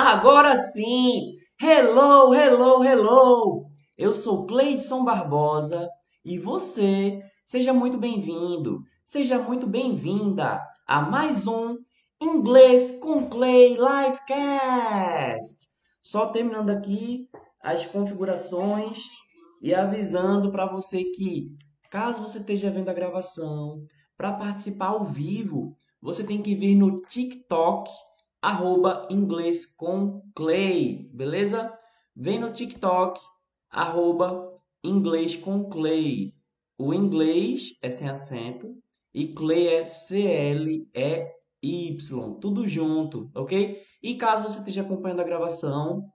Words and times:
Agora 0.00 0.54
sim! 0.54 1.34
Hello, 1.60 2.32
hello, 2.32 2.84
hello! 2.84 3.66
Eu 3.96 4.14
sou 4.14 4.46
Cleidson 4.46 5.04
Barbosa 5.04 5.88
e 6.24 6.38
você, 6.38 7.18
seja 7.44 7.72
muito 7.72 7.98
bem-vindo, 7.98 8.78
seja 9.04 9.40
muito 9.40 9.66
bem-vinda 9.66 10.62
a 10.86 11.02
mais 11.02 11.48
um 11.48 11.78
Inglês 12.22 12.92
com 12.92 13.28
Clay 13.28 13.70
Livecast! 13.70 15.66
Só 16.00 16.26
terminando 16.26 16.70
aqui 16.70 17.26
as 17.60 17.84
configurações 17.84 19.00
e 19.60 19.74
avisando 19.74 20.52
para 20.52 20.66
você 20.66 21.02
que, 21.06 21.48
caso 21.90 22.22
você 22.22 22.38
esteja 22.38 22.70
vendo 22.70 22.88
a 22.88 22.94
gravação, 22.94 23.82
para 24.16 24.32
participar 24.32 24.90
ao 24.90 25.04
vivo, 25.04 25.74
você 26.00 26.22
tem 26.22 26.40
que 26.40 26.54
vir 26.54 26.76
no 26.76 27.00
TikTok 27.00 27.90
arroba 28.40 29.06
inglês 29.10 29.66
com 29.66 30.22
Clay, 30.34 31.08
beleza? 31.12 31.72
Vem 32.14 32.38
no 32.38 32.52
TikTok, 32.52 33.20
arroba 33.70 34.48
inglês 34.82 35.36
com 35.36 35.68
Clay. 35.68 36.34
O 36.78 36.94
inglês 36.94 37.76
é 37.82 37.90
sem 37.90 38.08
acento 38.08 38.76
e 39.12 39.34
Clay 39.34 39.68
é 39.68 39.84
C-L-E-Y, 39.84 40.88
tudo 42.40 42.68
junto, 42.68 43.30
ok? 43.34 43.82
E 44.02 44.14
caso 44.16 44.44
você 44.44 44.60
esteja 44.60 44.82
acompanhando 44.82 45.20
a 45.20 45.24
gravação, 45.24 46.08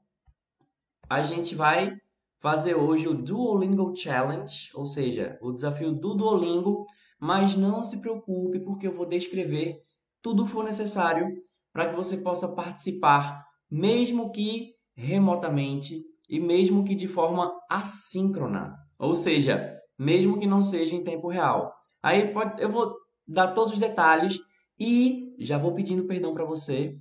a 1.09 1.22
gente 1.22 1.53
vai 1.53 1.98
fazer 2.40 2.76
hoje 2.76 3.08
o 3.08 3.14
Duolingo 3.14 3.95
Challenge, 3.95 4.70
ou 4.73 4.86
seja, 4.86 5.38
o 5.42 5.52
desafio 5.52 5.94
do 5.94 6.14
Duolingo, 6.14 6.86
mas 7.20 7.55
não 7.55 7.84
se 7.84 7.98
preocupe 7.98 8.59
porque 8.59 8.88
eu 8.88 8.95
vou 8.95 9.05
descrever 9.05 9.81
tudo 10.22 10.44
o 10.44 10.45
que 10.45 10.52
for 10.52 10.64
necessário 10.64 11.28
para 11.73 11.90
que 11.90 11.95
você 11.95 12.16
possa 12.18 12.48
participar, 12.48 13.44
mesmo 13.70 14.31
que 14.31 14.76
remotamente 14.95 16.06
e 16.30 16.39
mesmo 16.39 16.84
que 16.86 16.94
de 16.94 17.08
forma 17.08 17.52
assíncrona, 17.70 18.78
ou 18.98 19.16
seja, 19.16 19.75
mesmo 19.98 20.39
que 20.39 20.45
não 20.45 20.64
seja 20.64 20.95
em 20.95 21.03
tempo 21.03 21.28
real. 21.28 21.73
Aí 22.02 22.31
pode, 22.31 22.61
eu 22.61 22.70
vou 22.70 22.94
dar 23.28 23.53
todos 23.53 23.73
os 23.73 23.80
detalhes 23.80 24.39
e 24.80 25.36
já 25.39 25.58
vou 25.58 25.73
pedindo 25.73 26.06
perdão 26.06 26.33
para 26.33 26.45
você, 26.45 26.95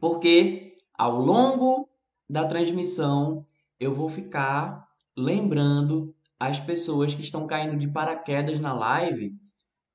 porque 0.00 0.76
ao 0.92 1.20
longo 1.20 1.88
da 2.28 2.46
transmissão 2.46 3.46
eu 3.78 3.94
vou 3.94 4.08
ficar 4.08 4.84
lembrando 5.16 6.14
as 6.38 6.58
pessoas 6.58 7.14
que 7.14 7.22
estão 7.22 7.46
caindo 7.46 7.76
de 7.76 7.88
paraquedas 7.88 8.58
na 8.58 8.72
live 8.72 9.32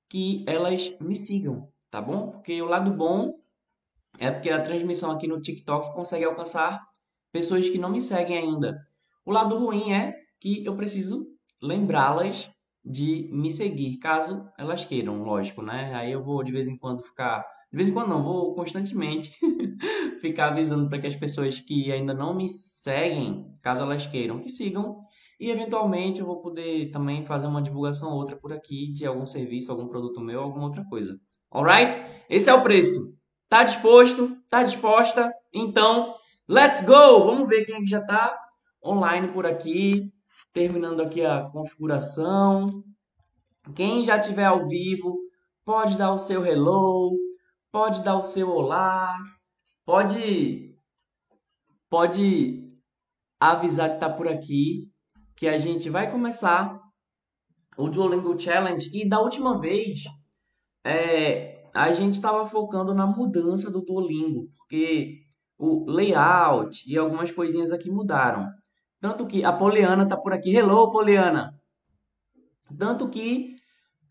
que 0.09 0.43
elas 0.47 0.97
me 0.99 1.15
sigam, 1.15 1.69
tá 1.91 2.02
bom? 2.02 2.31
Porque 2.31 2.61
o 2.61 2.65
lado 2.65 2.91
bom 2.91 3.38
é 4.19 4.29
porque 4.29 4.49
a 4.49 4.61
transmissão 4.61 5.11
aqui 5.11 5.27
no 5.27 5.41
TikTok 5.41 5.93
consegue 5.93 6.25
alcançar 6.25 6.79
pessoas 7.31 7.69
que 7.69 7.77
não 7.77 7.89
me 7.89 8.01
seguem 8.01 8.37
ainda. 8.37 8.77
O 9.25 9.31
lado 9.31 9.57
ruim 9.57 9.93
é 9.93 10.13
que 10.39 10.65
eu 10.65 10.75
preciso 10.75 11.25
lembrá-las 11.61 12.51
de 12.83 13.29
me 13.31 13.51
seguir, 13.51 13.97
caso 13.97 14.45
elas 14.57 14.85
queiram, 14.85 15.23
lógico, 15.23 15.61
né? 15.61 15.93
Aí 15.93 16.11
eu 16.11 16.23
vou 16.23 16.43
de 16.43 16.51
vez 16.51 16.67
em 16.67 16.77
quando 16.77 17.03
ficar, 17.03 17.45
de 17.71 17.77
vez 17.77 17.89
em 17.89 17.93
quando 17.93 18.09
não, 18.09 18.23
vou 18.23 18.53
constantemente 18.55 19.31
ficar 20.19 20.47
avisando 20.47 20.89
para 20.89 20.99
que 20.99 21.07
as 21.07 21.15
pessoas 21.15 21.59
que 21.59 21.91
ainda 21.91 22.13
não 22.13 22.33
me 22.33 22.49
seguem, 22.49 23.45
caso 23.61 23.83
elas 23.83 24.05
queiram, 24.07 24.39
que 24.39 24.49
sigam. 24.49 24.97
E 25.39 25.49
eventualmente 25.49 26.19
eu 26.19 26.25
vou 26.25 26.41
poder 26.41 26.91
também 26.91 27.25
fazer 27.25 27.47
uma 27.47 27.61
divulgação 27.61 28.11
outra 28.11 28.35
por 28.35 28.51
aqui 28.51 28.91
de 28.91 29.05
algum 29.05 29.25
serviço, 29.25 29.71
algum 29.71 29.87
produto 29.87 30.19
meu, 30.19 30.41
alguma 30.41 30.65
outra 30.65 30.83
coisa. 30.83 31.17
Alright? 31.49 31.95
Esse 32.29 32.49
é 32.49 32.53
o 32.53 32.61
preço. 32.61 33.18
Tá 33.50 33.64
disposto? 33.64 34.38
Tá 34.47 34.61
disposta? 34.61 35.33
Então, 35.52 36.16
let's 36.47 36.81
go! 36.81 37.25
Vamos 37.25 37.50
ver 37.50 37.66
quem 37.66 37.78
é 37.78 37.80
que 37.80 37.88
já 37.88 38.00
tá 38.00 38.39
online 38.86 39.30
por 39.30 39.47
aqui. 39.47 40.14
Terminando 40.53 41.02
aqui 41.02 41.25
a 41.25 41.50
configuração. 41.50 42.83
Quem 43.76 44.05
já 44.05 44.20
tiver 44.20 44.45
ao 44.45 44.67
vivo, 44.67 45.17
pode 45.65 45.98
dar 45.98 46.11
o 46.11 46.17
seu 46.17 46.45
hello, 46.45 47.17
pode 47.71 48.04
dar 48.04 48.17
o 48.17 48.21
seu 48.21 48.49
olá, 48.49 49.17
pode 49.86 50.76
pode 51.89 52.70
avisar 53.39 53.92
que 53.92 53.99
tá 53.99 54.09
por 54.09 54.27
aqui, 54.27 54.92
que 55.36 55.48
a 55.48 55.58
gente 55.58 55.89
vai 55.89 56.09
começar 56.09 56.80
o 57.77 57.89
Duolingo 57.89 58.38
Challenge 58.39 58.89
e 58.93 59.08
da 59.08 59.20
última 59.20 59.59
vez 59.59 60.04
é, 60.83 61.58
a 61.79 61.93
gente 61.93 62.15
estava 62.15 62.45
focando 62.45 62.93
na 62.93 63.07
mudança 63.07 63.71
do 63.71 63.81
Duolingo, 63.81 64.49
porque 64.57 65.21
o 65.57 65.89
layout 65.89 66.83
e 66.85 66.97
algumas 66.97 67.31
coisinhas 67.31 67.71
aqui 67.71 67.89
mudaram. 67.89 68.49
Tanto 68.99 69.25
que 69.25 69.45
a 69.45 69.53
Poliana 69.53 70.03
está 70.03 70.17
por 70.17 70.33
aqui. 70.33 70.53
Hello, 70.53 70.91
Poliana! 70.91 71.57
Tanto 72.77 73.07
que 73.09 73.55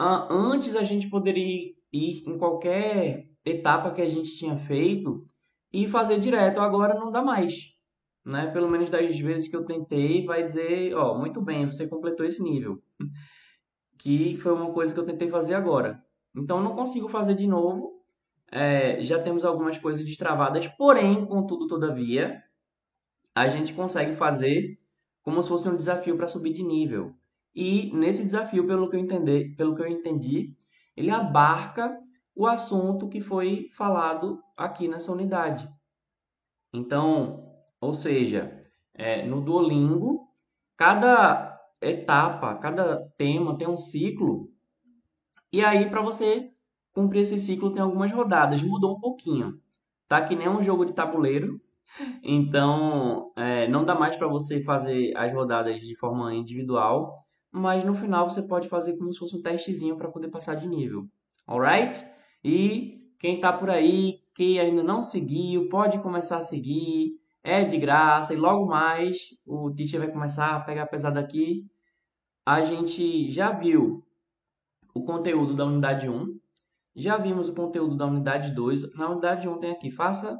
uh, 0.00 0.32
antes 0.32 0.74
a 0.74 0.82
gente 0.82 1.10
poderia 1.10 1.74
ir 1.92 2.22
em 2.26 2.38
qualquer 2.38 3.28
etapa 3.44 3.90
que 3.90 4.00
a 4.00 4.08
gente 4.08 4.34
tinha 4.36 4.56
feito 4.56 5.22
e 5.70 5.86
fazer 5.86 6.18
direto. 6.18 6.60
Agora 6.60 6.94
não 6.94 7.12
dá 7.12 7.22
mais. 7.22 7.52
Né? 8.24 8.46
Pelo 8.46 8.70
menos 8.70 8.88
das 8.88 9.18
vezes 9.18 9.46
que 9.46 9.56
eu 9.56 9.64
tentei, 9.64 10.24
vai 10.24 10.42
dizer, 10.42 10.94
ó, 10.94 11.18
muito 11.18 11.42
bem, 11.42 11.66
você 11.66 11.86
completou 11.86 12.24
esse 12.24 12.42
nível. 12.42 12.82
Que 14.00 14.36
foi 14.36 14.52
uma 14.52 14.72
coisa 14.72 14.94
que 14.94 15.00
eu 15.00 15.04
tentei 15.04 15.28
fazer 15.28 15.54
agora. 15.54 16.00
Então, 16.38 16.62
não 16.62 16.74
consigo 16.74 17.08
fazer 17.08 17.34
de 17.34 17.46
novo. 17.46 18.02
É, 18.50 19.02
já 19.02 19.20
temos 19.20 19.44
algumas 19.44 19.76
coisas 19.78 20.04
destravadas, 20.04 20.66
porém, 20.68 21.26
contudo, 21.26 21.66
todavia, 21.66 22.42
a 23.34 23.46
gente 23.48 23.74
consegue 23.74 24.14
fazer 24.16 24.76
como 25.22 25.42
se 25.42 25.48
fosse 25.48 25.68
um 25.68 25.76
desafio 25.76 26.16
para 26.16 26.28
subir 26.28 26.52
de 26.52 26.62
nível. 26.62 27.14
E 27.54 27.90
nesse 27.94 28.24
desafio, 28.24 28.66
pelo 28.66 28.88
que 28.88 28.96
eu 28.96 29.00
entendi, 29.00 29.54
pelo 29.56 29.74
que 29.74 29.82
eu 29.82 29.86
entendi, 29.86 30.54
ele 30.96 31.10
abarca 31.10 31.98
o 32.34 32.46
assunto 32.46 33.08
que 33.08 33.20
foi 33.20 33.68
falado 33.72 34.40
aqui 34.56 34.88
nessa 34.88 35.12
unidade. 35.12 35.68
Então, 36.72 37.52
ou 37.80 37.92
seja, 37.92 38.60
é, 38.94 39.26
no 39.26 39.40
Duolingo, 39.40 40.28
cada 40.76 41.60
etapa, 41.80 42.54
cada 42.56 43.08
tema 43.16 43.56
tem 43.56 43.68
um 43.68 43.76
ciclo 43.76 44.48
e 45.52 45.64
aí, 45.64 45.88
para 45.88 46.02
você 46.02 46.50
cumprir 46.92 47.22
esse 47.22 47.38
ciclo, 47.38 47.72
tem 47.72 47.82
algumas 47.82 48.12
rodadas. 48.12 48.62
Mudou 48.62 48.96
um 48.96 49.00
pouquinho. 49.00 49.58
Tá 50.06 50.20
que 50.22 50.34
nem 50.34 50.48
um 50.48 50.62
jogo 50.62 50.84
de 50.84 50.92
tabuleiro. 50.92 51.60
Então, 52.22 53.32
é, 53.36 53.66
não 53.68 53.84
dá 53.84 53.94
mais 53.94 54.16
para 54.16 54.28
você 54.28 54.62
fazer 54.62 55.16
as 55.16 55.32
rodadas 55.32 55.80
de 55.80 55.94
forma 55.96 56.34
individual. 56.34 57.16
Mas 57.50 57.82
no 57.84 57.94
final 57.94 58.28
você 58.28 58.42
pode 58.42 58.68
fazer 58.68 58.96
como 58.96 59.12
se 59.12 59.18
fosse 59.18 59.36
um 59.36 59.42
testezinho 59.42 59.96
para 59.96 60.10
poder 60.10 60.28
passar 60.28 60.54
de 60.54 60.68
nível. 60.68 61.06
Alright? 61.46 62.04
E 62.44 63.12
quem 63.18 63.40
tá 63.40 63.52
por 63.52 63.70
aí, 63.70 64.20
que 64.34 64.60
ainda 64.60 64.82
não 64.82 65.00
seguiu, 65.00 65.68
pode 65.68 65.98
começar 66.00 66.36
a 66.38 66.42
seguir. 66.42 67.18
É 67.42 67.64
de 67.64 67.78
graça. 67.78 68.34
E 68.34 68.36
logo 68.36 68.66
mais 68.66 69.30
o 69.46 69.70
teacher 69.70 70.00
vai 70.00 70.10
começar 70.10 70.56
a 70.56 70.60
pegar 70.60 70.86
pesado 70.86 71.18
aqui. 71.18 71.64
A 72.44 72.62
gente 72.62 73.30
já 73.30 73.50
viu 73.50 74.04
o 74.94 75.04
conteúdo 75.04 75.54
da 75.54 75.64
unidade 75.64 76.08
1. 76.08 76.38
Já 76.94 77.16
vimos 77.16 77.48
o 77.48 77.54
conteúdo 77.54 77.96
da 77.96 78.06
unidade 78.06 78.54
2. 78.54 78.94
Na 78.94 79.10
unidade 79.10 79.48
1 79.48 79.58
tem 79.58 79.70
aqui, 79.70 79.90
faça 79.90 80.38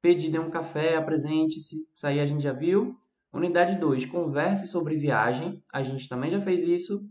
pedido 0.00 0.36
em 0.36 0.40
um 0.40 0.50
café, 0.50 0.96
apresente-se. 0.96 1.86
Isso 1.94 2.06
aí 2.06 2.20
a 2.20 2.26
gente 2.26 2.42
já 2.42 2.52
viu. 2.52 2.96
Unidade 3.32 3.78
2, 3.78 4.06
converse 4.06 4.66
sobre 4.66 4.96
viagem. 4.96 5.62
A 5.72 5.82
gente 5.82 6.08
também 6.08 6.30
já 6.30 6.40
fez 6.40 6.66
isso. 6.66 7.06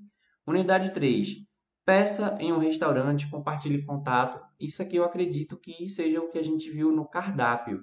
Unidade 0.45 0.93
3, 0.93 1.35
peça 1.85 2.35
em 2.39 2.51
um 2.51 2.57
restaurante, 2.57 3.29
compartilhe 3.29 3.85
contato. 3.85 4.39
Isso 4.59 4.81
aqui 4.81 4.95
eu 4.95 5.03
acredito 5.03 5.57
que 5.57 5.87
seja 5.89 6.21
o 6.21 6.29
que 6.29 6.37
a 6.37 6.43
gente 6.43 6.69
viu 6.69 6.91
no 6.91 7.07
cardápio. 7.07 7.81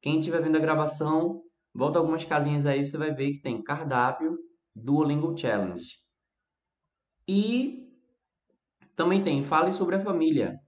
Quem 0.00 0.18
estiver 0.18 0.42
vendo 0.42 0.56
a 0.56 0.60
gravação, 0.60 1.42
volta 1.72 1.98
algumas 1.98 2.24
casinhas 2.24 2.66
aí, 2.66 2.84
você 2.84 2.98
vai 2.98 3.12
ver 3.12 3.32
que 3.32 3.40
tem 3.40 3.62
cardápio 3.62 4.38
Duolingo 4.76 5.36
Challenge. 5.36 5.86
E 7.26 7.88
também 8.96 9.22
tem 9.22 9.42
Fale 9.42 9.72
sobre 9.72 9.96
a 9.96 10.00
Família. 10.00 10.58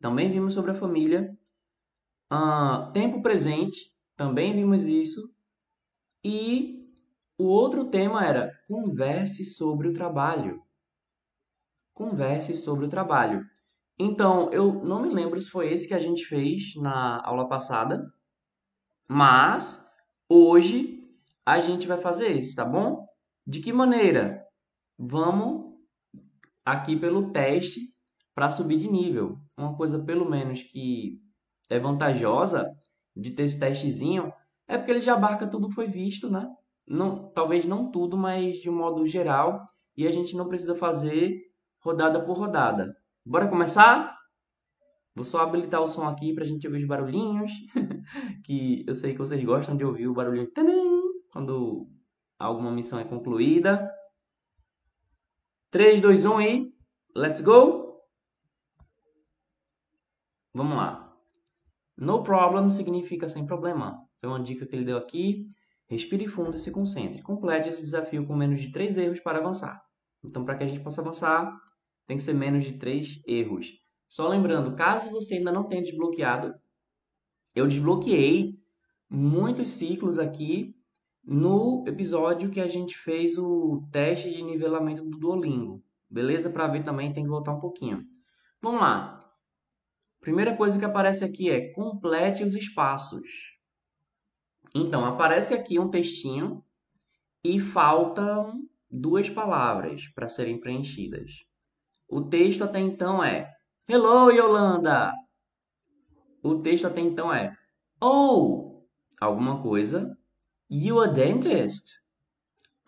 Também 0.00 0.30
vimos 0.30 0.54
sobre 0.54 0.70
a 0.70 0.74
família. 0.74 1.36
Uh, 2.32 2.90
tempo 2.92 3.22
presente. 3.22 3.92
Também 4.14 4.52
vimos 4.52 4.86
isso. 4.86 5.32
E 6.24 6.86
o 7.38 7.44
outro 7.44 7.90
tema 7.90 8.24
era 8.24 8.52
Converse 8.68 9.44
sobre 9.44 9.88
o 9.88 9.92
trabalho. 9.92 10.62
Converse 11.94 12.54
sobre 12.54 12.86
o 12.86 12.88
trabalho. 12.88 13.44
Então, 13.98 14.52
eu 14.52 14.84
não 14.84 15.00
me 15.00 15.08
lembro 15.08 15.40
se 15.40 15.50
foi 15.50 15.72
esse 15.72 15.88
que 15.88 15.94
a 15.94 15.98
gente 15.98 16.26
fez 16.26 16.74
na 16.76 17.22
aula 17.24 17.48
passada, 17.48 18.04
mas 19.08 19.82
hoje 20.28 21.02
a 21.44 21.60
gente 21.60 21.86
vai 21.86 21.96
fazer 21.96 22.32
esse, 22.32 22.54
tá 22.54 22.64
bom? 22.64 23.06
De 23.46 23.60
que 23.60 23.72
maneira? 23.72 24.44
Vamos 24.98 25.65
aqui 26.66 26.96
pelo 26.96 27.30
teste 27.30 27.80
para 28.34 28.50
subir 28.50 28.76
de 28.76 28.90
nível. 28.90 29.38
Uma 29.56 29.76
coisa, 29.76 30.02
pelo 30.04 30.28
menos, 30.28 30.64
que 30.64 31.20
é 31.70 31.78
vantajosa 31.78 32.68
de 33.16 33.30
ter 33.30 33.44
esse 33.44 33.58
testezinho 33.58 34.32
é 34.68 34.76
porque 34.76 34.90
ele 34.90 35.00
já 35.00 35.14
abarca 35.14 35.46
tudo 35.46 35.68
que 35.68 35.74
foi 35.74 35.86
visto, 35.86 36.28
né? 36.28 36.46
Não, 36.86 37.30
talvez 37.32 37.64
não 37.64 37.90
tudo, 37.90 38.16
mas 38.16 38.58
de 38.58 38.68
um 38.68 38.76
modo 38.76 39.06
geral. 39.06 39.64
E 39.96 40.06
a 40.06 40.12
gente 40.12 40.36
não 40.36 40.48
precisa 40.48 40.74
fazer 40.74 41.40
rodada 41.80 42.22
por 42.24 42.36
rodada. 42.36 42.94
Bora 43.24 43.48
começar? 43.48 44.14
Vou 45.14 45.24
só 45.24 45.40
habilitar 45.40 45.80
o 45.80 45.88
som 45.88 46.06
aqui 46.06 46.34
pra 46.34 46.44
gente 46.44 46.66
ouvir 46.66 46.80
os 46.80 46.86
barulhinhos. 46.86 47.50
que 48.44 48.84
eu 48.86 48.94
sei 48.94 49.12
que 49.12 49.18
vocês 49.18 49.42
gostam 49.42 49.76
de 49.76 49.84
ouvir 49.84 50.08
o 50.08 50.14
barulhinho 50.14 50.50
quando 51.32 51.88
alguma 52.38 52.70
missão 52.70 52.98
é 52.98 53.04
concluída. 53.04 53.90
3, 55.76 56.00
2, 56.00 56.24
1 56.24 56.40
e 56.40 56.74
let's 57.14 57.42
go! 57.42 58.00
Vamos 60.54 60.74
lá. 60.74 61.14
No 61.98 62.22
problem 62.22 62.66
significa 62.70 63.28
sem 63.28 63.44
problema. 63.44 64.02
Foi 64.18 64.26
uma 64.30 64.42
dica 64.42 64.64
que 64.64 64.74
ele 64.74 64.86
deu 64.86 64.96
aqui. 64.96 65.44
Respire 65.86 66.26
fundo 66.28 66.56
e 66.56 66.58
se 66.58 66.70
concentre. 66.70 67.20
Complete 67.20 67.68
esse 67.68 67.82
desafio 67.82 68.26
com 68.26 68.34
menos 68.34 68.62
de 68.62 68.72
3 68.72 68.96
erros 68.96 69.20
para 69.20 69.36
avançar. 69.36 69.78
Então, 70.24 70.46
para 70.46 70.56
que 70.56 70.64
a 70.64 70.66
gente 70.66 70.82
possa 70.82 71.02
avançar, 71.02 71.54
tem 72.06 72.16
que 72.16 72.22
ser 72.22 72.32
menos 72.32 72.64
de 72.64 72.78
3 72.78 73.22
erros. 73.26 73.70
Só 74.08 74.26
lembrando, 74.28 74.74
caso 74.74 75.10
você 75.10 75.34
ainda 75.34 75.52
não 75.52 75.64
tenha 75.64 75.82
desbloqueado, 75.82 76.54
eu 77.54 77.66
desbloqueei 77.66 78.58
muitos 79.10 79.68
ciclos 79.68 80.18
aqui 80.18 80.74
no 81.26 81.84
episódio 81.88 82.50
que 82.50 82.60
a 82.60 82.68
gente 82.68 82.96
fez 82.96 83.36
o 83.36 83.82
teste 83.90 84.30
de 84.30 84.42
nivelamento 84.42 85.04
do 85.04 85.18
Duolingo. 85.18 85.82
Beleza? 86.08 86.48
Para 86.48 86.68
ver 86.68 86.84
também 86.84 87.12
tem 87.12 87.24
que 87.24 87.30
voltar 87.30 87.52
um 87.52 87.58
pouquinho. 87.58 88.06
Vamos 88.62 88.80
lá. 88.80 89.18
Primeira 90.20 90.56
coisa 90.56 90.78
que 90.78 90.84
aparece 90.84 91.24
aqui 91.24 91.50
é 91.50 91.72
complete 91.72 92.44
os 92.44 92.54
espaços. 92.54 93.56
Então, 94.74 95.04
aparece 95.04 95.52
aqui 95.52 95.78
um 95.78 95.90
textinho 95.90 96.64
e 97.42 97.58
faltam 97.58 98.62
duas 98.90 99.28
palavras 99.28 100.06
para 100.08 100.28
serem 100.28 100.60
preenchidas. 100.60 101.44
O 102.08 102.22
texto 102.22 102.62
até 102.62 102.78
então 102.78 103.22
é 103.22 103.52
Hello, 103.88 104.30
Yolanda! 104.30 105.12
O 106.42 106.60
texto 106.60 106.86
até 106.86 107.00
então 107.00 107.32
é 107.32 107.56
Oh, 108.00 108.84
alguma 109.20 109.62
coisa 109.62 110.16
You 110.68 111.00
a 111.00 111.06
dentist? 111.06 112.00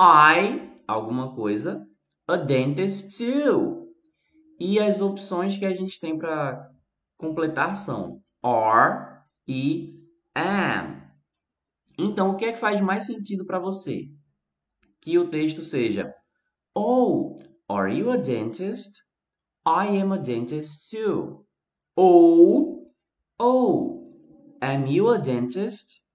I, 0.00 0.74
alguma 0.86 1.34
coisa. 1.34 1.86
A 2.26 2.36
dentist 2.36 3.16
too. 3.16 3.94
E 4.58 4.80
as 4.80 5.00
opções 5.00 5.56
que 5.56 5.64
a 5.64 5.74
gente 5.74 6.00
tem 6.00 6.18
para 6.18 6.72
completar 7.16 7.76
são 7.76 8.20
are 8.42 9.22
e 9.46 9.94
am. 10.34 11.02
Então, 11.96 12.30
o 12.30 12.36
que 12.36 12.46
é 12.46 12.52
que 12.52 12.58
faz 12.58 12.80
mais 12.80 13.06
sentido 13.06 13.46
para 13.46 13.60
você? 13.60 14.08
Que 15.00 15.16
o 15.16 15.28
texto 15.28 15.62
seja 15.62 16.12
Oh, 16.74 17.36
are 17.68 17.96
you 17.96 18.10
a 18.10 18.16
dentist? 18.16 19.02
I 19.64 20.00
am 20.00 20.12
a 20.12 20.16
dentist 20.16 20.90
too. 20.90 21.46
Ou 21.94 22.92
Oh, 23.40 24.12
am 24.60 24.86
you 24.88 25.08
a 25.10 25.18
dentist? 25.18 26.07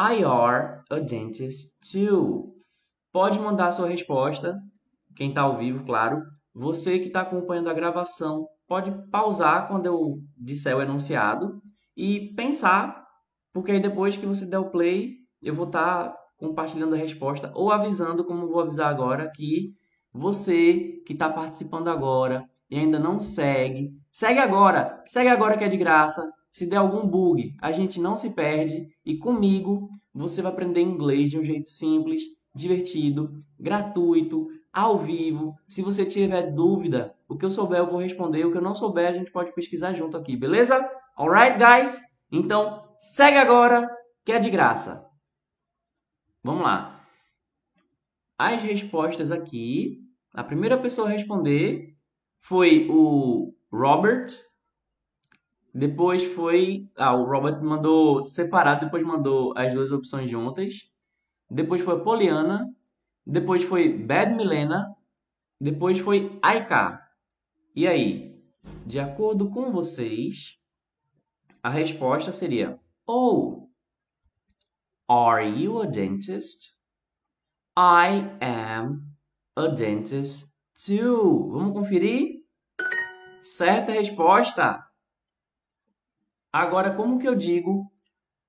I 0.00 0.22
are 0.22 0.78
a 0.90 1.00
dentist 1.00 1.70
too. 1.90 2.54
Pode 3.12 3.40
mandar 3.40 3.72
sua 3.72 3.88
resposta, 3.88 4.56
quem 5.16 5.30
está 5.30 5.42
ao 5.42 5.58
vivo, 5.58 5.84
claro. 5.84 6.22
Você 6.54 7.00
que 7.00 7.08
está 7.08 7.22
acompanhando 7.22 7.68
a 7.68 7.74
gravação, 7.74 8.46
pode 8.68 8.92
pausar 9.10 9.66
quando 9.66 9.86
eu 9.86 10.20
disser 10.36 10.76
o 10.76 10.80
enunciado 10.80 11.60
e 11.96 12.32
pensar, 12.36 13.04
porque 13.52 13.72
aí 13.72 13.80
depois 13.80 14.16
que 14.16 14.24
você 14.24 14.46
der 14.46 14.60
o 14.60 14.70
play, 14.70 15.16
eu 15.42 15.52
vou 15.52 15.66
estar 15.66 16.10
tá 16.10 16.16
compartilhando 16.36 16.94
a 16.94 16.98
resposta 16.98 17.50
ou 17.52 17.72
avisando, 17.72 18.24
como 18.24 18.46
vou 18.46 18.60
avisar 18.60 18.88
agora, 18.88 19.28
que 19.34 19.72
você 20.12 21.02
que 21.04 21.12
está 21.12 21.28
participando 21.28 21.88
agora 21.88 22.44
e 22.70 22.78
ainda 22.78 23.00
não 23.00 23.20
segue, 23.20 23.90
segue 24.12 24.38
agora, 24.38 25.02
segue 25.06 25.28
agora 25.28 25.58
que 25.58 25.64
é 25.64 25.68
de 25.68 25.76
graça. 25.76 26.22
Se 26.58 26.66
der 26.66 26.78
algum 26.78 27.06
bug, 27.06 27.54
a 27.62 27.70
gente 27.70 28.00
não 28.00 28.16
se 28.16 28.30
perde 28.30 28.88
e 29.06 29.16
comigo 29.16 29.88
você 30.12 30.42
vai 30.42 30.50
aprender 30.50 30.80
inglês 30.80 31.30
de 31.30 31.38
um 31.38 31.44
jeito 31.44 31.70
simples, 31.70 32.20
divertido, 32.52 33.30
gratuito, 33.56 34.48
ao 34.72 34.98
vivo. 34.98 35.54
Se 35.68 35.82
você 35.82 36.04
tiver 36.04 36.52
dúvida, 36.52 37.14
o 37.28 37.36
que 37.36 37.44
eu 37.44 37.50
souber 37.52 37.78
eu 37.78 37.88
vou 37.88 38.00
responder, 38.00 38.44
o 38.44 38.50
que 38.50 38.58
eu 38.58 38.62
não 38.62 38.74
souber 38.74 39.08
a 39.08 39.12
gente 39.12 39.30
pode 39.30 39.54
pesquisar 39.54 39.92
junto 39.92 40.16
aqui, 40.16 40.36
beleza? 40.36 40.84
Alright, 41.16 41.56
guys? 41.58 42.00
Então, 42.32 42.82
segue 42.98 43.36
agora 43.36 43.88
que 44.24 44.32
é 44.32 44.40
de 44.40 44.50
graça. 44.50 45.06
Vamos 46.42 46.64
lá. 46.64 47.06
As 48.36 48.60
respostas 48.64 49.30
aqui, 49.30 50.00
a 50.34 50.42
primeira 50.42 50.76
pessoa 50.76 51.06
a 51.06 51.12
responder 51.12 51.94
foi 52.40 52.88
o 52.90 53.54
Robert 53.72 54.47
depois 55.74 56.24
foi. 56.24 56.88
Ah, 56.96 57.14
o 57.14 57.24
Robert 57.24 57.62
mandou 57.62 58.22
separado, 58.22 58.86
depois 58.86 59.04
mandou 59.04 59.52
as 59.56 59.72
duas 59.72 59.92
opções 59.92 60.30
juntas. 60.30 60.90
Depois 61.50 61.82
foi 61.82 62.02
Poliana. 62.02 62.66
Depois 63.26 63.62
foi 63.62 63.92
Bad 63.92 64.34
Milena. 64.34 64.94
Depois 65.60 65.98
foi 65.98 66.38
Aika. 66.42 67.00
E 67.74 67.86
aí? 67.86 68.36
De 68.86 68.98
acordo 68.98 69.50
com 69.50 69.70
vocês, 69.70 70.58
a 71.62 71.68
resposta 71.68 72.32
seria: 72.32 72.78
Oh, 73.06 73.68
are 75.08 75.46
you 75.46 75.80
a 75.80 75.86
dentist? 75.86 76.74
I 77.76 78.36
am 78.40 79.02
a 79.54 79.68
dentist 79.68 80.52
too. 80.74 81.50
Vamos 81.50 81.72
conferir? 81.72 82.44
Certa 83.42 83.92
resposta. 83.92 84.87
Agora, 86.58 86.92
como 86.92 87.20
que 87.20 87.28
eu 87.28 87.36
digo 87.36 87.88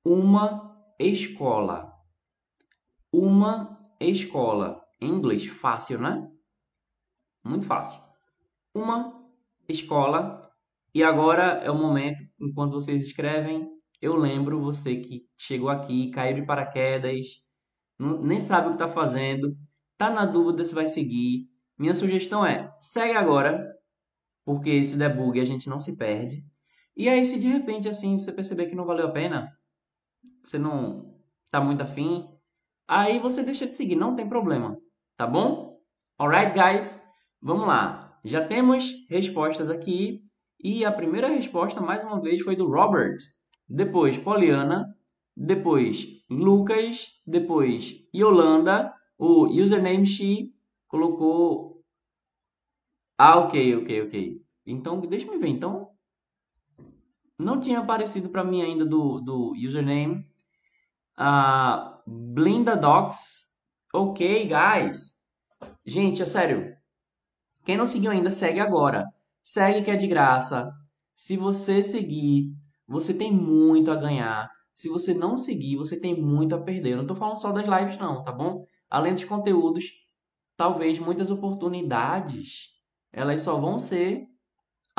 uma 0.04 0.76
escola? 0.98 1.94
Uma 3.14 3.80
escola. 4.00 4.84
Em 5.00 5.10
inglês, 5.10 5.46
fácil, 5.46 6.02
né? 6.02 6.28
Muito 7.46 7.68
fácil. 7.68 8.02
Uma 8.74 9.14
escola. 9.68 10.52
E 10.92 11.04
agora 11.04 11.62
é 11.64 11.70
o 11.70 11.78
momento, 11.78 12.24
enquanto 12.40 12.72
vocês 12.72 13.06
escrevem, 13.06 13.70
eu 14.02 14.16
lembro 14.16 14.60
você 14.60 14.96
que 14.96 15.30
chegou 15.38 15.70
aqui, 15.70 16.10
caiu 16.10 16.34
de 16.34 16.46
paraquedas, 16.48 17.44
nem 18.00 18.42
sabe 18.42 18.70
o 18.70 18.70
que 18.72 18.76
está 18.78 18.88
fazendo, 18.88 19.56
tá 19.96 20.10
na 20.10 20.26
dúvida 20.26 20.66
se 20.66 20.74
vai 20.74 20.88
seguir. 20.88 21.48
Minha 21.78 21.94
sugestão 21.94 22.44
é, 22.44 22.76
segue 22.80 23.14
agora, 23.14 23.64
porque 24.44 24.72
esse 24.72 24.98
debug 24.98 25.40
a 25.40 25.46
gente 25.46 25.70
não 25.70 25.80
se 25.80 25.96
perde. 25.96 26.44
E 26.96 27.08
aí, 27.08 27.26
se 27.26 27.40
de 27.40 27.48
repente, 27.48 27.88
assim, 27.88 28.18
você 28.18 28.32
perceber 28.32 28.68
que 28.68 28.76
não 28.76 28.86
valeu 28.86 29.08
a 29.08 29.12
pena, 29.12 29.52
você 30.44 30.58
não 30.58 31.18
tá 31.52 31.62
muito 31.62 31.82
afim, 31.82 32.28
aí 32.88 33.20
você 33.20 33.44
deixa 33.44 33.66
de 33.66 33.76
seguir, 33.76 33.96
não 33.96 34.16
tem 34.16 34.28
problema, 34.28 34.78
tá 35.18 35.26
bom? 35.26 35.80
Alright, 36.18 36.54
guys? 36.54 37.02
Vamos 37.42 37.66
lá. 37.66 38.20
Já 38.26 38.46
temos 38.46 38.92
respostas 39.10 39.70
aqui. 39.70 40.22
E 40.62 40.84
a 40.84 40.92
primeira 40.92 41.30
resposta, 41.30 41.80
mais 41.80 42.04
uma 42.04 42.22
vez, 42.22 42.42
foi 42.42 42.56
do 42.56 42.68
Robert. 42.70 43.16
Depois, 43.68 44.18
Poliana. 44.18 44.86
Depois, 45.36 46.06
Lucas. 46.30 47.08
Depois, 47.26 47.96
Yolanda. 48.14 48.94
O 49.18 49.46
username 49.48 50.06
she 50.06 50.54
colocou... 50.88 51.82
Ah, 53.18 53.40
ok, 53.40 53.78
ok, 53.78 54.02
ok. 54.02 54.42
Então, 54.66 55.00
deixa 55.00 55.26
eu 55.26 55.40
ver. 55.40 55.48
Então, 55.48 55.90
não 57.40 57.58
tinha 57.58 57.80
aparecido 57.80 58.30
para 58.30 58.44
mim 58.44 58.62
ainda 58.62 58.86
do, 58.86 59.22
do 59.22 59.54
username. 59.54 60.28
Uh, 61.18 61.98
Blinda 62.06 62.76
Docs. 62.76 63.48
Ok, 63.94 64.46
guys. 64.46 65.16
Gente, 65.86 66.22
é 66.22 66.26
sério. 66.26 66.76
Quem 67.66 67.78
não 67.78 67.88
seguiu 67.88 68.12
ainda, 68.12 68.30
segue 68.30 68.60
agora. 68.60 69.06
Segue 69.42 69.82
que 69.82 69.90
é 69.90 69.96
de 69.96 70.06
graça. 70.06 70.70
Se 71.14 71.38
você 71.38 71.82
seguir, 71.82 72.54
você 72.86 73.14
tem 73.14 73.32
muito 73.32 73.90
a 73.90 73.96
ganhar. 73.96 74.50
Se 74.74 74.90
você 74.90 75.14
não 75.14 75.38
seguir, 75.38 75.78
você 75.78 76.00
tem 76.00 76.22
muito 76.22 76.56
a 76.56 76.62
perder. 76.62 76.92
Eu 76.92 76.98
não 76.98 77.04
estou 77.04 77.18
falando 77.18 77.42
só 77.42 77.52
das 77.52 77.68
lives, 77.68 77.98
não, 77.98 78.24
tá 78.24 78.32
bom? 78.32 78.66
Além 78.90 79.14
dos 79.14 79.24
conteúdos, 79.24 79.86
talvez 80.58 81.00
muitas 81.00 81.30
oportunidades, 81.30 82.70
elas 83.12 83.42
só 83.42 83.60
vão 83.60 83.80
ser 83.80 84.28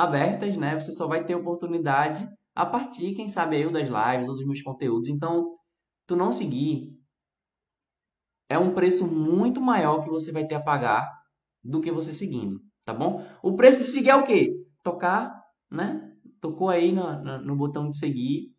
abertas, 0.03 0.57
né? 0.57 0.79
Você 0.79 0.91
só 0.91 1.07
vai 1.07 1.23
ter 1.23 1.35
oportunidade 1.35 2.27
a 2.55 2.65
partir, 2.65 3.13
quem 3.13 3.29
sabe, 3.29 3.59
eu 3.61 3.71
das 3.71 3.89
lives 3.89 4.27
ou 4.27 4.35
dos 4.35 4.45
meus 4.45 4.61
conteúdos. 4.61 5.07
Então, 5.09 5.55
tu 6.05 6.15
não 6.15 6.31
seguir 6.31 6.91
é 8.49 8.57
um 8.57 8.73
preço 8.73 9.07
muito 9.07 9.61
maior 9.61 10.03
que 10.03 10.09
você 10.09 10.31
vai 10.31 10.45
ter 10.45 10.55
a 10.55 10.61
pagar 10.61 11.09
do 11.63 11.79
que 11.79 11.89
você 11.89 12.13
seguindo, 12.13 12.59
tá 12.83 12.93
bom? 12.93 13.25
O 13.41 13.55
preço 13.55 13.79
de 13.81 13.87
seguir 13.87 14.09
é 14.09 14.15
o 14.15 14.23
quê? 14.23 14.53
Tocar, 14.83 15.33
né? 15.69 16.11
Tocou 16.41 16.69
aí 16.69 16.91
no, 16.91 17.23
no, 17.23 17.37
no 17.39 17.55
botão 17.55 17.87
de 17.87 17.97
seguir. 17.97 18.53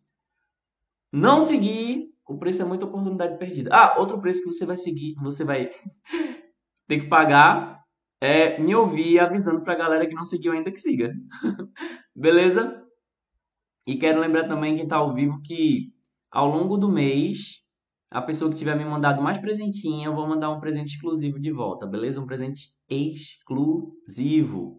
não 1.11 1.39
seguir, 1.39 2.09
o 2.27 2.37
preço 2.37 2.61
é 2.63 2.65
muita 2.65 2.85
oportunidade 2.85 3.37
perdida. 3.37 3.69
Ah, 3.71 3.99
outro 3.99 4.19
preço 4.19 4.41
que 4.41 4.51
você 4.51 4.65
vai 4.65 4.77
seguir, 4.77 5.13
você 5.21 5.43
vai 5.43 5.69
ter 6.87 7.01
que 7.01 7.07
pagar 7.07 7.82
é 8.23 8.57
me 8.57 8.73
ouvir 8.73 9.19
avisando 9.19 9.61
pra 9.63 9.75
galera 9.75 10.07
que 10.07 10.15
não 10.15 10.23
seguiu 10.23 10.53
ainda 10.53 10.71
que 10.71 10.79
siga. 10.79 11.13
Beleza? 12.15 12.81
E 13.85 13.97
quero 13.97 14.21
lembrar 14.21 14.47
também 14.47 14.77
quem 14.77 14.87
tá 14.87 14.95
ao 14.95 15.13
vivo 15.13 15.41
que 15.43 15.91
ao 16.31 16.47
longo 16.47 16.77
do 16.77 16.87
mês, 16.89 17.57
a 18.09 18.21
pessoa 18.21 18.49
que 18.49 18.57
tiver 18.57 18.77
me 18.77 18.85
mandado 18.85 19.21
mais 19.21 19.37
presentinho, 19.39 20.05
eu 20.05 20.15
vou 20.15 20.25
mandar 20.25 20.51
um 20.51 20.61
presente 20.61 20.95
exclusivo 20.95 21.37
de 21.37 21.51
volta, 21.51 21.85
beleza? 21.85 22.21
Um 22.21 22.25
presente 22.25 22.69
exclusivo. 22.89 24.77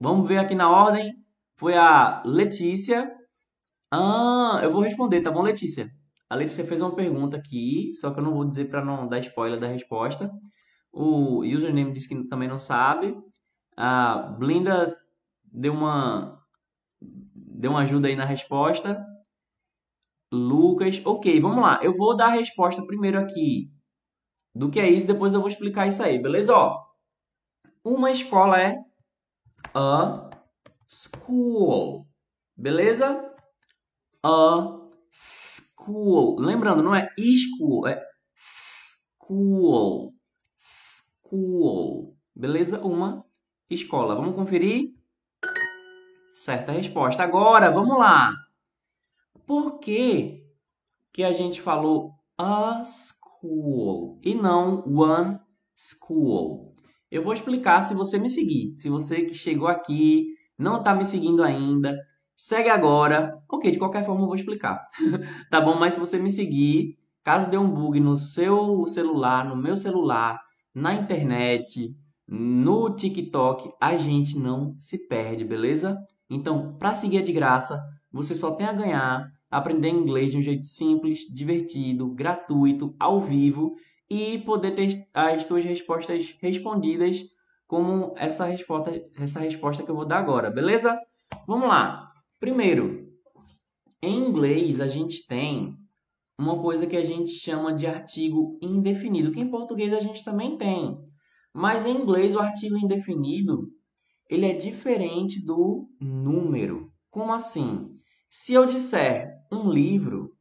Vamos 0.00 0.26
ver 0.26 0.38
aqui 0.38 0.54
na 0.54 0.70
ordem. 0.70 1.12
Foi 1.58 1.76
a 1.76 2.22
Letícia. 2.24 3.12
Ah, 3.92 4.60
eu 4.62 4.72
vou 4.72 4.80
responder, 4.80 5.20
tá 5.20 5.30
bom, 5.30 5.42
Letícia? 5.42 5.90
A 6.30 6.36
Letícia 6.36 6.64
fez 6.64 6.80
uma 6.80 6.96
pergunta 6.96 7.36
aqui, 7.36 7.92
só 8.00 8.10
que 8.10 8.18
eu 8.18 8.24
não 8.24 8.32
vou 8.32 8.48
dizer 8.48 8.70
para 8.70 8.82
não 8.82 9.06
dar 9.06 9.18
spoiler 9.18 9.60
da 9.60 9.68
resposta. 9.68 10.30
O 10.92 11.38
username 11.40 11.92
disse 11.92 12.08
que 12.08 12.28
também 12.28 12.48
não 12.48 12.58
sabe. 12.58 13.16
A 13.76 14.18
Blinda 14.38 14.96
deu 15.44 15.72
uma 15.72 16.38
deu 17.00 17.70
uma 17.70 17.80
ajuda 17.80 18.08
aí 18.08 18.16
na 18.16 18.24
resposta. 18.24 19.04
Lucas, 20.30 21.00
ok, 21.04 21.40
vamos 21.40 21.62
lá. 21.62 21.80
Eu 21.82 21.94
vou 21.96 22.16
dar 22.16 22.26
a 22.26 22.36
resposta 22.36 22.84
primeiro 22.84 23.18
aqui 23.18 23.70
do 24.54 24.70
que 24.70 24.80
é 24.80 24.88
isso, 24.88 25.06
depois 25.06 25.32
eu 25.32 25.40
vou 25.40 25.48
explicar 25.48 25.86
isso 25.86 26.02
aí, 26.02 26.20
beleza? 26.20 26.52
Ó, 26.54 26.78
uma 27.84 28.10
escola 28.10 28.60
é 28.60 28.76
a 29.74 30.28
school, 30.88 32.06
beleza? 32.56 33.34
A 34.22 34.78
school. 35.10 36.38
Lembrando, 36.38 36.82
não 36.82 36.94
é 36.94 37.08
school, 37.16 37.86
é 37.86 38.02
school 38.36 40.14
school. 41.32 42.14
Beleza? 42.36 42.78
Uma 42.80 43.24
escola. 43.70 44.14
Vamos 44.14 44.34
conferir? 44.34 44.94
Certa 46.34 46.72
resposta. 46.72 47.22
Agora, 47.22 47.70
vamos 47.70 47.98
lá. 47.98 48.34
Por 49.46 49.78
que, 49.78 50.44
que 51.12 51.24
a 51.24 51.32
gente 51.32 51.60
falou 51.62 52.12
a 52.38 52.82
school 52.84 54.20
e 54.22 54.34
não 54.34 54.84
one 54.86 55.38
school? 55.74 56.74
Eu 57.10 57.24
vou 57.24 57.32
explicar 57.32 57.82
se 57.82 57.94
você 57.94 58.18
me 58.18 58.30
seguir. 58.30 58.74
Se 58.76 58.88
você 58.88 59.22
que 59.22 59.34
chegou 59.34 59.68
aqui, 59.68 60.28
não 60.58 60.78
está 60.78 60.94
me 60.94 61.04
seguindo 61.04 61.42
ainda, 61.42 61.94
segue 62.36 62.70
agora. 62.70 63.38
Ok, 63.50 63.70
de 63.70 63.78
qualquer 63.78 64.04
forma 64.04 64.22
eu 64.22 64.26
vou 64.26 64.34
explicar. 64.34 64.86
tá 65.50 65.60
bom? 65.60 65.78
Mas 65.78 65.94
se 65.94 66.00
você 66.00 66.18
me 66.18 66.30
seguir, 66.30 66.96
caso 67.22 67.50
dê 67.50 67.58
um 67.58 67.70
bug 67.70 68.00
no 68.00 68.16
seu 68.16 68.86
celular, 68.86 69.44
no 69.44 69.56
meu 69.56 69.76
celular, 69.76 70.40
na 70.74 70.94
internet, 70.94 71.94
no 72.26 72.94
TikTok, 72.94 73.70
a 73.80 73.96
gente 73.96 74.38
não 74.38 74.74
se 74.78 75.06
perde, 75.06 75.44
beleza? 75.44 75.98
Então, 76.30 76.76
para 76.78 76.94
seguir 76.94 77.18
é 77.18 77.22
de 77.22 77.32
graça, 77.32 77.82
você 78.10 78.34
só 78.34 78.52
tem 78.52 78.66
a 78.66 78.72
ganhar 78.72 79.30
aprender 79.50 79.90
inglês 79.90 80.32
de 80.32 80.38
um 80.38 80.42
jeito 80.42 80.64
simples, 80.64 81.20
divertido, 81.30 82.08
gratuito, 82.14 82.94
ao 82.98 83.20
vivo 83.20 83.74
e 84.08 84.38
poder 84.38 84.70
ter 84.72 85.06
as 85.12 85.42
suas 85.42 85.64
respostas 85.64 86.34
respondidas 86.40 87.22
como 87.66 88.14
essa 88.16 88.46
resposta, 88.46 88.92
essa 89.18 89.40
resposta 89.40 89.82
que 89.82 89.90
eu 89.90 89.94
vou 89.94 90.06
dar 90.06 90.18
agora, 90.18 90.50
beleza? 90.50 90.98
Vamos 91.46 91.68
lá. 91.68 92.10
Primeiro, 92.40 93.08
em 94.02 94.28
inglês 94.28 94.80
a 94.80 94.88
gente 94.88 95.26
tem 95.26 95.76
uma 96.38 96.60
coisa 96.60 96.86
que 96.86 96.96
a 96.96 97.04
gente 97.04 97.30
chama 97.30 97.72
de 97.72 97.86
artigo 97.86 98.58
indefinido, 98.62 99.32
que 99.32 99.40
em 99.40 99.50
português 99.50 99.92
a 99.92 100.00
gente 100.00 100.24
também 100.24 100.56
tem. 100.56 100.96
Mas 101.54 101.84
em 101.84 101.96
inglês 101.96 102.34
o 102.34 102.40
artigo 102.40 102.76
indefinido, 102.76 103.68
ele 104.28 104.46
é 104.46 104.54
diferente 104.54 105.44
do 105.44 105.88
número. 106.00 106.90
Como 107.10 107.32
assim? 107.32 107.90
Se 108.30 108.54
eu 108.54 108.64
disser 108.64 109.30
um 109.52 109.70
livro, 109.70 110.34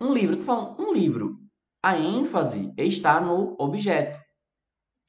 um 0.00 0.14
livro, 0.14 0.36
tô 0.36 0.44
falando 0.44 0.80
um 0.80 0.92
livro, 0.92 1.38
a 1.82 1.96
ênfase 1.98 2.72
está 2.78 3.20
no 3.20 3.56
objeto, 3.58 4.18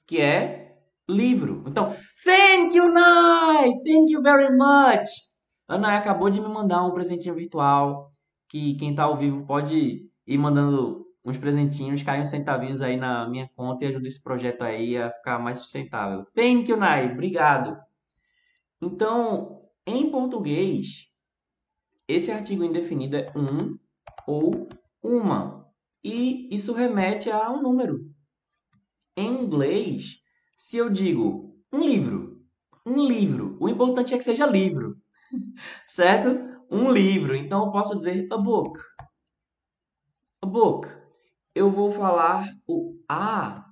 que 0.08 0.20
é 0.20 0.76
livro. 1.08 1.64
Então, 1.68 1.96
thank 2.24 2.76
you, 2.76 2.92
Nai! 2.92 3.70
Thank 3.86 4.12
you 4.12 4.22
very 4.22 4.50
much! 4.56 5.08
A 5.68 5.98
acabou 5.98 6.30
de 6.30 6.42
me 6.42 6.48
mandar 6.48 6.84
um 6.84 6.94
presentinho 6.94 7.36
virtual 7.36 8.12
que 8.54 8.76
quem 8.76 8.94
tá 8.94 9.06
ao 9.06 9.18
vivo 9.18 9.48
pode 9.48 10.08
ir 10.28 10.38
mandando 10.38 11.08
uns 11.26 11.38
presentinhos, 11.38 12.04
cair 12.04 12.22
uns 12.22 12.30
centavinhos 12.30 12.84
aí 12.84 12.96
na 12.96 13.28
minha 13.28 13.50
conta 13.56 13.84
e 13.84 13.88
ajuda 13.88 14.08
esse 14.08 14.22
projeto 14.22 14.62
aí 14.62 14.96
a 14.96 15.10
ficar 15.10 15.40
mais 15.40 15.58
sustentável. 15.58 16.24
Thank 16.36 16.70
you, 16.70 16.78
Nai. 16.78 17.12
Obrigado. 17.12 17.76
Então, 18.80 19.64
em 19.88 20.12
português, 20.12 21.10
esse 22.08 22.32
artigo 22.32 22.64
indefinido 22.64 23.16
é 23.16 23.26
um 23.36 23.72
ou 24.28 24.70
uma. 25.02 25.68
E 26.04 26.48
isso 26.54 26.74
remete 26.74 27.32
a 27.32 27.50
um 27.50 27.60
número. 27.60 28.08
Em 29.18 29.46
inglês, 29.46 30.18
se 30.56 30.78
eu 30.78 30.92
digo 30.92 31.58
um 31.74 31.84
livro, 31.84 32.40
um 32.86 33.04
livro, 33.08 33.58
o 33.60 33.68
importante 33.68 34.14
é 34.14 34.18
que 34.18 34.24
seja 34.24 34.46
livro, 34.46 34.96
certo? 35.88 36.53
Um 36.74 36.92
livro. 36.92 37.36
Então 37.36 37.65
eu 37.65 37.72
posso 37.72 37.96
dizer 37.96 38.27
a 38.32 38.38
book. 38.38 38.80
A 40.42 40.48
book. 40.48 40.89
Eu 41.53 41.70
vou 41.70 41.92
falar 41.92 42.51
o 42.68 43.00
a 43.08 43.72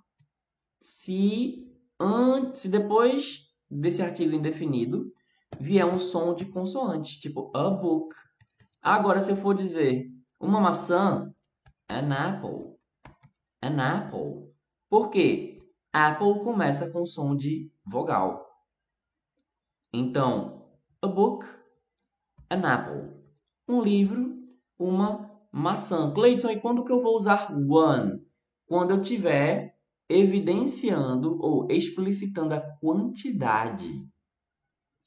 se 0.80 1.68
antes, 2.00 2.62
se 2.62 2.70
depois 2.70 3.50
desse 3.70 4.02
artigo 4.04 4.36
indefinido 4.36 5.12
vier 5.60 5.86
um 5.86 5.98
som 5.98 6.34
de 6.36 6.46
consoante, 6.46 7.20
tipo 7.20 7.52
a 7.56 7.70
book. 7.70 8.16
Agora 8.82 9.22
se 9.22 9.32
eu 9.32 9.38
for 9.38 9.56
dizer 9.56 10.08
uma 10.40 10.60
maçã, 10.60 11.34
an 11.90 12.14
apple. 12.14 12.76
An 13.64 13.80
apple. 13.80 14.52
Por 14.90 15.10
quê? 15.10 15.60
Apple 15.92 16.44
começa 16.44 16.90
com 16.92 17.06
som 17.06 17.36
de 17.36 17.72
vogal. 17.86 18.48
Então, 19.94 20.70
a 21.02 21.08
book 21.08 21.46
apple. 22.54 23.10
Um 23.68 23.82
livro, 23.82 24.36
uma 24.78 25.30
maçã. 25.52 26.14
Cleidson, 26.14 26.50
e 26.50 26.60
quando 26.60 26.84
que 26.84 26.92
eu 26.92 27.02
vou 27.02 27.16
usar 27.16 27.52
one? 27.52 28.22
Quando 28.66 28.92
eu 28.92 29.02
tiver 29.02 29.76
evidenciando 30.10 31.38
ou 31.42 31.68
explicitando 31.72 32.54
a 32.54 32.62
quantidade. 32.80 34.06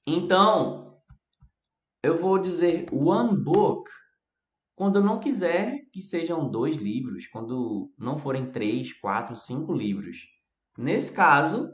Então, 0.07 0.99
eu 2.03 2.17
vou 2.17 2.39
dizer 2.39 2.87
one 2.93 3.37
book 3.43 3.91
quando 4.75 4.97
eu 4.97 5.05
não 5.05 5.21
quiser 5.21 5.89
que 5.93 6.03
sejam 6.03 6.51
dois 6.51 6.77
livros, 6.77 7.27
quando 7.29 7.93
não 7.97 8.19
forem 8.19 8.51
três, 8.51 8.93
quatro, 8.93 9.37
cinco 9.37 9.73
livros. 9.73 10.27
Nesse 10.77 11.13
caso, 11.13 11.71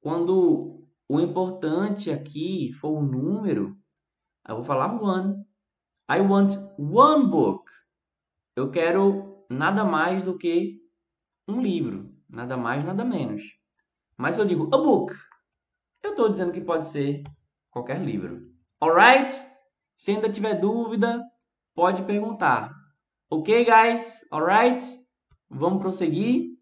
quando 0.00 0.86
o 1.08 1.18
importante 1.20 2.10
aqui 2.10 2.72
for 2.74 2.90
o 2.90 3.02
número, 3.02 3.79
eu 4.50 4.56
vou 4.56 4.64
falar 4.64 5.00
one. 5.00 5.44
I 6.10 6.20
want 6.20 6.56
one 6.76 7.26
book. 7.26 7.70
Eu 8.56 8.70
quero 8.70 9.46
nada 9.48 9.84
mais 9.84 10.22
do 10.22 10.36
que 10.36 10.80
um 11.48 11.62
livro. 11.62 12.12
Nada 12.28 12.56
mais, 12.56 12.84
nada 12.84 13.04
menos. 13.04 13.42
Mas 14.16 14.34
se 14.34 14.40
eu 14.40 14.44
digo 14.44 14.68
a 14.74 14.78
book, 14.78 15.14
eu 16.02 16.10
estou 16.10 16.28
dizendo 16.28 16.52
que 16.52 16.60
pode 16.60 16.88
ser 16.88 17.22
qualquer 17.70 18.02
livro. 18.02 18.52
Alright? 18.80 19.32
Se 19.96 20.10
ainda 20.10 20.30
tiver 20.30 20.54
dúvida, 20.54 21.22
pode 21.74 22.02
perguntar. 22.02 22.74
Ok, 23.30 23.64
guys? 23.64 24.26
Alright? 24.32 24.84
Vamos 25.48 25.80
prosseguir. 25.80 26.58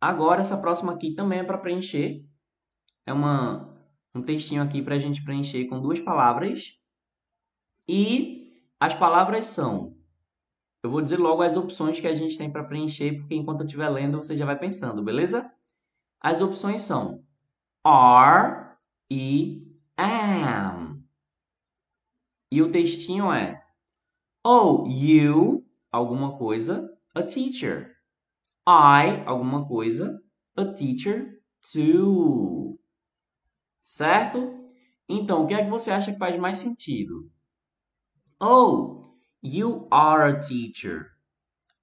Agora, 0.00 0.40
essa 0.40 0.56
próxima 0.56 0.94
aqui 0.94 1.14
também 1.14 1.40
é 1.40 1.44
para 1.44 1.58
preencher. 1.58 2.24
É 3.04 3.12
uma 3.12 3.69
um 4.14 4.22
textinho 4.22 4.62
aqui 4.62 4.82
para 4.82 4.94
a 4.94 4.98
gente 4.98 5.22
preencher 5.22 5.66
com 5.66 5.80
duas 5.80 6.00
palavras. 6.00 6.78
E 7.88 8.62
as 8.78 8.94
palavras 8.94 9.46
são. 9.46 9.96
Eu 10.82 10.90
vou 10.90 11.02
dizer 11.02 11.18
logo 11.18 11.42
as 11.42 11.56
opções 11.56 12.00
que 12.00 12.06
a 12.06 12.14
gente 12.14 12.38
tem 12.38 12.50
para 12.50 12.64
preencher, 12.64 13.18
porque 13.18 13.34
enquanto 13.34 13.60
eu 13.60 13.66
estiver 13.66 13.88
lendo 13.88 14.18
você 14.18 14.36
já 14.36 14.46
vai 14.46 14.58
pensando, 14.58 15.02
beleza? 15.02 15.52
As 16.18 16.40
opções 16.40 16.82
são 16.82 17.24
are 17.84 18.76
e 19.10 19.66
am. 19.96 21.02
E 22.52 22.62
o 22.62 22.70
textinho 22.70 23.32
é 23.32 23.62
Oh, 24.44 24.86
you, 24.88 25.66
alguma 25.92 26.36
coisa, 26.38 26.90
a 27.14 27.22
teacher. 27.22 27.96
I, 28.66 29.22
alguma 29.26 29.66
coisa, 29.66 30.22
a 30.56 30.64
teacher 30.64 31.42
too. 31.72 32.69
Certo? 33.82 34.60
Então, 35.08 35.42
o 35.42 35.46
que 35.46 35.54
é 35.54 35.64
que 35.64 35.70
você 35.70 35.90
acha 35.90 36.12
que 36.12 36.18
faz 36.18 36.36
mais 36.36 36.58
sentido? 36.58 37.30
Oh, 38.40 39.02
you 39.42 39.88
are 39.90 40.32
a 40.32 40.38
teacher. 40.38 41.10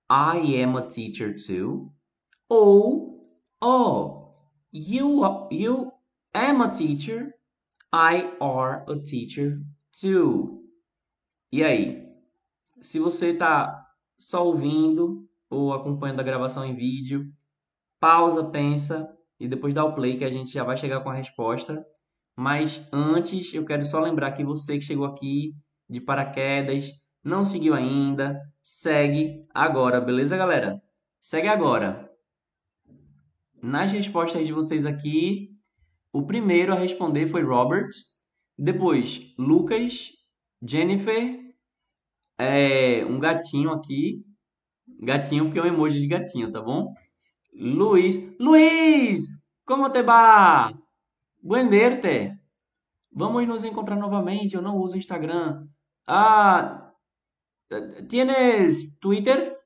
I 0.09 0.61
am 0.61 0.77
a 0.77 0.83
teacher 0.83 1.35
too. 1.35 1.91
Ou, 2.49 3.27
oh, 3.61 4.33
you, 4.71 5.21
you 5.51 5.91
am 6.33 6.61
a 6.61 6.69
teacher. 6.69 7.33
I 7.91 8.31
are 8.39 8.83
a 8.87 8.99
teacher 9.03 9.59
too. 9.91 10.63
E 11.51 11.63
aí? 11.63 12.07
Se 12.79 12.99
você 12.99 13.31
está 13.31 13.85
só 14.17 14.45
ouvindo 14.45 15.27
ou 15.49 15.73
acompanhando 15.73 16.19
a 16.19 16.23
gravação 16.23 16.63
em 16.63 16.75
vídeo, 16.75 17.31
pausa, 17.99 18.43
pensa 18.43 19.16
e 19.39 19.47
depois 19.47 19.73
dá 19.73 19.83
o 19.83 19.93
play 19.93 20.17
que 20.17 20.25
a 20.25 20.31
gente 20.31 20.51
já 20.51 20.63
vai 20.63 20.77
chegar 20.77 21.01
com 21.01 21.09
a 21.09 21.13
resposta. 21.13 21.85
Mas 22.35 22.87
antes, 22.91 23.53
eu 23.53 23.65
quero 23.65 23.85
só 23.85 23.99
lembrar 23.99 24.31
que 24.31 24.43
você 24.43 24.77
que 24.77 24.83
chegou 24.83 25.05
aqui 25.05 25.53
de 25.89 26.01
paraquedas, 26.01 26.91
não 27.23 27.43
seguiu 27.43 27.73
ainda, 27.73 28.39
segue 28.61 29.45
agora, 29.53 29.99
beleza, 29.99 30.37
galera? 30.37 30.81
Segue 31.19 31.47
agora. 31.47 32.09
Nas 33.61 33.91
respostas 33.91 34.45
de 34.45 34.53
vocês 34.53 34.85
aqui, 34.85 35.49
o 36.13 36.25
primeiro 36.25 36.73
a 36.73 36.79
responder 36.79 37.27
foi 37.27 37.43
Robert, 37.43 37.89
depois 38.57 39.33
Lucas, 39.37 40.11
Jennifer, 40.61 41.39
é, 42.37 43.03
um 43.05 43.19
gatinho 43.19 43.71
aqui, 43.71 44.23
gatinho 45.01 45.45
porque 45.45 45.59
é 45.59 45.63
um 45.63 45.67
emoji 45.67 45.99
de 45.99 46.07
gatinho, 46.07 46.51
tá 46.51 46.61
bom? 46.61 46.93
Luiz, 47.59 48.15
Luiz, 48.39 49.41
como 49.65 49.91
te 49.91 50.03
va? 50.03 50.71
Buen 51.41 51.69
verte. 51.69 52.39
Vamos 53.11 53.47
nos 53.47 53.63
encontrar 53.63 53.95
novamente. 53.95 54.55
Eu 54.55 54.61
não 54.61 54.77
uso 54.77 54.95
Instagram. 54.95 55.67
Ah, 56.05 56.93
tienes 58.07 58.95
Twitter? 58.99 59.57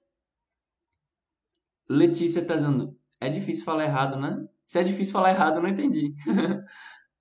Letícia 1.90 2.46
tá 2.46 2.56
dizendo, 2.56 2.98
é 3.20 3.28
difícil 3.30 3.66
falar 3.66 3.84
errado, 3.84 4.18
né? 4.18 4.48
Se 4.64 4.80
é 4.80 4.84
difícil 4.84 5.12
falar 5.12 5.32
errado, 5.32 5.58
eu 5.58 5.62
não 5.62 5.70
entendi. 5.70 6.16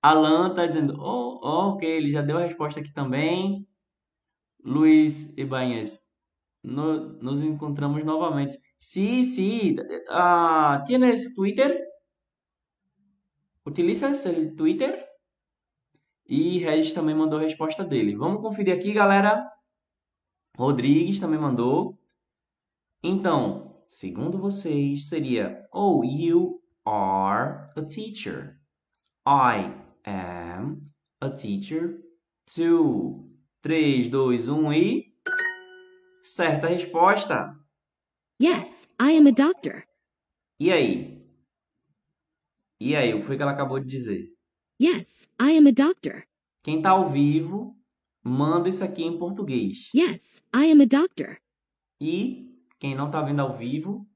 Alan 0.01 0.55
tá 0.55 0.65
dizendo, 0.65 0.93
oh, 0.97 1.39
oh, 1.43 1.73
ok, 1.73 1.89
ele 1.89 2.09
já 2.09 2.21
deu 2.21 2.37
a 2.37 2.43
resposta 2.43 2.79
aqui 2.79 2.93
também. 2.93 3.67
Luiz 4.63 5.33
Ibanez, 5.37 5.99
no, 6.63 7.19
nos 7.21 7.41
encontramos 7.41 8.05
novamente. 8.05 8.57
Sí, 8.81 9.25
sí. 9.27 9.75
Uh, 10.09 10.83
¿Tienes 10.85 11.35
Twitter? 11.35 11.87
¿Utilizas 13.63 14.25
el 14.25 14.55
Twitter? 14.55 15.07
E 16.27 16.57
Regis 16.57 16.91
também 16.91 17.13
mandou 17.13 17.37
a 17.37 17.43
resposta 17.43 17.83
dele. 17.83 18.15
Vamos 18.15 18.41
conferir 18.41 18.73
aqui, 18.73 18.91
galera. 18.91 19.47
Rodrigues 20.57 21.19
também 21.19 21.39
mandou. 21.39 21.99
Então, 23.03 23.83
segundo 23.87 24.39
vocês, 24.39 25.07
seria 25.07 25.59
Oh, 25.71 26.03
you 26.03 26.59
are 26.83 27.69
a 27.77 27.83
teacher. 27.83 28.59
I 29.27 29.71
am 30.03 30.91
a 31.21 31.29
teacher 31.29 32.01
too. 32.55 33.29
3, 33.61 34.07
2, 34.07 34.49
1 34.49 34.73
e. 34.73 35.13
Certa 36.23 36.67
resposta. 36.67 37.60
Yes, 38.41 38.89
I 38.99 39.17
am 39.17 39.27
a 39.27 39.31
doctor. 39.31 39.83
E 40.59 40.71
aí? 40.71 41.23
E 42.79 42.95
aí, 42.95 43.13
o 43.13 43.19
que 43.19 43.27
foi 43.27 43.37
que 43.37 43.43
ela 43.43 43.51
acabou 43.51 43.79
de 43.79 43.85
dizer? 43.85 44.33
Yes, 44.81 45.29
I 45.39 45.59
am 45.59 45.67
a 45.67 45.71
doctor. 45.71 46.23
Quem 46.63 46.81
tá 46.81 46.89
ao 46.89 47.07
vivo, 47.07 47.77
manda 48.23 48.67
isso 48.67 48.83
aqui 48.83 49.03
em 49.03 49.15
português. 49.19 49.91
Yes, 49.95 50.41
I 50.55 50.71
am 50.71 50.81
a 50.81 50.85
doctor. 50.85 51.37
E 52.01 52.51
quem 52.79 52.95
não 52.95 53.11
tá 53.11 53.21
vendo 53.21 53.41
ao 53.41 53.55
vivo, 53.55 54.09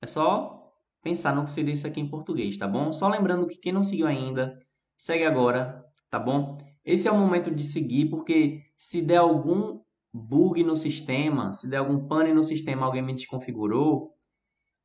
é 0.00 0.06
só 0.06 0.72
pensar 1.02 1.34
no 1.34 1.42
que 1.42 1.50
seria 1.50 1.74
isso 1.74 1.88
aqui 1.88 1.98
em 1.98 2.08
português, 2.08 2.56
tá 2.56 2.68
bom? 2.68 2.92
Só 2.92 3.08
lembrando 3.08 3.48
que 3.48 3.56
quem 3.56 3.72
não 3.72 3.82
seguiu 3.82 4.06
ainda, 4.06 4.56
segue 4.96 5.24
agora, 5.24 5.84
tá 6.08 6.20
bom? 6.20 6.58
Esse 6.84 7.08
é 7.08 7.10
o 7.10 7.18
momento 7.18 7.50
de 7.52 7.64
seguir, 7.64 8.08
porque 8.08 8.62
se 8.76 9.02
der 9.02 9.16
algum 9.16 9.82
bug 10.14 10.62
no 10.62 10.76
sistema, 10.76 11.52
se 11.52 11.68
der 11.68 11.78
algum 11.78 12.06
pane 12.06 12.32
no 12.32 12.44
sistema, 12.44 12.86
alguém 12.86 13.02
me 13.02 13.12
desconfigurou, 13.12 14.14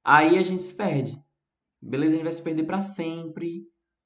aí 0.03 0.39
a 0.39 0.43
gente 0.43 0.63
se 0.63 0.73
perde. 0.75 1.21
Beleza? 1.79 2.13
A 2.13 2.15
gente 2.15 2.23
vai 2.23 2.31
se 2.31 2.41
perder 2.41 2.63
para 2.63 2.81
sempre. 2.81 3.63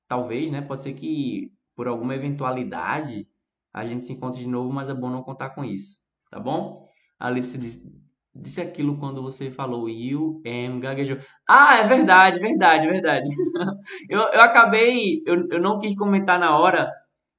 Talvez, 0.07 0.51
né? 0.51 0.61
Pode 0.61 0.81
ser 0.81 0.93
que 0.93 1.51
por 1.75 1.87
alguma 1.87 2.13
eventualidade 2.13 3.27
a 3.73 3.85
gente 3.85 4.05
se 4.05 4.13
encontre 4.13 4.41
de 4.41 4.47
novo, 4.47 4.71
mas 4.71 4.89
é 4.89 4.93
bom 4.93 5.09
não 5.09 5.23
contar 5.23 5.51
com 5.51 5.63
isso, 5.63 5.97
tá 6.29 6.39
bom? 6.39 6.87
A 7.17 7.27
Alice 7.27 7.57
disse, 7.57 7.91
disse 8.35 8.61
aquilo 8.61 8.99
quando 8.99 9.23
você 9.23 9.49
falou 9.49 9.89
you 9.89 10.41
am 10.45 10.79
gaguejou. 10.79 11.17
Ah, 11.49 11.79
é 11.79 11.87
verdade, 11.87 12.39
verdade, 12.39 12.87
verdade. 12.87 13.27
eu, 14.09 14.19
eu 14.19 14.41
acabei, 14.41 15.23
eu, 15.25 15.47
eu 15.49 15.61
não 15.61 15.79
quis 15.79 15.95
comentar 15.95 16.39
na 16.39 16.55
hora, 16.57 16.91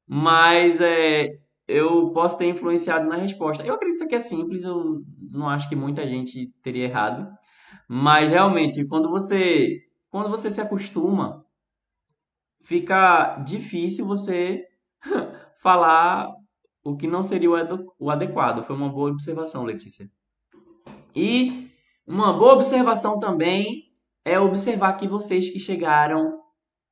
mas 0.08 0.80
é, 0.80 1.38
eu 1.66 2.10
posso 2.10 2.36
ter 2.36 2.46
influenciado 2.48 3.08
na 3.08 3.16
resposta. 3.16 3.64
Eu 3.64 3.74
acredito 3.74 3.98
que 3.98 4.04
isso 4.04 4.04
aqui 4.04 4.14
é 4.14 4.20
simples, 4.20 4.64
eu 4.64 5.02
não 5.30 5.48
acho 5.48 5.68
que 5.68 5.76
muita 5.76 6.06
gente 6.06 6.52
teria 6.62 6.84
errado. 6.84 7.26
Mas 7.88 8.30
realmente, 8.30 8.86
quando 8.86 9.10
você 9.10 9.80
quando 10.10 10.30
você 10.30 10.48
se 10.48 10.60
acostuma, 10.60 11.44
fica 12.62 13.36
difícil 13.38 14.06
você 14.06 14.62
falar 15.60 16.30
o 16.84 16.96
que 16.96 17.08
não 17.08 17.22
seria 17.22 17.50
o 17.98 18.10
adequado. 18.10 18.62
Foi 18.62 18.76
uma 18.76 18.88
boa 18.88 19.10
observação, 19.10 19.64
Letícia. 19.64 20.08
E 21.16 21.68
uma 22.06 22.32
boa 22.32 22.54
observação 22.54 23.18
também 23.18 23.84
é 24.24 24.38
observar 24.38 24.92
que 24.94 25.08
vocês 25.08 25.50
que 25.50 25.58
chegaram 25.58 26.38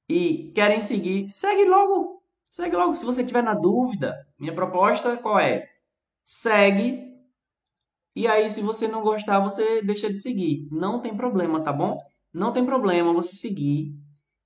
e 0.09 0.51
querem 0.55 0.81
seguir, 0.81 1.29
segue 1.29 1.65
logo 1.65 2.12
Segue 2.53 2.77
logo. 2.77 2.95
Se 2.95 3.07
você 3.07 3.25
tiver 3.25 3.43
na 3.43 3.55
dúvida, 3.55 4.15
minha 4.39 4.55
proposta 4.55 5.17
qual 5.17 5.39
é? 5.39 5.71
Segue. 6.23 7.03
E 8.15 8.29
aí, 8.29 8.51
se 8.51 8.61
você 8.61 8.87
não 8.87 9.01
gostar, 9.01 9.41
você 9.41 9.81
deixa 9.81 10.11
de 10.11 10.19
seguir. 10.19 10.69
Não 10.71 11.01
tem 11.01 11.17
problema, 11.17 11.63
tá 11.65 11.73
bom? 11.73 11.97
Não 12.31 12.53
tem 12.53 12.63
problema 12.63 13.11
você 13.15 13.35
seguir 13.35 13.95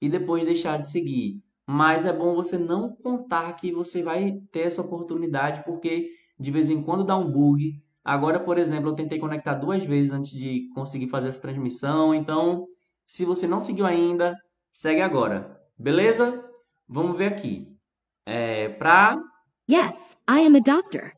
e 0.00 0.08
depois 0.08 0.44
deixar 0.44 0.78
de 0.78 0.88
seguir. 0.88 1.42
Mas 1.66 2.06
é 2.06 2.12
bom 2.12 2.36
você 2.36 2.56
não 2.56 2.94
contar 2.94 3.52
que 3.54 3.72
você 3.72 4.04
vai 4.04 4.38
ter 4.52 4.60
essa 4.60 4.82
oportunidade, 4.82 5.64
porque 5.64 6.08
de 6.38 6.50
vez 6.52 6.70
em 6.70 6.80
quando 6.84 7.02
dá 7.02 7.16
um 7.16 7.28
bug. 7.28 7.82
Agora, 8.04 8.38
por 8.38 8.56
exemplo, 8.56 8.90
eu 8.90 8.94
tentei 8.94 9.18
conectar 9.18 9.54
duas 9.54 9.84
vezes 9.84 10.12
antes 10.12 10.30
de 10.30 10.68
conseguir 10.76 11.08
fazer 11.08 11.26
essa 11.26 11.42
transmissão. 11.42 12.14
Então, 12.14 12.68
se 13.04 13.24
você 13.24 13.48
não 13.48 13.60
seguiu 13.60 13.84
ainda, 13.84 14.36
segue 14.70 15.00
agora. 15.00 15.60
Beleza? 15.76 16.40
Vamos 16.88 17.18
ver 17.18 17.32
aqui 17.32 17.75
é, 18.26 18.68
para. 18.68 19.22
Yes, 19.70 20.18
I 20.28 20.44
am 20.44 20.56
a 20.56 20.60
doctor. 20.60 21.12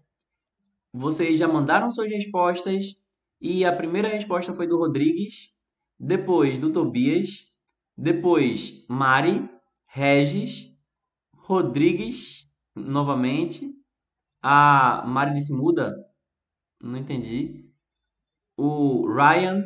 Vocês 0.92 1.38
já 1.38 1.48
mandaram 1.48 1.90
suas 1.90 2.10
respostas 2.10 2.84
e 3.40 3.64
a 3.64 3.74
primeira 3.74 4.08
resposta 4.08 4.54
foi 4.54 4.66
do 4.66 4.78
Rodrigues, 4.78 5.50
depois 5.98 6.58
do 6.58 6.72
Tobias, 6.72 7.46
depois 7.96 8.84
Mari, 8.88 9.48
Regis, 9.86 10.72
Rodrigues 11.34 12.46
novamente. 12.76 13.74
A 14.42 15.04
Mari 15.06 15.34
disse 15.34 15.52
muda? 15.52 15.94
Não 16.80 16.96
entendi. 16.96 17.68
O 18.56 19.06
Ryan, 19.06 19.64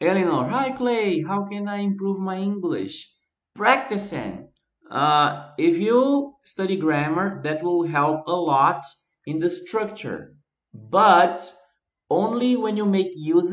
Eleanor, 0.00 0.48
Hi 0.50 0.72
Clay, 0.76 1.24
how 1.24 1.44
can 1.46 1.68
I 1.68 1.82
improve 1.82 2.20
my 2.20 2.36
English? 2.36 3.08
Practicing. 3.54 4.53
Uh, 4.90 5.52
if 5.58 5.78
you 5.78 6.34
study 6.44 6.76
grammar, 6.76 7.42
that 7.42 7.62
will 7.62 7.86
help 7.86 8.26
a 8.26 8.32
lot 8.32 8.84
in 9.26 9.38
the 9.38 9.50
structure, 9.50 10.36
but 10.72 11.54
only 12.10 12.56
when 12.56 12.76
you 12.76 12.86
make 12.86 13.12
use 13.14 13.52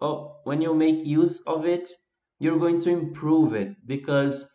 of 0.00 0.32
when 0.44 0.60
you 0.60 0.74
make 0.74 1.04
use 1.04 1.40
of 1.46 1.66
it, 1.66 1.90
you're 2.38 2.58
going 2.58 2.80
to 2.80 2.90
improve 2.90 3.54
it 3.54 3.76
because 3.86 4.48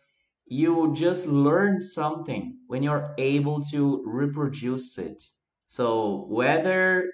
you 0.46 0.92
just 0.94 1.26
learn 1.26 1.80
something 1.80 2.58
when 2.66 2.82
you're 2.82 3.14
able 3.18 3.62
to 3.64 4.02
reproduce 4.06 4.98
it. 4.98 5.22
So 5.66 6.26
whether 6.28 7.10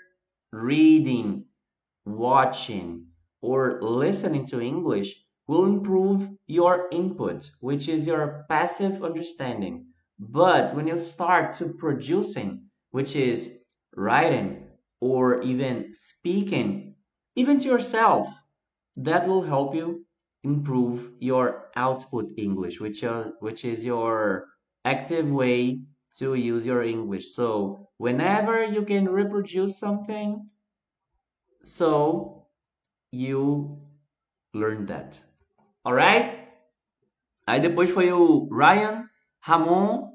reading, 0.52 1.46
watching, 2.06 3.08
or 3.42 3.82
listening 3.82 4.46
to 4.46 4.60
English, 4.60 5.14
will 5.46 5.64
improve 5.64 6.30
your 6.46 6.88
input, 6.90 7.50
which 7.60 7.88
is 7.88 8.06
your 8.06 8.44
passive 8.48 9.02
understanding. 9.02 9.86
But 10.18 10.74
when 10.74 10.86
you 10.86 10.98
start 10.98 11.54
to 11.56 11.74
producing, 11.74 12.70
which 12.90 13.16
is 13.16 13.58
writing 13.96 14.68
or 15.00 15.42
even 15.42 15.92
speaking, 15.92 16.94
even 17.36 17.58
to 17.60 17.68
yourself, 17.68 18.28
that 18.96 19.26
will 19.26 19.42
help 19.42 19.74
you 19.74 20.06
improve 20.44 21.10
your 21.18 21.70
output 21.74 22.30
English, 22.36 22.80
which, 22.80 23.02
are, 23.02 23.32
which 23.40 23.64
is 23.64 23.84
your 23.84 24.46
active 24.84 25.30
way 25.30 25.80
to 26.18 26.34
use 26.34 26.64
your 26.64 26.82
English. 26.82 27.34
So, 27.34 27.88
whenever 27.96 28.64
you 28.64 28.82
can 28.82 29.08
reproduce 29.08 29.78
something, 29.78 30.48
so 31.64 32.46
you 33.10 33.80
learn 34.52 34.86
that. 34.86 35.20
Alright? 35.84 36.48
Aí 37.46 37.60
depois 37.60 37.90
foi 37.90 38.10
o 38.10 38.48
Ryan 38.48 39.04
Ramon, 39.38 40.10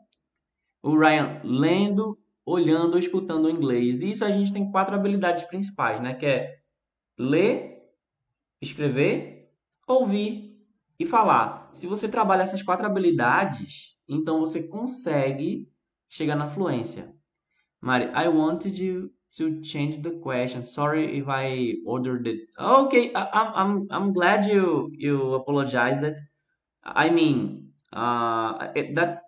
o 0.82 0.98
Ryan 0.98 1.42
lendo, 1.44 2.18
olhando, 2.44 2.98
escutando 2.98 3.46
o 3.46 3.50
inglês. 3.50 4.02
E 4.02 4.12
isso 4.12 4.26
a 4.26 4.32
gente 4.32 4.52
tem 4.52 4.72
quatro 4.72 4.96
habilidades 4.96 5.44
principais, 5.44 6.00
né? 6.00 6.16
Que 6.16 6.26
é 6.26 6.60
ler, 7.18 7.94
escrever, 8.60 9.54
ouvir 9.88 10.58
e 10.98 11.06
falar. 11.06 11.70
Se 11.74 11.86
você 11.86 12.10
trabalha 12.10 12.44
essas 12.44 12.64
quatro 12.64 12.88
habilidades, 12.88 13.96
então 14.08 14.40
você 14.40 14.64
consegue 14.64 15.72
chegar 16.08 16.36
na 16.36 16.48
fluência. 16.48 17.16
Mari, 17.80 18.06
I 18.06 18.28
wanted 18.28 18.84
you 18.84 19.12
to 19.38 19.62
change 19.62 20.02
the 20.02 20.12
question. 20.12 20.66
Sorry 20.66 21.18
if 21.18 21.26
I 21.28 21.76
ordered 21.86 22.28
it. 22.28 22.40
Okay, 22.60 23.14
I, 23.14 23.52
I'm 23.56 23.88
I'm 23.92 24.14
glad 24.14 24.46
you 24.46 24.90
you 24.94 25.34
apologize. 25.34 26.02
That 26.02 26.18
I 26.84 27.10
mean, 27.10 27.72
uh, 27.94 28.70
it, 28.76 28.96
that 28.96 29.24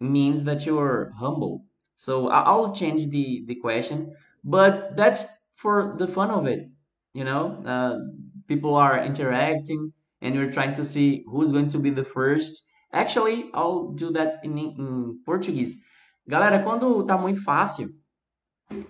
means 0.00 0.44
that 0.44 0.66
you're 0.66 1.12
humble. 1.18 1.64
So 1.96 2.28
I'll 2.28 2.74
change 2.74 3.10
the 3.10 3.44
the 3.46 3.56
question, 3.56 4.14
but 4.44 4.96
that's 4.96 5.26
for 5.56 5.94
the 5.98 6.08
fun 6.08 6.30
of 6.30 6.46
it. 6.46 6.68
You 7.12 7.24
know, 7.24 7.62
uh, 7.66 7.98
people 8.48 8.74
are 8.74 9.02
interacting, 9.04 9.92
and 10.22 10.34
you're 10.34 10.50
trying 10.50 10.74
to 10.74 10.84
see 10.84 11.24
who's 11.28 11.52
going 11.52 11.68
to 11.68 11.78
be 11.78 11.90
the 11.90 12.04
first. 12.04 12.64
Actually, 12.92 13.50
I'll 13.54 13.92
do 13.92 14.10
that 14.12 14.40
in, 14.44 14.58
in 14.58 15.20
Portuguese. 15.26 15.76
Galera, 16.28 16.62
quando 16.62 17.04
tá 17.06 17.18
muito 17.18 17.42
fácil, 17.42 17.88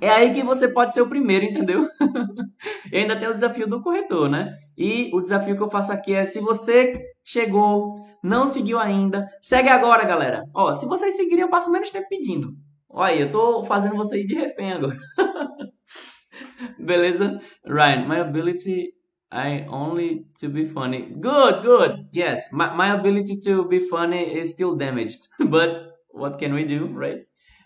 é 0.01 0.11
aí 0.11 0.35
que 0.35 0.43
você 0.43 0.69
pode 0.69 0.95
ser 0.95 1.01
o 1.01 1.09
primeiro, 1.09 1.45
entendeu? 1.45 1.89
e 2.93 2.97
ainda 2.99 3.19
tem 3.19 3.29
o 3.29 3.35
desafio 3.35 3.69
do 3.69 3.83
corretor, 3.83 4.29
né? 4.29 4.55
E 4.77 5.11
o 5.13 5.21
desafio 5.21 5.57
que 5.57 5.63
eu 5.63 5.71
faço 5.71 5.93
aqui 5.93 6.15
é: 6.15 6.25
se 6.25 6.41
você 6.41 7.01
chegou, 7.25 7.97
não 8.23 8.47
seguiu 8.47 8.79
ainda, 8.79 9.27
segue 9.41 9.69
agora, 9.69 10.05
galera. 10.05 10.45
Ó, 10.55 10.75
se 10.75 10.87
vocês 10.87 11.17
seguirem, 11.17 11.43
eu 11.43 11.51
passo 11.51 11.71
menos 11.71 11.91
tempo 11.91 12.09
pedindo. 12.09 12.55
Olha 12.89 13.13
aí, 13.13 13.21
eu 13.21 13.31
tô 13.31 13.65
fazendo 13.65 13.97
vocês 13.97 14.27
de 14.27 14.35
refém 14.35 14.73
agora. 14.73 14.97
Beleza? 16.79 17.41
Ryan, 17.65 18.07
my 18.07 18.21
ability 18.21 18.93
I 19.33 19.65
only 19.69 20.27
to 20.41 20.49
be 20.49 20.65
funny. 20.65 21.03
Good, 21.21 21.63
good. 21.63 22.09
Yes, 22.11 22.49
my, 22.53 22.75
my 22.75 22.93
ability 22.93 23.39
to 23.45 23.65
be 23.69 23.79
funny 23.79 24.35
is 24.39 24.51
still 24.51 24.75
damaged. 24.77 25.29
But 25.39 25.71
what 26.09 26.39
can 26.39 26.53
we 26.53 26.65
do, 26.65 26.87
right? 26.87 27.21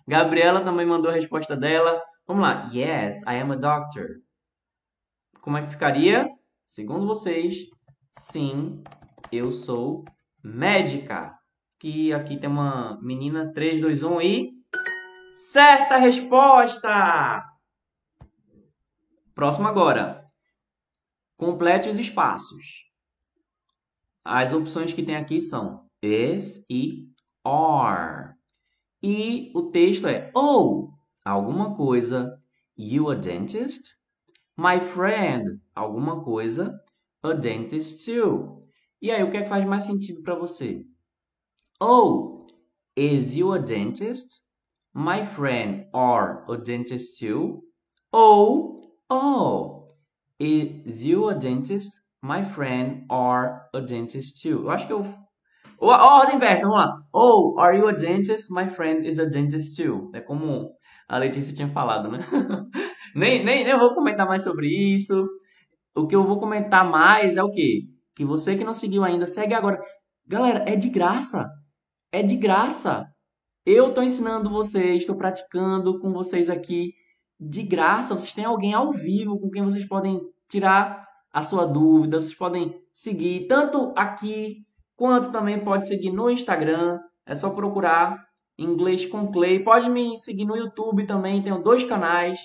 Gabriela 0.06 0.60
também 0.62 0.86
mandou 0.86 1.10
a 1.10 1.14
resposta 1.14 1.56
dela. 1.56 2.02
Vamos 2.26 2.42
lá. 2.42 2.70
Yes, 2.72 3.22
I 3.22 3.40
am 3.40 3.52
a 3.52 3.56
doctor. 3.56 4.20
Como 5.40 5.56
é 5.56 5.62
que 5.62 5.70
ficaria? 5.70 6.28
Segundo 6.64 7.06
vocês, 7.06 7.66
sim, 8.10 8.82
eu 9.30 9.50
sou 9.50 10.04
médica. 10.42 11.34
Que 11.78 12.12
aqui 12.12 12.38
tem 12.38 12.48
uma 12.48 12.98
menina 13.02 13.52
3, 13.52 13.80
2, 13.80 14.02
1 14.02 14.20
e. 14.22 14.50
Certa 15.34 15.98
resposta! 15.98 17.44
Próximo 19.34 19.68
agora. 19.68 20.24
Complete 21.36 21.88
os 21.88 21.98
espaços. 21.98 22.84
As 24.24 24.54
opções 24.54 24.92
que 24.94 25.02
tem 25.02 25.16
aqui 25.16 25.40
são 25.40 25.86
is 26.02 26.64
e 26.70 27.08
are. 27.44 28.23
E 29.06 29.52
o 29.54 29.64
texto 29.64 30.06
é 30.06 30.30
oh, 30.34 30.88
alguma 31.22 31.76
coisa, 31.76 32.38
you 32.74 33.10
a 33.10 33.14
dentist? 33.14 33.98
My 34.56 34.80
friend, 34.80 35.60
alguma 35.74 36.24
coisa, 36.24 36.80
a 37.22 37.34
dentist 37.34 38.06
too. 38.06 38.66
E 39.02 39.10
aí, 39.10 39.22
o 39.22 39.30
que 39.30 39.36
é 39.36 39.42
que 39.42 39.48
faz 39.50 39.62
mais 39.66 39.84
sentido 39.84 40.22
para 40.22 40.34
você? 40.34 40.86
Oh, 41.78 42.46
is 42.96 43.34
you 43.34 43.52
a 43.52 43.58
dentist? 43.58 44.40
My 44.94 45.22
friend 45.22 45.86
are 45.92 46.42
a 46.48 46.56
dentist 46.56 47.18
too? 47.18 47.62
Ou, 48.10 48.90
oh, 49.10 49.86
is 50.40 51.04
you 51.04 51.28
a 51.28 51.34
dentist? 51.34 51.92
My 52.22 52.42
friend 52.42 53.04
are 53.10 53.68
a 53.74 53.80
dentist 53.80 54.40
too. 54.40 54.62
Eu 54.62 54.70
acho 54.70 54.86
que 54.86 54.94
eu 54.94 55.04
ou 55.84 55.90
a 55.90 56.16
ordem 56.16 56.36
inversa, 56.36 56.66
vamos 56.66 56.78
lá. 56.78 56.96
Oh, 57.12 57.60
are 57.60 57.76
you 57.76 57.86
a 57.86 57.92
dentist? 57.92 58.50
My 58.50 58.66
friend 58.66 59.06
is 59.06 59.18
a 59.18 59.26
dentist 59.26 59.76
too. 59.76 60.10
É 60.14 60.20
como 60.22 60.70
a 61.06 61.18
Letícia 61.18 61.54
tinha 61.54 61.68
falado, 61.68 62.10
né? 62.10 62.20
nem, 63.14 63.44
nem, 63.44 63.64
nem 63.64 63.78
vou 63.78 63.94
comentar 63.94 64.26
mais 64.26 64.42
sobre 64.42 64.66
isso. 64.66 65.26
O 65.94 66.06
que 66.06 66.16
eu 66.16 66.24
vou 66.24 66.40
comentar 66.40 66.90
mais 66.90 67.36
é 67.36 67.42
o 67.42 67.50
quê? 67.50 67.82
Que 68.16 68.24
você 68.24 68.56
que 68.56 68.64
não 68.64 68.72
seguiu 68.72 69.04
ainda, 69.04 69.26
segue 69.26 69.52
agora. 69.52 69.78
Galera, 70.26 70.64
é 70.66 70.74
de 70.74 70.88
graça. 70.88 71.46
É 72.10 72.22
de 72.22 72.34
graça. 72.34 73.04
Eu 73.66 73.88
estou 73.88 74.02
ensinando 74.02 74.48
vocês, 74.48 75.00
estou 75.00 75.18
praticando 75.18 76.00
com 76.00 76.14
vocês 76.14 76.48
aqui 76.48 76.94
de 77.38 77.62
graça. 77.62 78.14
Vocês 78.14 78.32
têm 78.32 78.46
alguém 78.46 78.72
ao 78.72 78.90
vivo 78.90 79.38
com 79.38 79.50
quem 79.50 79.62
vocês 79.62 79.86
podem 79.86 80.18
tirar 80.48 81.06
a 81.30 81.42
sua 81.42 81.66
dúvida, 81.66 82.22
vocês 82.22 82.34
podem 82.34 82.74
seguir 82.90 83.46
tanto 83.48 83.92
aqui 83.94 84.64
quanto 84.96 85.30
também 85.30 85.58
pode 85.58 85.86
seguir 85.86 86.10
no 86.10 86.30
Instagram. 86.30 86.98
É 87.26 87.34
só 87.34 87.50
procurar 87.50 88.18
Inglês 88.58 89.06
com 89.06 89.30
Clay. 89.30 89.62
Pode 89.62 89.88
me 89.88 90.16
seguir 90.16 90.44
no 90.44 90.56
YouTube 90.56 91.06
também, 91.06 91.42
tenho 91.42 91.62
dois 91.62 91.84
canais. 91.84 92.38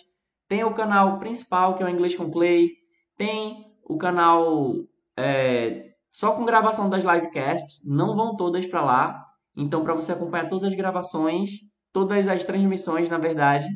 Tem 0.48 0.64
o 0.64 0.74
canal 0.74 1.20
principal, 1.20 1.76
que 1.76 1.84
é 1.84 1.86
o 1.86 1.90
Inglês 1.90 2.16
com 2.16 2.32
Clay. 2.32 2.70
Tem 3.18 3.66
o 3.84 3.98
canal 3.98 4.74
é, 5.18 5.92
só 6.12 6.32
com 6.32 6.46
gravação 6.46 6.90
das 6.90 7.04
livecasts. 7.04 7.82
Não 7.86 8.16
vão 8.16 8.36
todas 8.36 8.66
para 8.66 8.82
lá. 8.82 9.24
Então, 9.56 9.84
para 9.84 9.94
você 9.94 10.12
acompanhar 10.12 10.48
todas 10.48 10.64
as 10.64 10.76
gravações, 10.76 11.50
todas 11.92 12.28
as 12.28 12.44
transmissões, 12.44 13.10
na 13.10 13.18
verdade, 13.18 13.68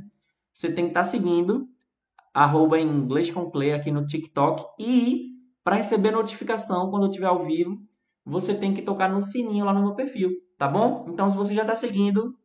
você 0.51 0.71
tem 0.71 0.86
que 0.86 0.91
estar 0.91 1.03
tá 1.03 1.09
seguindo 1.09 1.67
arroba 2.33 2.79
Inglês 2.79 3.29
com 3.29 3.51
Clay 3.51 3.73
aqui 3.73 3.91
no 3.91 4.05
TikTok. 4.05 4.63
E 4.79 5.33
para 5.63 5.75
receber 5.75 6.12
notificação 6.12 6.89
quando 6.89 7.03
eu 7.03 7.09
estiver 7.09 7.27
ao 7.27 7.43
vivo, 7.43 7.77
você 8.25 8.55
tem 8.55 8.73
que 8.73 8.81
tocar 8.81 9.09
no 9.09 9.21
sininho 9.21 9.65
lá 9.65 9.73
no 9.73 9.81
meu 9.81 9.95
perfil, 9.95 10.31
tá 10.57 10.67
bom? 10.67 11.05
Então, 11.09 11.29
se 11.29 11.36
você 11.36 11.53
já 11.53 11.62
está 11.62 11.75
seguindo, 11.75 12.38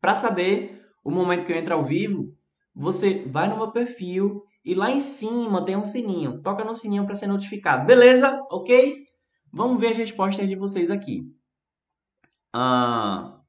para 0.00 0.14
saber 0.14 0.82
o 1.04 1.10
momento 1.10 1.46
que 1.46 1.52
eu 1.52 1.56
entro 1.56 1.74
ao 1.74 1.84
vivo, 1.84 2.34
você 2.74 3.24
vai 3.26 3.48
no 3.48 3.56
meu 3.56 3.70
perfil 3.70 4.42
e 4.64 4.74
lá 4.74 4.90
em 4.90 5.00
cima 5.00 5.64
tem 5.64 5.76
um 5.76 5.84
sininho. 5.84 6.40
Toca 6.42 6.64
no 6.64 6.74
sininho 6.74 7.04
para 7.04 7.14
ser 7.14 7.26
notificado. 7.26 7.86
Beleza? 7.86 8.44
Ok? 8.50 9.04
Vamos 9.52 9.80
ver 9.80 9.88
as 9.88 9.98
respostas 9.98 10.48
de 10.48 10.56
vocês 10.56 10.90
aqui. 10.90 11.22
Uh, 12.54 13.40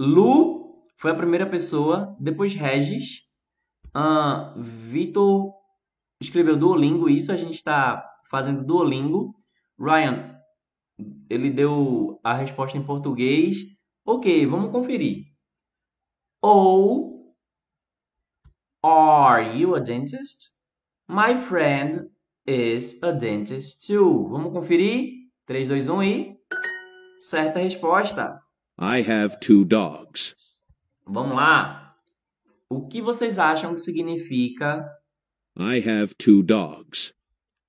Lu 0.00 0.84
foi 0.96 1.10
a 1.10 1.16
primeira 1.16 1.46
pessoa, 1.46 2.16
depois 2.18 2.54
Regis. 2.54 3.28
Uh, 3.94 4.60
Vitor 4.60 5.52
escreveu 6.20 6.56
Duolingo, 6.56 7.08
isso 7.08 7.32
a 7.32 7.36
gente 7.36 7.54
está 7.54 8.06
fazendo 8.30 8.64
Duolingo. 8.64 9.34
Ryan, 9.78 10.29
ele 11.28 11.50
deu 11.50 12.20
a 12.22 12.34
resposta 12.34 12.76
em 12.76 12.84
português. 12.84 13.56
Ok, 14.04 14.46
vamos 14.46 14.70
conferir. 14.70 15.26
Ou 16.42 17.10
Are 18.82 19.58
you 19.58 19.74
a 19.74 19.80
dentist? 19.80 20.52
My 21.06 21.34
friend 21.34 22.08
is 22.46 22.98
a 23.02 23.12
dentist 23.12 23.86
too. 23.86 24.28
Vamos 24.28 24.52
conferir? 24.52 25.28
3, 25.44 25.68
2, 25.68 25.88
1 25.90 26.02
e. 26.02 26.36
Certa 27.20 27.60
resposta. 27.60 28.40
I 28.78 29.02
have 29.02 29.38
two 29.40 29.66
dogs. 29.66 30.34
Vamos 31.06 31.36
lá. 31.36 31.94
O 32.70 32.86
que 32.86 33.02
vocês 33.02 33.38
acham 33.38 33.74
que 33.74 33.80
significa 33.80 34.88
I 35.58 35.86
have 35.86 36.14
two 36.14 36.42
dogs? 36.42 37.12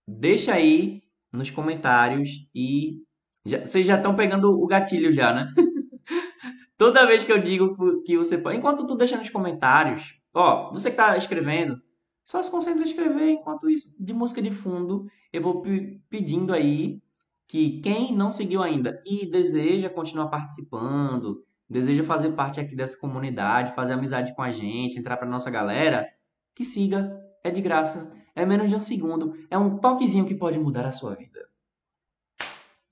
Deixa 0.07 0.53
aí 0.53 1.01
nos 1.33 1.49
comentários 1.49 2.29
e 2.55 3.03
já, 3.45 3.65
vocês 3.65 3.85
já 3.85 3.95
estão 3.95 4.15
pegando 4.15 4.51
o 4.51 4.67
gatilho 4.67 5.11
já, 5.11 5.33
né? 5.33 5.47
Toda 6.77 7.05
vez 7.05 7.23
que 7.23 7.31
eu 7.31 7.41
digo 7.41 7.75
que 8.03 8.17
você 8.17 8.37
pode. 8.37 8.57
Enquanto 8.57 8.87
tu 8.87 8.95
deixa 8.95 9.17
nos 9.17 9.29
comentários, 9.29 10.19
ó, 10.33 10.71
você 10.71 10.89
que 10.89 10.97
tá 10.97 11.15
escrevendo, 11.15 11.79
só 12.23 12.41
se 12.41 12.49
concentra 12.49 12.81
em 12.81 12.87
escrever. 12.87 13.29
Enquanto 13.29 13.69
isso, 13.69 13.93
de 13.99 14.13
música 14.13 14.41
de 14.41 14.51
fundo, 14.51 15.05
eu 15.31 15.41
vou 15.41 15.63
pedindo 16.09 16.53
aí 16.53 17.01
que 17.47 17.81
quem 17.81 18.15
não 18.15 18.31
seguiu 18.31 18.63
ainda 18.63 19.01
e 19.05 19.29
deseja 19.29 19.89
continuar 19.89 20.29
participando, 20.29 21.43
deseja 21.69 22.03
fazer 22.03 22.31
parte 22.31 22.59
aqui 22.59 22.75
dessa 22.75 22.97
comunidade, 22.97 23.75
fazer 23.75 23.93
amizade 23.93 24.33
com 24.35 24.41
a 24.41 24.51
gente, 24.51 24.97
entrar 24.97 25.17
pra 25.17 25.27
nossa 25.27 25.51
galera, 25.51 26.07
que 26.55 26.63
siga. 26.63 27.15
É 27.43 27.49
de 27.49 27.59
graça. 27.59 28.11
É 28.35 28.45
menos 28.45 28.69
de 28.69 28.75
um 28.75 28.81
segundo. 28.81 29.33
É 29.49 29.57
um 29.57 29.77
toquezinho 29.77 30.25
que 30.25 30.35
pode 30.35 30.59
mudar 30.59 30.85
a 30.85 30.91
sua 30.91 31.15
vida. 31.15 31.50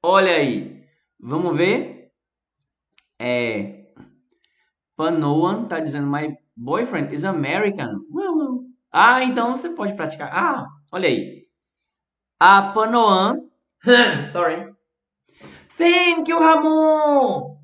Olha 0.01 0.31
aí. 0.31 0.83
Vamos 1.19 1.55
ver? 1.57 2.12
É. 3.19 3.91
Panoan 4.95 5.65
tá 5.65 5.79
dizendo 5.79 6.07
my 6.07 6.35
boyfriend 6.55 7.13
is 7.13 7.23
American. 7.23 7.99
Ah, 8.91 9.23
então 9.23 9.55
você 9.55 9.69
pode 9.69 9.93
praticar. 9.95 10.29
Ah, 10.33 10.65
olha 10.91 11.07
aí. 11.07 11.45
A 12.39 12.71
Panoan. 12.71 13.41
Sorry. 14.31 14.73
Thank 15.77 16.29
you, 16.29 16.39
Ramon! 16.39 17.57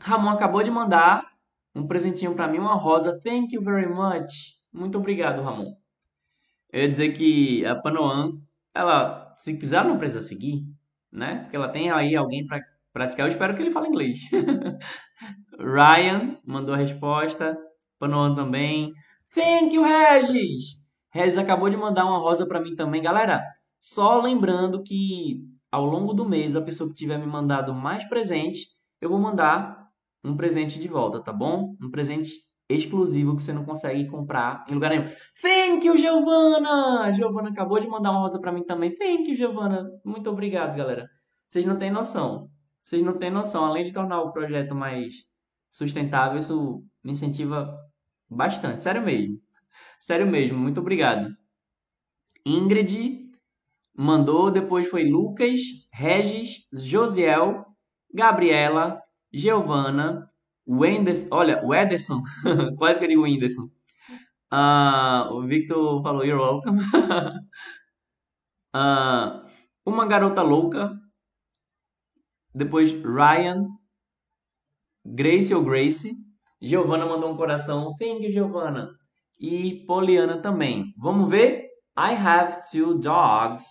Ramon 0.00 0.30
acabou 0.30 0.62
de 0.62 0.70
mandar 0.70 1.26
um 1.74 1.86
presentinho 1.86 2.34
para 2.34 2.48
mim, 2.48 2.58
uma 2.58 2.74
rosa. 2.74 3.18
Thank 3.22 3.54
you 3.54 3.62
very 3.62 3.86
much. 3.86 4.58
Muito 4.72 4.98
obrigado, 4.98 5.42
Ramon. 5.42 5.74
Eu 6.70 6.82
ia 6.82 6.88
dizer 6.88 7.12
que 7.12 7.64
a 7.64 7.74
Panoan, 7.74 8.40
ela, 8.74 9.34
se 9.36 9.56
quiser, 9.56 9.84
não 9.84 9.98
precisa 9.98 10.20
seguir, 10.20 10.64
né? 11.12 11.40
Porque 11.42 11.56
ela 11.56 11.68
tem 11.68 11.90
aí 11.90 12.16
alguém 12.16 12.46
para 12.46 12.60
praticar. 12.92 13.26
Eu 13.26 13.30
espero 13.32 13.54
que 13.54 13.62
ele 13.62 13.70
fale 13.70 13.88
inglês. 13.88 14.20
Ryan 15.58 16.38
mandou 16.44 16.74
a 16.74 16.78
resposta. 16.78 17.58
Panoan 17.98 18.34
também. 18.34 18.92
Thank 19.32 19.74
you, 19.74 19.82
Regis! 19.84 20.82
Regis 21.10 21.38
acabou 21.38 21.70
de 21.70 21.76
mandar 21.76 22.04
uma 22.04 22.18
rosa 22.18 22.46
para 22.46 22.60
mim 22.60 22.74
também. 22.74 23.00
Galera, 23.00 23.42
só 23.78 24.20
lembrando 24.20 24.82
que 24.82 25.40
ao 25.70 25.84
longo 25.84 26.12
do 26.12 26.28
mês, 26.28 26.56
a 26.56 26.60
pessoa 26.60 26.88
que 26.88 26.96
tiver 26.96 27.18
me 27.18 27.26
mandado 27.26 27.72
mais 27.72 28.04
presente, 28.08 28.66
eu 29.00 29.08
vou 29.08 29.18
mandar 29.18 29.88
um 30.24 30.36
presente 30.36 30.78
de 30.78 30.88
volta, 30.88 31.22
tá 31.22 31.32
bom? 31.32 31.76
Um 31.80 31.90
presente 31.90 32.32
exclusivo 32.68 33.36
que 33.36 33.42
você 33.42 33.52
não 33.52 33.64
consegue 33.64 34.06
comprar 34.08 34.64
em 34.68 34.74
lugar 34.74 34.90
nenhum. 34.90 35.08
Thank 35.40 35.86
you, 35.86 35.96
Giovana! 35.96 37.12
Giovana 37.12 37.50
acabou 37.50 37.78
de 37.78 37.86
mandar 37.86 38.10
uma 38.10 38.20
rosa 38.20 38.40
para 38.40 38.52
mim 38.52 38.64
também. 38.64 38.94
Thank 38.94 39.30
you, 39.30 39.36
Giovana. 39.36 39.88
Muito 40.04 40.30
obrigado, 40.30 40.76
galera. 40.76 41.08
Vocês 41.48 41.66
não 41.66 41.76
têm 41.76 41.90
noção. 41.90 42.48
Vocês 42.82 43.02
não 43.02 43.18
têm 43.18 43.30
noção. 43.30 43.64
Além 43.64 43.84
de 43.84 43.92
tornar 43.92 44.22
o 44.22 44.32
projeto 44.32 44.74
mais 44.74 45.14
sustentável, 45.70 46.38
isso 46.38 46.82
me 47.04 47.12
incentiva 47.12 47.76
bastante. 48.30 48.82
Sério 48.82 49.02
mesmo. 49.02 49.38
Sério 50.00 50.26
mesmo. 50.26 50.58
Muito 50.58 50.80
obrigado. 50.80 51.28
Ingrid 52.44 53.30
mandou, 53.94 54.50
depois 54.50 54.88
foi 54.88 55.04
Lucas, 55.04 55.60
Regis, 55.92 56.66
Josiel, 56.72 57.64
Gabriela, 58.12 59.00
Giovana, 59.32 60.26
Wenderson, 60.66 61.28
olha, 61.30 61.64
o 61.64 61.74
Ederson, 61.74 62.22
quase 62.78 62.98
que 62.98 63.04
eu 63.04 63.08
digo 63.08 63.22
Whindersson. 63.22 63.68
Uh, 64.52 65.32
o 65.34 65.46
Victor 65.46 66.02
falou, 66.02 66.24
you're 66.24 66.42
welcome. 66.42 66.78
uh, 68.74 69.42
uma 69.86 70.06
garota 70.06 70.42
louca. 70.42 70.92
Depois 72.54 72.92
Ryan, 72.92 73.66
Grace 75.04 75.54
ou 75.54 75.64
Grace. 75.64 76.14
Giovana 76.60 77.06
mandou 77.06 77.32
um 77.32 77.36
coração. 77.36 77.94
Thank 77.98 78.24
you, 78.24 78.30
Giovana. 78.30 78.90
E 79.40 79.84
Poliana 79.86 80.40
também. 80.40 80.92
Vamos 80.96 81.28
ver? 81.28 81.70
I 81.98 82.14
have 82.14 82.62
two 82.70 82.98
dogs. 82.98 83.64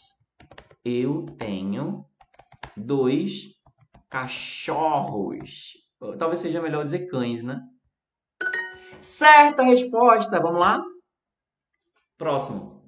Eu 0.83 1.25
tenho 1.37 2.05
dois 2.75 3.55
cachorros. 4.09 5.80
Talvez 6.17 6.39
seja 6.39 6.61
melhor 6.61 6.83
dizer 6.83 7.07
cães, 7.07 7.43
né? 7.43 7.61
Certa 9.01 9.63
resposta. 9.63 10.41
Vamos 10.41 10.59
lá? 10.59 10.81
Próximo. 12.17 12.81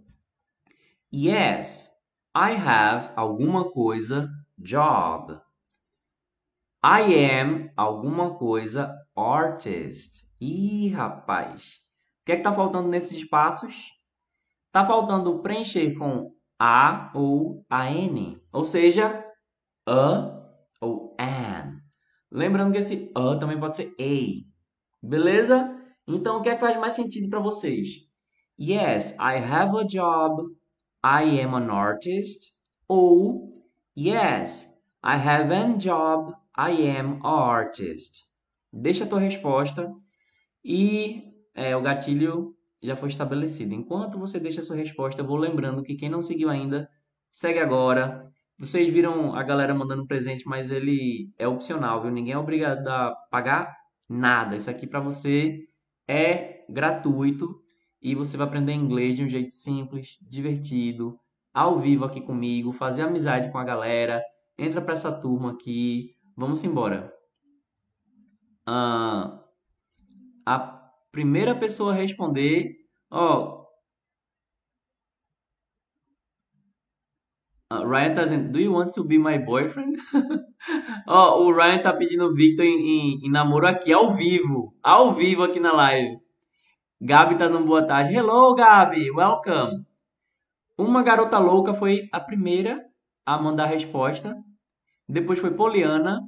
Yes, 1.13 1.91
I 2.35 2.53
have 2.55 3.13
alguma 3.15 3.71
coisa 3.71 4.27
job. 4.57 5.39
I 6.83 7.29
am 7.29 7.71
alguma 7.77 8.35
coisa 8.35 8.91
artist. 9.15 10.27
Ih, 10.41 10.89
rapaz. 10.89 11.83
O 12.21 12.25
que 12.25 12.31
é 12.31 12.35
que 12.37 12.43
tá 12.43 12.51
faltando 12.51 12.89
nesses 12.89 13.17
espaços? 13.17 13.91
Tá 14.71 14.83
faltando 14.85 15.39
preencher 15.41 15.93
com 15.95 16.35
a 16.59 17.11
ou 17.13 17.63
an, 17.69 18.41
ou 18.51 18.65
seja, 18.65 19.23
a 19.87 20.49
ou 20.81 21.15
an. 21.19 21.82
Lembrando 22.33 22.73
que 22.73 22.79
esse 22.79 23.11
a 23.15 23.37
também 23.37 23.59
pode 23.59 23.75
ser 23.75 23.95
a. 23.99 25.07
Beleza? 25.07 25.79
Então, 26.07 26.37
o 26.37 26.41
que 26.41 26.49
é 26.49 26.55
que 26.55 26.61
faz 26.61 26.75
mais 26.77 26.93
sentido 26.93 27.29
para 27.29 27.39
vocês? 27.39 28.07
Yes, 28.59 29.11
I 29.13 29.37
have 29.37 29.77
a 29.77 29.83
job. 29.83 30.51
I 31.05 31.39
am 31.41 31.55
an 31.55 31.71
artist. 31.71 32.51
Ou 32.87 33.53
Yes, 33.95 34.67
I 35.03 35.17
have 35.17 35.51
a 35.53 35.77
job. 35.77 36.33
I 36.57 36.71
am 36.97 37.19
an 37.23 37.27
artist. 37.27 38.25
Deixa 38.71 39.03
a 39.03 39.07
tua 39.07 39.19
resposta 39.19 39.93
e 40.65 41.31
é, 41.53 41.75
o 41.75 41.81
gatilho 41.81 42.55
já 42.81 42.95
foi 42.95 43.09
estabelecido. 43.09 43.75
Enquanto 43.75 44.17
você 44.17 44.39
deixa 44.39 44.61
a 44.61 44.63
sua 44.63 44.75
resposta, 44.75 45.21
eu 45.21 45.27
vou 45.27 45.37
lembrando 45.37 45.83
que 45.83 45.93
quem 45.95 46.09
não 46.09 46.23
seguiu 46.23 46.49
ainda, 46.49 46.89
segue 47.31 47.59
agora. 47.59 48.32
Vocês 48.63 48.89
viram 48.89 49.35
a 49.35 49.43
galera 49.43 49.73
mandando 49.73 50.07
presente, 50.07 50.47
mas 50.47 50.71
ele 50.71 51.29
é 51.37 51.45
opcional, 51.45 52.01
viu? 52.01 52.09
Ninguém 52.09 52.31
é 52.31 52.37
obrigado 52.37 52.87
a 52.87 53.13
pagar 53.29 53.75
nada. 54.07 54.55
Isso 54.55 54.69
aqui 54.69 54.87
para 54.87 55.01
você 55.01 55.67
é 56.07 56.63
gratuito 56.69 57.61
e 58.01 58.15
você 58.15 58.37
vai 58.37 58.47
aprender 58.47 58.71
inglês 58.71 59.17
de 59.17 59.23
um 59.23 59.27
jeito 59.27 59.51
simples, 59.51 60.17
divertido, 60.21 61.19
ao 61.53 61.77
vivo 61.77 62.05
aqui 62.05 62.21
comigo, 62.21 62.71
fazer 62.71 63.01
amizade 63.01 63.51
com 63.51 63.57
a 63.57 63.65
galera. 63.65 64.23
Entra 64.57 64.81
para 64.81 64.93
essa 64.93 65.11
turma 65.11 65.51
aqui. 65.51 66.11
Vamos 66.33 66.63
embora. 66.63 67.13
Uh, 68.65 69.43
a 70.45 70.89
primeira 71.11 71.53
pessoa 71.53 71.91
a 71.91 71.95
responder, 71.95 72.77
ó. 73.11 73.62
Uh, 77.73 77.87
Ryan 77.87 78.13
tá 78.13 78.23
dizendo, 78.23 78.51
do 78.51 78.59
you 78.59 78.71
want 78.71 78.93
to 78.93 79.03
be 79.03 79.17
my 79.17 79.39
boyfriend? 79.39 79.97
ó, 81.07 81.41
o 81.41 81.51
Ryan 81.51 81.81
tá 81.81 81.91
pedindo 81.91 82.25
o 82.25 82.33
Victor 82.33 82.63
em, 82.63 82.69
em, 82.69 83.25
em, 83.25 83.31
namoro 83.31 83.65
aqui, 83.65 83.91
ao 83.91 84.11
vivo. 84.11 84.75
Ao 84.83 85.11
vivo 85.11 85.41
aqui 85.41 85.59
na 85.59 85.71
live. 85.71 86.19
Gabi 87.01 87.35
tá 87.35 87.47
dando 87.47 87.65
boa 87.65 87.81
tarde. 87.85 88.13
Hello, 88.13 88.53
Gabi. 88.53 89.09
Welcome. 89.09 89.85
Uma 90.77 91.01
garota 91.01 91.39
louca 91.39 91.73
foi 91.73 92.07
a 92.11 92.19
primeira 92.19 92.79
a 93.25 93.41
mandar 93.41 93.63
a 93.63 93.67
resposta. 93.67 94.35
Depois 95.09 95.39
foi 95.39 95.51
Poliana. 95.51 96.21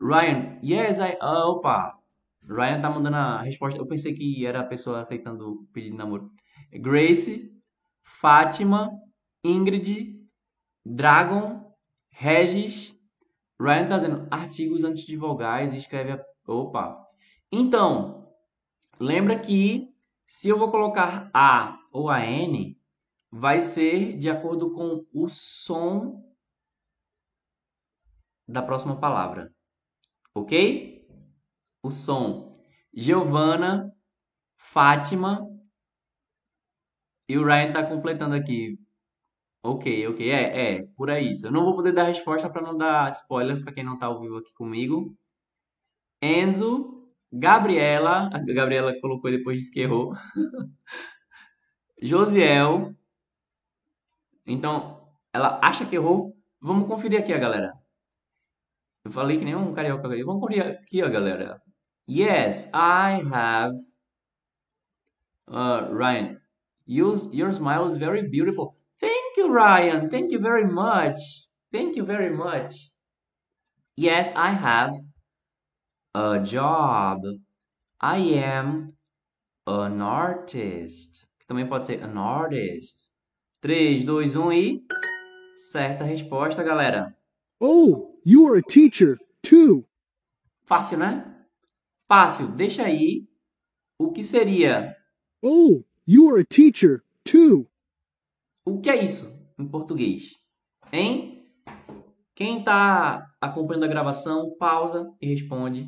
Ryan, 0.00 0.58
yes, 0.60 0.98
I... 0.98 1.16
opa, 1.22 1.94
Ryan 2.42 2.80
tá 2.80 2.90
mandando 2.90 3.16
a 3.16 3.42
resposta. 3.42 3.78
Eu 3.78 3.86
pensei 3.86 4.12
que 4.12 4.44
era 4.44 4.58
a 4.58 4.66
pessoa 4.66 5.00
aceitando 5.00 5.52
o 5.52 5.66
pedido 5.72 5.92
de 5.92 5.98
namoro. 5.98 6.30
Grace, 6.72 7.48
Fátima, 8.02 8.90
Ingrid, 9.44 10.13
Dragon, 10.84 11.74
Regis. 12.10 12.94
Ryan 13.60 13.88
tá 13.88 13.96
dizendo 13.96 14.28
artigos 14.30 14.84
antes 14.84 15.04
de 15.04 15.16
vogais 15.16 15.72
e 15.72 15.78
escreve 15.78 16.12
a... 16.12 16.24
Opa! 16.46 17.06
Então, 17.50 18.28
lembra 18.98 19.38
que 19.38 19.88
se 20.26 20.48
eu 20.48 20.58
vou 20.58 20.70
colocar 20.70 21.30
A 21.32 21.78
ou 21.92 22.10
a 22.10 22.20
N, 22.24 22.78
vai 23.30 23.60
ser 23.60 24.16
de 24.18 24.28
acordo 24.28 24.72
com 24.72 25.06
o 25.12 25.28
som 25.28 26.22
da 28.46 28.60
próxima 28.62 28.98
palavra. 28.98 29.52
Ok? 30.34 30.94
o 31.84 31.90
som 31.90 32.58
Giovana, 32.94 33.94
Fátima 34.56 35.46
e 37.28 37.36
o 37.36 37.44
Ryan 37.44 37.72
tá 37.72 37.86
completando 37.86 38.34
aqui. 38.34 38.78
Ok, 39.66 40.06
ok, 40.08 40.30
é, 40.30 40.74
é, 40.74 40.86
por 40.94 41.10
aí. 41.10 41.32
Eu 41.42 41.50
não 41.50 41.64
vou 41.64 41.74
poder 41.74 41.92
dar 41.92 42.04
resposta 42.04 42.50
para 42.50 42.60
não 42.60 42.76
dar 42.76 43.10
spoiler 43.12 43.62
para 43.64 43.72
quem 43.72 43.82
não 43.82 43.96
tá 43.96 44.06
ao 44.06 44.20
vivo 44.20 44.36
aqui 44.36 44.52
comigo. 44.52 45.16
Enzo, 46.22 47.08
Gabriela, 47.32 48.28
a 48.32 48.38
Gabriela 48.40 48.94
colocou 49.00 49.30
depois 49.30 49.58
disse 49.58 49.72
que 49.72 49.80
errou. 49.80 50.12
Josiel. 52.02 52.94
Então, 54.46 55.08
ela 55.32 55.58
acha 55.62 55.86
que 55.86 55.96
errou. 55.96 56.36
Vamos 56.60 56.86
conferir 56.86 57.20
aqui, 57.20 57.32
a 57.32 57.38
galera. 57.38 57.72
Eu 59.04 59.10
falei 59.10 59.38
que 59.38 59.44
nem 59.46 59.54
um 59.56 59.72
carioca. 59.72 60.08
Vamos 60.08 60.40
conferir 60.42 60.66
aqui, 60.66 61.02
ó, 61.02 61.08
galera. 61.08 61.62
Yes, 62.08 62.66
I 62.74 63.22
have. 63.32 63.76
Uh, 65.48 65.94
Ryan, 65.94 66.38
you, 66.86 67.14
your 67.32 67.50
smile 67.52 67.86
is 67.86 67.96
very 67.96 68.28
beautiful. 68.28 68.83
Thank 69.00 69.36
you, 69.36 69.52
Ryan. 69.52 70.08
Thank 70.08 70.32
you 70.32 70.38
very 70.38 70.66
much. 70.66 71.18
Thank 71.72 71.96
you 71.96 72.04
very 72.04 72.30
much. 72.30 72.90
Yes, 73.96 74.32
I 74.34 74.50
have 74.50 74.92
a 76.14 76.38
job. 76.40 77.20
I 78.00 78.18
am 78.18 78.94
an 79.66 80.00
artist. 80.00 81.26
Também 81.48 81.68
pode 81.68 81.84
ser 81.84 82.02
an 82.02 82.16
artist. 82.16 83.10
3, 83.62 84.04
2, 84.04 84.36
1 84.36 84.52
e. 84.52 84.82
Certa 85.56 86.04
resposta, 86.04 86.62
galera. 86.62 87.14
Oh, 87.60 88.14
you 88.24 88.46
are 88.46 88.58
a 88.58 88.62
teacher 88.62 89.18
too. 89.42 89.84
Fácil, 90.64 90.98
né? 90.98 91.24
Fácil, 92.08 92.48
deixa 92.48 92.84
aí 92.84 93.26
o 93.98 94.12
que 94.12 94.22
seria. 94.22 94.96
Oh, 95.42 95.84
you 96.06 96.28
are 96.28 96.40
a 96.40 96.44
teacher, 96.44 97.02
too. 97.24 97.66
O 98.66 98.80
que 98.80 98.88
é 98.88 99.02
isso 99.02 99.30
em 99.58 99.68
português? 99.68 100.32
Hein? 100.90 101.46
Quem 102.34 102.60
está 102.60 103.26
acompanhando 103.40 103.84
a 103.84 103.88
gravação, 103.88 104.56
pausa 104.58 105.06
e 105.20 105.26
responde. 105.26 105.86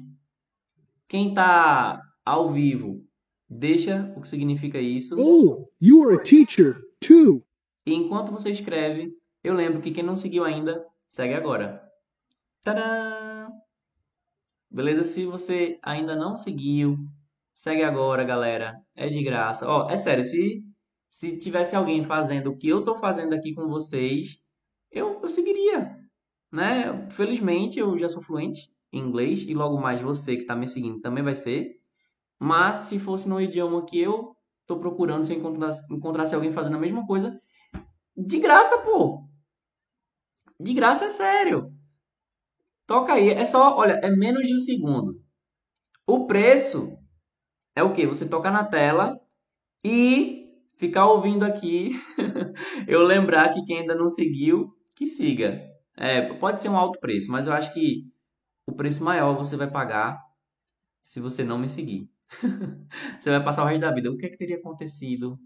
Quem 1.08 1.30
está 1.30 2.00
ao 2.24 2.52
vivo, 2.52 3.02
deixa 3.48 4.12
o 4.16 4.20
que 4.20 4.28
significa 4.28 4.78
isso. 4.78 5.16
Oh, 5.18 5.70
you 5.80 6.02
are 6.04 6.16
a 6.16 6.22
teacher, 6.22 6.76
too. 7.00 7.42
E 7.86 7.94
enquanto 7.94 8.30
você 8.30 8.50
escreve, 8.50 9.10
eu 9.42 9.54
lembro 9.54 9.80
que 9.80 9.90
quem 9.90 10.04
não 10.04 10.16
seguiu 10.16 10.44
ainda, 10.44 10.84
segue 11.06 11.32
agora. 11.32 11.80
Tadã! 12.62 13.48
Beleza? 14.70 15.04
Se 15.04 15.24
você 15.24 15.78
ainda 15.82 16.14
não 16.14 16.36
seguiu, 16.36 16.98
segue 17.54 17.82
agora, 17.84 18.22
galera. 18.22 18.74
É 18.94 19.08
de 19.08 19.22
graça. 19.22 19.66
Ó, 19.66 19.88
é 19.88 19.96
sério, 19.96 20.24
se, 20.24 20.62
se 21.10 21.36
tivesse 21.38 21.74
alguém 21.74 22.04
fazendo 22.04 22.48
o 22.48 22.56
que 22.56 22.68
eu 22.68 22.82
tô 22.82 22.96
fazendo 22.96 23.34
aqui 23.34 23.54
com 23.54 23.68
vocês, 23.68 24.38
eu, 24.90 25.20
eu 25.22 25.28
seguiria. 25.28 25.98
Né? 26.52 27.08
Felizmente, 27.10 27.78
eu 27.78 27.96
já 27.98 28.08
sou 28.08 28.22
fluente 28.22 28.72
em 28.92 29.00
inglês 29.00 29.42
e 29.42 29.54
logo 29.54 29.78
mais 29.80 30.00
você 30.00 30.36
que 30.36 30.42
está 30.42 30.54
me 30.54 30.66
seguindo 30.66 31.00
também 31.00 31.24
vai 31.24 31.34
ser. 31.34 31.76
Mas 32.38 32.76
se 32.76 32.98
fosse 32.98 33.28
no 33.28 33.40
idioma 33.40 33.84
que 33.84 33.98
eu 33.98 34.36
tô 34.66 34.78
procurando, 34.78 35.24
se 35.24 35.32
eu 35.32 35.38
encontrasse, 35.38 35.82
encontrasse 35.90 36.34
alguém 36.34 36.52
fazendo 36.52 36.76
a 36.76 36.80
mesma 36.80 37.06
coisa, 37.06 37.40
de 38.16 38.38
graça, 38.38 38.78
pô. 38.78 39.26
De 40.58 40.72
graça 40.74 41.06
é 41.06 41.10
sério. 41.10 41.72
Toca 42.86 43.14
aí. 43.14 43.30
É 43.30 43.44
só, 43.44 43.76
olha, 43.76 44.00
é 44.02 44.10
menos 44.10 44.46
de 44.46 44.54
um 44.54 44.58
segundo. 44.58 45.20
O 46.06 46.26
preço 46.26 46.98
é 47.74 47.82
o 47.82 47.92
que? 47.92 48.06
Você 48.06 48.28
tocar 48.28 48.50
na 48.50 48.64
tela 48.64 49.20
e 49.84 50.45
ficar 50.76 51.06
ouvindo 51.06 51.44
aqui. 51.44 51.92
eu 52.86 53.02
lembrar 53.02 53.50
que 53.50 53.64
quem 53.64 53.80
ainda 53.80 53.94
não 53.94 54.08
seguiu, 54.08 54.74
que 54.94 55.06
siga. 55.06 55.60
É, 55.96 56.34
pode 56.34 56.60
ser 56.60 56.68
um 56.68 56.76
alto 56.76 57.00
preço, 57.00 57.30
mas 57.30 57.46
eu 57.46 57.52
acho 57.52 57.72
que 57.72 58.04
o 58.66 58.72
preço 58.72 59.02
maior 59.02 59.34
você 59.36 59.56
vai 59.56 59.70
pagar 59.70 60.18
se 61.02 61.20
você 61.20 61.44
não 61.44 61.58
me 61.58 61.68
seguir. 61.68 62.10
você 63.20 63.30
vai 63.30 63.42
passar 63.42 63.62
o 63.62 63.66
resto 63.66 63.80
da 63.80 63.92
vida. 63.92 64.10
O 64.10 64.16
que, 64.16 64.26
é 64.26 64.28
que 64.28 64.36
teria 64.36 64.56
acontecido 64.56 65.38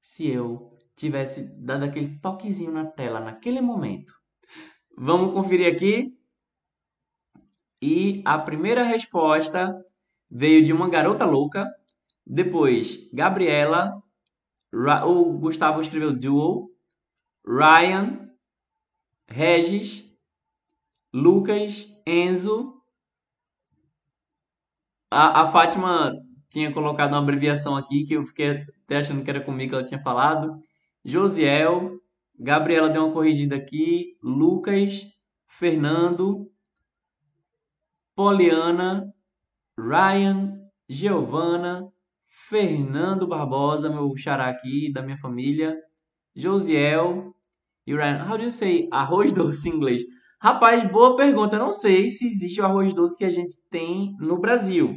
se 0.00 0.28
eu 0.28 0.70
tivesse 0.96 1.42
dado 1.58 1.84
aquele 1.84 2.18
toquezinho 2.18 2.72
na 2.72 2.86
tela 2.86 3.20
naquele 3.20 3.60
momento? 3.60 4.12
Vamos 4.96 5.32
conferir 5.32 5.72
aqui. 5.72 6.14
E 7.82 8.22
a 8.26 8.38
primeira 8.38 8.82
resposta 8.82 9.74
veio 10.30 10.62
de 10.62 10.72
uma 10.72 10.88
garota 10.88 11.24
louca. 11.24 11.66
Depois, 12.26 13.10
Gabriela. 13.12 14.00
O 14.72 15.38
Gustavo 15.38 15.80
escreveu 15.80 16.12
Duo. 16.12 16.70
Ryan. 17.46 18.30
Regis. 19.28 20.04
Lucas. 21.12 21.86
Enzo. 22.06 22.80
A, 25.10 25.42
a 25.42 25.48
Fátima 25.48 26.12
tinha 26.48 26.72
colocado 26.72 27.12
uma 27.12 27.18
abreviação 27.18 27.76
aqui 27.76 28.04
que 28.04 28.14
eu 28.14 28.24
fiquei 28.24 28.64
até 28.84 28.98
achando 28.98 29.24
que 29.24 29.30
era 29.30 29.40
comigo 29.40 29.70
que 29.70 29.74
ela 29.74 29.84
tinha 29.84 30.00
falado. 30.00 30.60
Josiel. 31.04 31.98
Gabriela 32.38 32.88
deu 32.88 33.04
uma 33.04 33.12
corrigida 33.12 33.56
aqui. 33.56 34.16
Lucas. 34.22 35.06
Fernando. 35.48 36.50
Poliana. 38.14 39.12
Ryan. 39.76 40.60
Giovana. 40.88 41.92
Fernando 42.50 43.28
Barbosa, 43.28 43.88
meu 43.88 44.16
xará 44.16 44.48
aqui 44.48 44.92
da 44.92 45.02
minha 45.02 45.16
família. 45.16 45.80
Josiel. 46.34 47.32
E 47.86 47.94
Ryan. 47.94 48.26
How 48.28 48.36
do 48.36 48.42
you 48.42 48.50
say 48.50 48.88
arroz 48.90 49.32
doce 49.32 49.68
em 49.68 49.72
inglês? 49.76 50.02
Rapaz, 50.40 50.82
boa 50.90 51.16
pergunta. 51.16 51.54
Eu 51.54 51.60
não 51.60 51.70
sei 51.70 52.10
se 52.10 52.26
existe 52.26 52.60
o 52.60 52.64
arroz 52.64 52.92
doce 52.92 53.16
que 53.16 53.24
a 53.24 53.30
gente 53.30 53.54
tem 53.70 54.16
no 54.18 54.36
Brasil. 54.36 54.96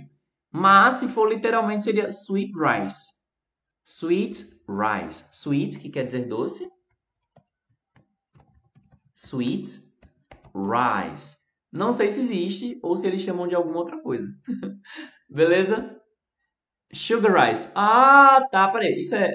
Mas 0.52 0.96
se 0.96 1.08
for 1.08 1.30
literalmente 1.30 1.84
seria 1.84 2.12
sweet 2.12 2.52
rice. 2.56 3.04
Sweet 3.86 4.48
rice. 4.68 5.26
Sweet, 5.32 5.78
que 5.78 5.92
quer 5.92 6.06
dizer 6.06 6.28
doce. 6.28 6.68
Sweet 9.14 9.80
rice. 10.56 11.38
Não 11.72 11.94
sei 11.94 12.10
se 12.10 12.20
existe 12.20 12.80
ou 12.82 12.98
se 12.98 13.06
eles 13.06 13.22
chamam 13.22 13.48
de 13.48 13.54
alguma 13.54 13.78
outra 13.78 14.02
coisa. 14.02 14.28
Beleza? 15.30 16.03
Sugar 16.94 17.50
rice. 17.50 17.70
Ah, 17.76 18.48
tá, 18.52 18.68
peraí. 18.70 19.00
Isso 19.00 19.16
é, 19.16 19.28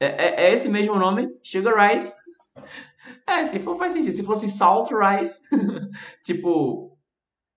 é, 0.00 0.06
é, 0.06 0.44
é 0.46 0.52
esse 0.54 0.68
mesmo 0.68 0.96
nome? 0.98 1.28
Sugar 1.42 1.74
rice? 1.92 2.12
É, 3.26 3.44
se 3.44 3.58
for 3.60 3.76
faz 3.76 3.92
sentido. 3.92 4.12
Se 4.14 4.22
fosse 4.24 4.48
salt 4.50 4.90
rice, 4.92 5.40
tipo 6.24 6.96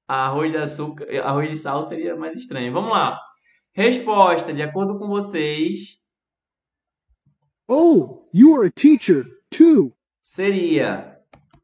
arroz 0.08 0.52
de 0.52 0.58
açúcar, 0.58 1.06
arroz 1.24 1.50
de 1.50 1.58
sal 1.58 1.84
seria 1.84 2.16
mais 2.16 2.36
estranho. 2.36 2.72
Vamos 2.72 2.92
lá. 2.92 3.20
Resposta, 3.74 4.54
de 4.54 4.62
acordo 4.62 4.98
com 4.98 5.08
vocês, 5.08 6.00
Oh, 7.68 8.28
you 8.34 8.56
are 8.56 8.68
a 8.68 8.72
teacher, 8.72 9.26
too. 9.50 9.94
seria 10.22 11.20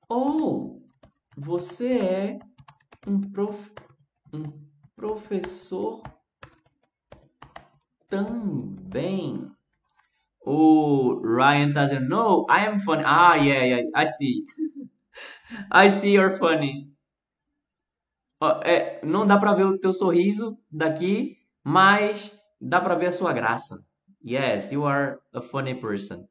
ou 0.07 0.81
você 1.37 1.89
é 1.97 2.39
um, 3.07 3.19
prof, 3.21 3.57
um 4.33 4.43
professor 4.95 6.01
também. 8.09 9.49
O 10.45 11.21
Ryan 11.23 11.73
tá 11.73 11.83
dizendo, 11.85 12.09
no, 12.09 12.45
I 12.49 12.67
am 12.67 12.79
funny. 12.79 13.03
Ah, 13.05 13.35
yeah, 13.35 13.63
yeah, 13.65 13.83
I 13.95 14.07
see. 14.07 14.45
I 15.71 15.89
see 15.91 16.13
you're 16.15 16.37
funny. 16.37 16.89
É, 18.63 19.05
não 19.05 19.27
dá 19.27 19.37
pra 19.37 19.53
ver 19.53 19.65
o 19.65 19.77
teu 19.77 19.93
sorriso 19.93 20.57
daqui, 20.71 21.37
mas 21.63 22.33
dá 22.59 22.79
pra 22.79 22.95
ver 22.95 23.07
a 23.07 23.11
sua 23.11 23.33
graça. 23.33 23.83
Yes, 24.25 24.71
you 24.71 24.85
are 24.85 25.17
a 25.33 25.41
funny 25.41 25.75
person. 25.75 26.25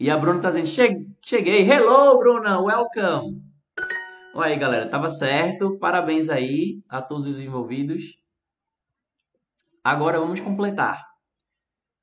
E 0.00 0.10
a 0.10 0.16
Bruna 0.16 0.40
tá 0.40 0.50
dizendo, 0.50 0.66
"Che- 0.68 1.06
cheguei. 1.22 1.62
Hello, 1.70 2.18
Bruna, 2.18 2.60
welcome. 2.60 3.42
Olha 4.34 4.52
aí, 4.52 4.58
galera, 4.58 4.88
tava 4.88 5.10
certo. 5.10 5.78
Parabéns 5.78 6.28
aí 6.30 6.80
a 6.88 7.02
todos 7.02 7.26
os 7.26 7.40
envolvidos. 7.40 8.19
Agora 9.82 10.20
vamos 10.20 10.40
completar. 10.40 11.06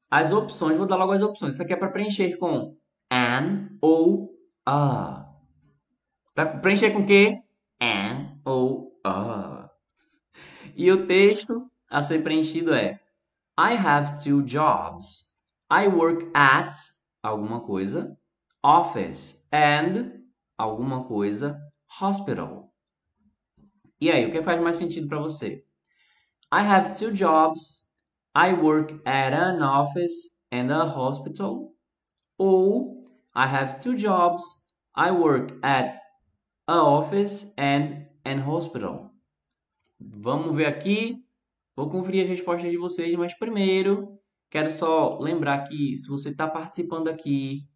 As 0.10 0.32
opções, 0.32 0.78
vou 0.78 0.88
dar 0.88 0.96
logo 0.96 1.12
as 1.12 1.22
opções. 1.22 1.54
Isso 1.54 1.64
aqui 1.64 1.74
é 1.74 1.76
para 1.76 1.92
preencher 1.92 2.38
com 2.38 2.76
an 3.12 3.70
ou 3.82 4.34
a. 4.66 5.26
Para 6.34 6.58
preencher 6.60 6.92
com 6.92 7.00
o 7.00 7.06
quê? 7.06 7.42
An 7.82 8.40
ou 8.46 9.00
a. 9.04 9.70
E 10.76 10.92
o 10.92 11.06
texto 11.06 11.70
a 11.90 12.02
ser 12.02 12.24
preenchido 12.24 12.74
é 12.74 13.00
I 13.60 13.74
have 13.76 14.24
two 14.24 14.44
jobs. 14.44 15.26
I 15.70 15.88
work 15.88 16.32
at 16.34 16.78
alguma 17.22 17.62
coisa, 17.62 18.18
office 18.64 19.46
and 19.52 20.22
alguma 20.58 21.04
coisa, 21.04 21.60
hospital. 22.02 22.72
E 24.00 24.12
aí, 24.12 24.26
o 24.26 24.32
que 24.32 24.42
faz 24.42 24.62
mais 24.62 24.78
sentido 24.78 25.08
para 25.08 25.20
você? 25.20 25.67
I 26.52 26.64
have 26.64 26.98
two 26.98 27.12
jobs. 27.12 27.86
I 28.34 28.54
work 28.54 28.94
at 29.06 29.34
an 29.34 29.62
office 29.62 30.30
and 30.52 30.72
a 30.72 30.86
hospital. 30.86 31.74
Ou 32.40 33.06
I 33.36 33.48
have 33.48 33.82
two 33.82 33.96
jobs. 33.96 34.44
I 34.96 35.12
work 35.12 35.52
at 35.62 36.00
a 36.68 36.78
office 36.78 37.52
and 37.58 38.08
an 38.26 38.40
hospital. 38.40 39.12
Vamos 40.00 40.56
ver 40.56 40.68
aqui. 40.68 41.18
Vou 41.76 41.90
conferir 41.90 42.24
as 42.24 42.30
respostas 42.30 42.72
de 42.72 42.78
vocês, 42.78 43.14
mas 43.16 43.38
primeiro 43.38 44.18
quero 44.50 44.72
só 44.72 45.20
lembrar 45.20 45.64
que 45.68 45.98
se 45.98 46.08
você 46.08 46.30
está 46.30 46.48
participando 46.48 47.10
aqui, 47.10 47.68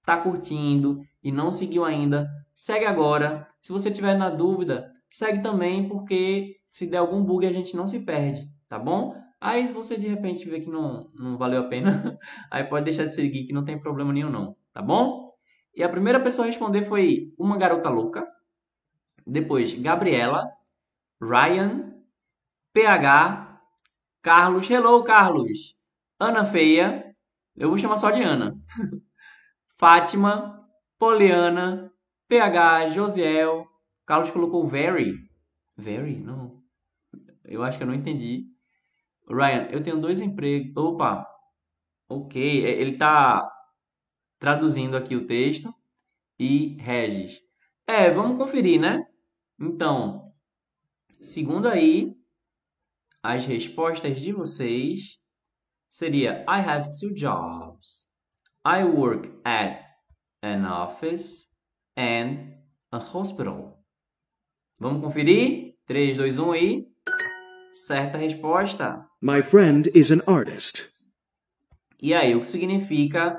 está 0.00 0.16
curtindo 0.18 1.00
e 1.22 1.32
não 1.32 1.50
seguiu 1.50 1.84
ainda, 1.84 2.28
segue 2.54 2.84
agora. 2.84 3.48
Se 3.60 3.72
você 3.72 3.90
tiver 3.90 4.16
na 4.16 4.30
dúvida, 4.30 4.92
segue 5.10 5.42
também, 5.42 5.88
porque 5.88 6.57
se 6.78 6.86
der 6.86 6.98
algum 6.98 7.24
bug 7.24 7.44
a 7.44 7.50
gente 7.50 7.76
não 7.76 7.88
se 7.88 7.98
perde, 7.98 8.48
tá 8.68 8.78
bom? 8.78 9.12
Aí 9.40 9.66
se 9.66 9.72
você 9.72 9.96
de 9.96 10.06
repente 10.06 10.48
vê 10.48 10.60
que 10.60 10.70
não, 10.70 11.10
não 11.12 11.36
valeu 11.36 11.62
a 11.62 11.68
pena, 11.68 12.16
aí 12.48 12.62
pode 12.62 12.84
deixar 12.84 13.04
de 13.04 13.12
seguir 13.12 13.46
que 13.46 13.52
não 13.52 13.64
tem 13.64 13.80
problema 13.80 14.12
nenhum 14.12 14.30
não, 14.30 14.56
tá 14.72 14.80
bom? 14.80 15.32
E 15.74 15.82
a 15.82 15.88
primeira 15.88 16.20
pessoa 16.20 16.46
a 16.46 16.48
responder 16.48 16.82
foi 16.82 17.34
uma 17.36 17.58
garota 17.58 17.90
louca, 17.90 18.24
depois 19.26 19.74
Gabriela, 19.74 20.48
Ryan, 21.20 21.94
PH, 22.72 23.60
Carlos, 24.22 24.70
hello 24.70 25.02
Carlos, 25.02 25.76
Ana 26.18 26.44
Feia, 26.44 27.12
eu 27.56 27.70
vou 27.70 27.78
chamar 27.78 27.98
só 27.98 28.12
de 28.12 28.22
Ana, 28.22 28.56
Fátima, 29.76 30.64
Poliana, 30.96 31.92
PH, 32.28 32.90
Josiel, 32.90 33.66
Carlos 34.06 34.30
colocou 34.30 34.64
very, 34.68 35.12
very, 35.76 36.16
não, 36.20 36.47
Eu 37.48 37.62
acho 37.62 37.78
que 37.78 37.84
eu 37.84 37.88
não 37.88 37.94
entendi. 37.94 38.46
Ryan, 39.28 39.68
eu 39.70 39.82
tenho 39.82 40.00
dois 40.00 40.20
empregos. 40.20 40.76
Opa! 40.76 41.26
Ok, 42.08 42.64
é, 42.64 42.70
ele 42.70 42.96
tá 42.96 43.46
traduzindo 44.38 44.96
aqui 44.96 45.14
o 45.16 45.26
texto. 45.26 45.74
E 46.38 46.76
Regis. 46.80 47.40
É, 47.86 48.10
vamos 48.10 48.38
conferir, 48.38 48.80
né? 48.80 49.04
Então, 49.58 50.32
segundo 51.20 51.66
aí, 51.66 52.14
as 53.22 53.44
respostas 53.44 54.20
de 54.20 54.32
vocês 54.32 55.18
seria 55.88 56.44
I 56.48 56.60
have 56.60 56.90
two 57.00 57.12
jobs. 57.12 58.08
I 58.64 58.84
work 58.84 59.28
at 59.44 59.84
an 60.42 60.64
office 60.66 61.48
and 61.96 62.54
a 62.92 62.98
hospital. 62.98 63.82
Vamos 64.78 65.02
conferir? 65.02 65.76
3, 65.86 66.16
2, 66.16 66.38
1 66.38 66.54
e. 66.54 66.97
Certa 67.86 68.18
resposta. 68.18 69.06
My 69.22 69.40
friend 69.42 69.88
is 69.94 70.10
an 70.10 70.20
artist. 70.26 70.88
E 72.00 72.12
aí, 72.12 72.34
o 72.34 72.40
que 72.40 72.46
significa 72.46 73.38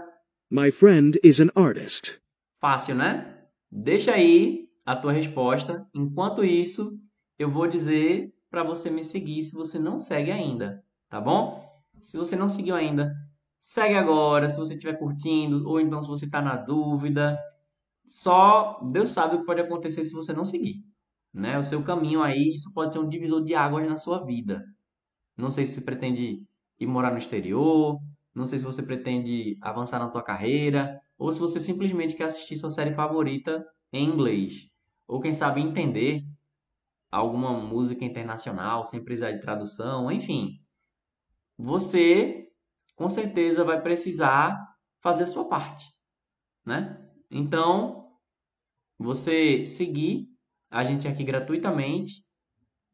My 0.51 0.71
friend 0.71 1.19
is 1.23 1.39
an 1.39 1.49
artist. 1.55 2.19
fácil, 2.59 2.95
né? 2.95 3.37
Deixa 3.71 4.13
aí 4.13 4.67
a 4.85 4.95
tua 4.95 5.11
resposta. 5.11 5.87
Enquanto 5.93 6.43
isso, 6.43 6.97
eu 7.37 7.49
vou 7.51 7.67
dizer 7.67 8.33
para 8.49 8.63
você 8.63 8.89
me 8.89 9.03
seguir 9.03 9.43
se 9.43 9.53
você 9.53 9.77
não 9.77 9.99
segue 9.99 10.31
ainda, 10.31 10.83
tá 11.09 11.21
bom? 11.21 11.63
Se 12.01 12.17
você 12.17 12.35
não 12.35 12.49
seguiu 12.49 12.75
ainda, 12.75 13.13
segue 13.59 13.95
agora, 13.95 14.49
se 14.49 14.57
você 14.57 14.73
estiver 14.73 14.97
curtindo, 14.97 15.67
ou 15.69 15.79
então 15.79 16.01
se 16.01 16.07
você 16.07 16.25
está 16.25 16.41
na 16.41 16.55
dúvida. 16.55 17.37
Só 18.07 18.79
Deus 18.91 19.11
sabe 19.11 19.35
o 19.35 19.39
que 19.41 19.45
pode 19.45 19.61
acontecer 19.61 20.03
se 20.03 20.13
você 20.13 20.33
não 20.33 20.43
seguir. 20.45 20.83
Né? 21.33 21.57
O 21.57 21.63
seu 21.63 21.83
caminho 21.83 22.23
aí, 22.23 22.53
isso 22.53 22.73
pode 22.73 22.91
ser 22.91 22.99
um 22.99 23.07
divisor 23.07 23.43
de 23.43 23.55
águas 23.55 23.87
na 23.87 23.97
sua 23.97 24.25
vida. 24.25 24.63
Não 25.37 25.51
sei 25.51 25.65
se 25.65 25.73
você 25.73 25.81
pretende 25.81 26.43
ir 26.79 26.87
morar 26.87 27.11
no 27.11 27.17
exterior, 27.17 27.99
não 28.33 28.45
sei 28.45 28.59
se 28.59 28.65
você 28.65 28.81
pretende 28.83 29.57
avançar 29.61 29.99
na 29.99 30.09
tua 30.09 30.23
carreira, 30.23 30.99
ou 31.17 31.31
se 31.31 31.39
você 31.39 31.59
simplesmente 31.59 32.15
quer 32.15 32.25
assistir 32.25 32.57
sua 32.57 32.69
série 32.69 32.93
favorita 32.93 33.65
em 33.91 34.05
inglês. 34.05 34.69
Ou 35.07 35.19
quem 35.19 35.33
sabe 35.33 35.61
entender 35.61 36.23
alguma 37.11 37.53
música 37.53 38.05
internacional 38.05 38.83
sem 38.83 39.03
precisar 39.03 39.31
de 39.31 39.41
tradução, 39.41 40.11
enfim. 40.11 40.61
Você 41.57 42.47
com 42.95 43.09
certeza 43.09 43.63
vai 43.63 43.81
precisar 43.81 44.57
fazer 45.01 45.23
a 45.23 45.27
sua 45.27 45.47
parte, 45.47 45.85
né? 46.65 47.09
Então, 47.31 48.13
você 48.97 49.65
seguir 49.65 50.27
a 50.69 50.83
gente 50.83 51.07
aqui 51.07 51.23
gratuitamente 51.23 52.23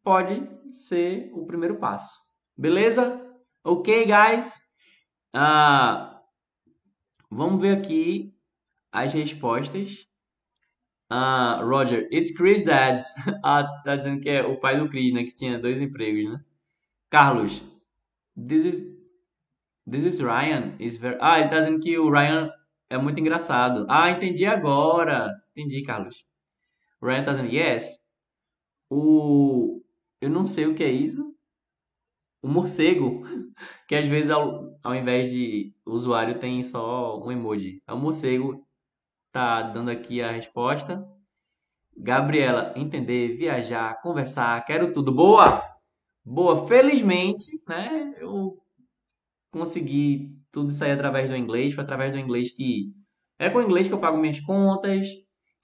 pode 0.04 0.48
ser 0.74 1.30
o 1.34 1.46
primeiro 1.46 1.78
passo. 1.78 2.20
Beleza? 2.58 3.22
Ok, 3.64 4.06
guys? 4.06 4.62
Ah, 5.34 6.22
vamos 7.30 7.60
ver 7.60 7.78
aqui 7.78 8.34
as 8.92 9.14
respostas. 9.14 10.08
Ah, 11.10 11.62
Roger, 11.64 12.08
it's 12.12 12.36
Chris 12.36 12.64
Dad. 12.64 13.02
ah, 13.44 13.64
tá 13.84 13.96
dizendo 13.96 14.22
que 14.22 14.30
é 14.30 14.44
o 14.44 14.60
pai 14.60 14.80
do 14.80 14.90
Chris, 14.90 15.14
né? 15.14 15.24
Que 15.24 15.36
tinha 15.36 15.60
dois 15.60 15.82
empregos, 15.82 16.32
né? 16.32 16.44
Carlos, 17.10 17.64
this 18.36 18.66
is, 18.66 18.98
this 19.90 20.04
is 20.04 20.20
Ryan. 20.20 20.76
Is 20.80 20.98
very... 20.98 21.18
Ah, 21.22 21.40
ele 21.40 21.50
tá 21.50 21.60
dizendo 21.60 21.80
que 21.80 21.98
o 21.98 22.10
Ryan 22.10 22.50
é 22.90 22.98
muito 22.98 23.20
engraçado. 23.20 23.86
Ah, 23.90 24.10
entendi 24.12 24.46
agora. 24.46 25.30
Entendi, 25.56 25.84
Carlos. 25.84 26.25
Ryan 27.06 27.24
tá 27.24 27.32
dizendo, 27.32 27.50
yes. 27.50 27.98
O... 28.90 29.82
Eu 30.22 30.30
não 30.30 30.46
sei 30.46 30.66
o 30.66 30.76
que 30.76 30.84
é 30.84 30.92
isso. 30.92 31.36
O 32.42 32.48
morcego, 32.48 33.24
que 33.88 33.96
às 33.96 34.08
vezes 34.08 34.30
ao, 34.30 34.78
ao 34.84 34.96
invés 34.96 35.32
de 35.32 35.74
usuário 35.86 36.40
tem 36.40 36.62
só 36.64 37.20
um 37.24 37.32
emoji. 37.32 37.82
O 37.90 37.96
morcego 37.96 38.66
tá 39.32 39.62
dando 39.62 39.92
aqui 39.92 40.22
a 40.22 40.32
resposta. 40.32 41.08
Gabriela, 41.98 42.74
entender, 42.76 43.38
viajar, 43.38 44.02
conversar, 44.02 44.64
quero 44.66 44.94
tudo. 44.94 45.12
Boa! 45.14 45.64
Boa, 46.24 46.68
felizmente, 46.68 47.62
né? 47.68 48.14
Eu 48.18 48.58
consegui 49.52 50.36
tudo 50.52 50.74
aí 50.84 50.92
através 50.92 51.30
do 51.30 51.36
inglês. 51.36 51.74
Foi 51.74 51.84
através 51.84 52.12
do 52.12 52.20
inglês 52.20 52.52
que. 52.52 52.94
É 53.40 53.50
com 53.50 53.60
o 53.60 53.64
inglês 53.64 53.88
que 53.88 53.94
eu 53.94 54.00
pago 54.00 54.18
minhas 54.18 54.40
contas, 54.42 55.08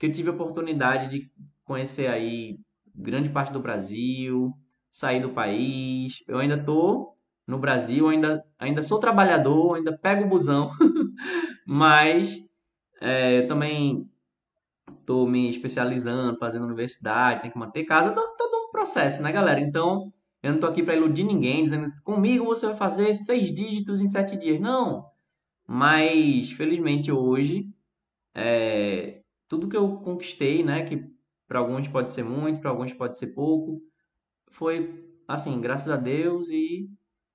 que 0.01 0.07
eu 0.07 0.11
tive 0.11 0.29
a 0.29 0.33
oportunidade 0.33 1.07
de 1.11 1.31
conhecer 1.63 2.07
aí 2.07 2.57
grande 2.95 3.29
parte 3.29 3.53
do 3.53 3.59
Brasil, 3.59 4.51
sair 4.89 5.21
do 5.21 5.29
país. 5.29 6.23
Eu 6.27 6.39
ainda 6.39 6.57
tô 6.57 7.13
no 7.45 7.59
Brasil, 7.59 8.09
ainda, 8.09 8.43
ainda 8.57 8.81
sou 8.81 8.99
trabalhador, 8.99 9.75
ainda 9.75 9.95
pego 9.95 10.23
o 10.23 10.27
busão, 10.27 10.71
mas 11.67 12.39
é, 12.99 13.43
também 13.43 14.09
tô 15.05 15.27
me 15.27 15.51
especializando, 15.51 16.39
fazendo 16.39 16.65
universidade, 16.65 17.43
tem 17.43 17.51
que 17.51 17.59
manter 17.59 17.83
casa, 17.83 18.11
todo, 18.11 18.35
todo 18.35 18.69
um 18.69 18.71
processo, 18.71 19.21
né, 19.21 19.31
galera? 19.31 19.59
Então, 19.59 20.11
eu 20.41 20.53
não 20.53 20.59
tô 20.59 20.65
aqui 20.65 20.81
para 20.81 20.95
iludir 20.95 21.23
ninguém, 21.23 21.63
dizendo 21.63 21.85
que 21.85 22.01
comigo 22.01 22.45
você 22.45 22.65
vai 22.65 22.75
fazer 22.75 23.13
seis 23.13 23.53
dígitos 23.53 24.01
em 24.01 24.07
sete 24.07 24.35
dias. 24.35 24.59
Não. 24.59 25.05
Mas, 25.67 26.51
felizmente, 26.53 27.11
hoje, 27.11 27.67
é, 28.33 29.20
tudo 29.51 29.67
que 29.67 29.75
eu 29.75 29.97
conquistei, 29.97 30.63
né, 30.63 30.85
que 30.85 31.05
para 31.45 31.59
alguns 31.59 31.85
pode 31.85 32.13
ser 32.13 32.23
muito, 32.23 32.61
para 32.61 32.69
alguns 32.69 32.93
pode 32.93 33.17
ser 33.17 33.27
pouco, 33.27 33.81
foi, 34.49 35.05
assim, 35.27 35.59
graças 35.59 35.89
a 35.89 35.97
Deus 35.97 36.49
e 36.49 36.89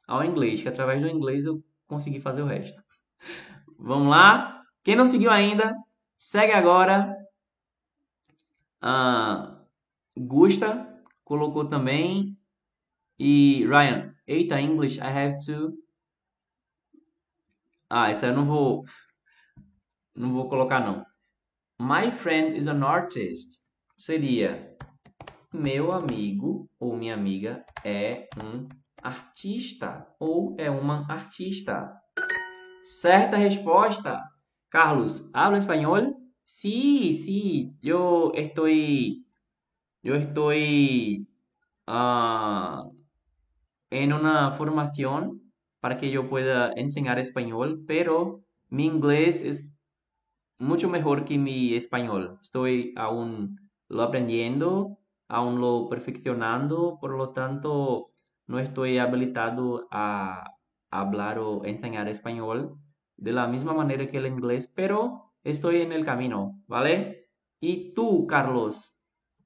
ao 0.09 0.25
inglês, 0.25 0.63
que 0.63 0.69
através 0.69 1.03
do 1.03 1.09
inglês 1.11 1.45
eu 1.45 1.63
consegui 1.87 2.19
fazer 2.19 2.41
o 2.41 2.47
resto. 2.47 2.83
Vamos 3.79 4.09
lá? 4.09 4.63
Quem 4.83 4.97
não 4.97 5.05
seguiu 5.05 5.31
ainda, 5.31 5.75
segue 6.17 6.55
agora. 6.55 7.15
Ah, 8.81 9.63
Gusta 10.17 10.89
colocou 11.23 11.69
também. 11.69 12.35
E 13.19 13.67
Ryan, 13.67 14.15
eita, 14.27 14.59
English, 14.59 14.99
I 15.01 15.03
have 15.03 15.37
to. 15.45 15.77
Ah, 17.91 18.11
isso 18.11 18.25
eu 18.25 18.35
não 18.35 18.47
vou. 18.47 18.85
Não 20.15 20.33
vou 20.33 20.49
colocar, 20.49 20.81
não. 20.81 21.05
My 21.79 22.11
friend 22.11 22.57
is 22.57 22.67
an 22.67 22.83
artist. 22.83 23.61
Seria. 23.99 24.75
Meu 25.53 25.93
amigo 25.93 26.67
ou 26.81 26.97
minha 26.97 27.13
amiga 27.13 27.67
é 27.85 28.29
um 28.43 28.67
artista 29.03 30.07
ou 30.19 30.57
é 30.59 30.71
uma 30.71 31.07
artista. 31.07 31.93
Certa 32.83 33.37
resposta. 33.37 34.19
Carlos, 34.71 35.29
habla 35.35 35.59
espanhol? 35.59 36.15
Sí, 36.47 37.19
sí, 37.19 37.75
yo 37.83 38.33
estoy, 38.35 39.27
yo 40.03 40.15
estoy 40.15 41.29
ah, 41.87 42.85
en 43.91 44.15
una 44.15 44.53
formación 44.53 45.43
para 45.81 45.99
que 45.99 46.11
yo 46.11 46.29
pueda 46.31 46.73
enseñar 46.75 47.19
español, 47.19 47.85
pero 47.87 48.43
mi 48.71 48.87
inglés 48.87 49.43
es 49.43 49.76
mucho 50.59 50.89
mejor 50.89 51.25
que 51.25 51.39
mi 51.39 51.75
español. 51.75 52.39
Estoy 52.41 52.95
aún 52.97 53.59
lo 53.89 54.03
aprendiendo, 54.03 54.99
aún 55.29 55.61
lo 55.61 55.89
perfeccionando, 55.89 56.99
por 57.01 57.17
lo 57.17 57.31
tanto 57.31 58.11
no 58.47 58.59
estoy 58.59 58.99
habilitado 58.99 59.89
a 59.91 60.45
hablar 60.91 61.39
o 61.39 61.65
enseñar 61.65 62.09
español 62.09 62.79
de 63.17 63.33
la 63.33 63.47
misma 63.47 63.73
manera 63.73 64.07
que 64.07 64.19
el 64.19 64.27
inglés, 64.27 64.73
pero 64.75 65.33
estoy 65.45 65.81
en 65.83 65.93
el 65.93 66.05
camino, 66.05 66.63
¿vale? 66.67 67.31
¿Y 67.61 67.95
tú, 67.95 68.27
Carlos, 68.27 69.01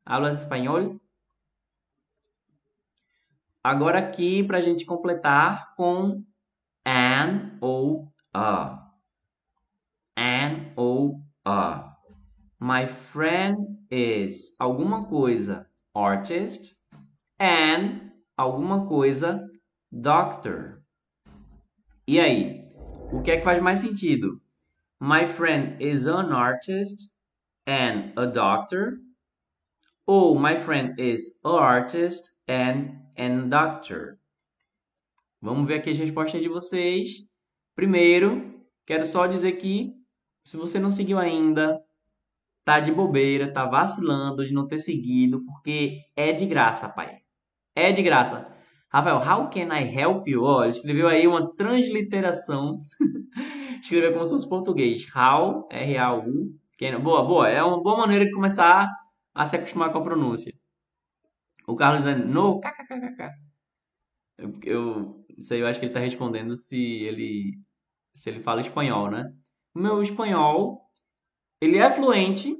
hablas 0.04 0.40
espanhol? 0.40 1.00
Agora 3.62 3.98
aqui 3.98 4.42
para 4.42 4.58
a 4.58 4.62
gente 4.62 4.84
completar 4.86 5.74
com 5.76 6.24
an 6.84 7.58
ou 7.60 8.10
a. 8.32 8.79
Ou 10.80 11.20
a. 11.44 11.94
My 12.58 12.86
friend 12.86 13.76
is 13.90 14.54
alguma 14.58 15.04
coisa 15.04 15.66
artist 15.94 16.74
and 17.38 18.12
alguma 18.34 18.86
coisa 18.86 19.46
doctor. 19.92 20.82
E 22.08 22.18
aí? 22.18 22.64
O 23.12 23.20
que 23.20 23.30
é 23.30 23.36
que 23.36 23.44
faz 23.44 23.62
mais 23.62 23.80
sentido? 23.80 24.40
My 24.98 25.26
friend 25.26 25.76
is 25.84 26.06
an 26.06 26.32
artist 26.32 27.10
and 27.66 28.14
a 28.16 28.24
doctor. 28.24 29.00
Ou 30.06 30.38
my 30.38 30.56
friend 30.56 30.98
is 30.98 31.38
an 31.44 31.58
artist 31.58 32.32
and 32.48 33.02
a 33.18 33.28
doctor. 33.46 34.18
Vamos 35.42 35.66
ver 35.66 35.80
aqui 35.80 35.90
as 35.90 35.98
respostas 35.98 36.40
de 36.40 36.48
vocês. 36.48 37.28
Primeiro, 37.76 38.64
quero 38.86 39.04
só 39.04 39.26
dizer 39.26 39.52
que 39.52 39.99
se 40.50 40.56
você 40.56 40.80
não 40.80 40.90
seguiu 40.90 41.16
ainda, 41.16 41.80
tá 42.64 42.80
de 42.80 42.90
bobeira, 42.90 43.52
tá 43.52 43.66
vacilando 43.66 44.44
de 44.44 44.52
não 44.52 44.66
ter 44.66 44.80
seguido, 44.80 45.44
porque 45.44 46.00
é 46.16 46.32
de 46.32 46.44
graça, 46.44 46.88
pai. 46.88 47.18
É 47.72 47.92
de 47.92 48.02
graça. 48.02 48.52
Rafael, 48.88 49.18
how 49.18 49.48
can 49.48 49.72
I 49.72 49.84
help 49.96 50.26
you? 50.26 50.42
Ó, 50.42 50.64
ele 50.64 50.72
escreveu 50.72 51.06
aí 51.06 51.24
uma 51.28 51.54
transliteração. 51.54 52.80
escreveu 53.80 54.12
como 54.12 54.24
se 54.24 54.30
fosse 54.30 54.48
português. 54.48 55.06
How, 55.14 55.68
R-A-U. 55.70 56.52
Boa, 57.00 57.24
boa. 57.24 57.48
É 57.48 57.62
uma 57.62 57.80
boa 57.80 57.98
maneira 57.98 58.24
de 58.24 58.32
começar 58.32 58.90
a 59.32 59.46
se 59.46 59.54
acostumar 59.54 59.92
com 59.92 59.98
a 59.98 60.02
pronúncia. 60.02 60.52
O 61.64 61.76
Carlos 61.76 62.02
dizendo, 62.02 62.26
no, 62.26 62.60
kkkk. 62.60 63.30
Eu, 64.36 64.58
eu, 64.64 65.24
isso 65.38 65.54
aí 65.54 65.60
eu 65.60 65.68
acho 65.68 65.78
que 65.78 65.84
ele 65.84 65.92
está 65.92 66.00
respondendo 66.00 66.56
se 66.56 67.04
ele, 67.04 67.56
se 68.16 68.28
ele 68.28 68.40
fala 68.40 68.60
espanhol, 68.60 69.08
né? 69.08 69.32
Meu 69.74 70.02
espanhol, 70.02 70.90
ele 71.60 71.78
é 71.78 71.90
fluente, 71.90 72.56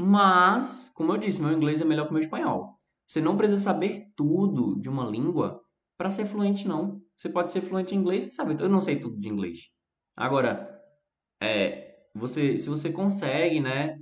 mas, 0.00 0.90
como 0.94 1.12
eu 1.12 1.18
disse, 1.18 1.40
meu 1.40 1.52
inglês 1.52 1.80
é 1.80 1.84
melhor 1.84 2.04
que 2.04 2.10
o 2.10 2.14
meu 2.14 2.22
espanhol. 2.22 2.76
Você 3.06 3.20
não 3.20 3.36
precisa 3.36 3.58
saber 3.58 4.10
tudo 4.16 4.80
de 4.80 4.88
uma 4.88 5.04
língua 5.04 5.62
para 5.98 6.10
ser 6.10 6.26
fluente, 6.26 6.66
não. 6.66 7.02
Você 7.16 7.28
pode 7.28 7.50
ser 7.50 7.60
fluente 7.60 7.94
em 7.94 7.98
inglês, 7.98 8.24
você 8.24 8.30
sabe. 8.32 8.60
Eu 8.62 8.68
não 8.68 8.80
sei 8.80 8.98
tudo 8.98 9.18
de 9.20 9.28
inglês. 9.28 9.68
Agora, 10.16 10.80
é, 11.42 12.08
você, 12.14 12.56
se 12.56 12.68
você 12.68 12.92
consegue, 12.92 13.60
né, 13.60 13.98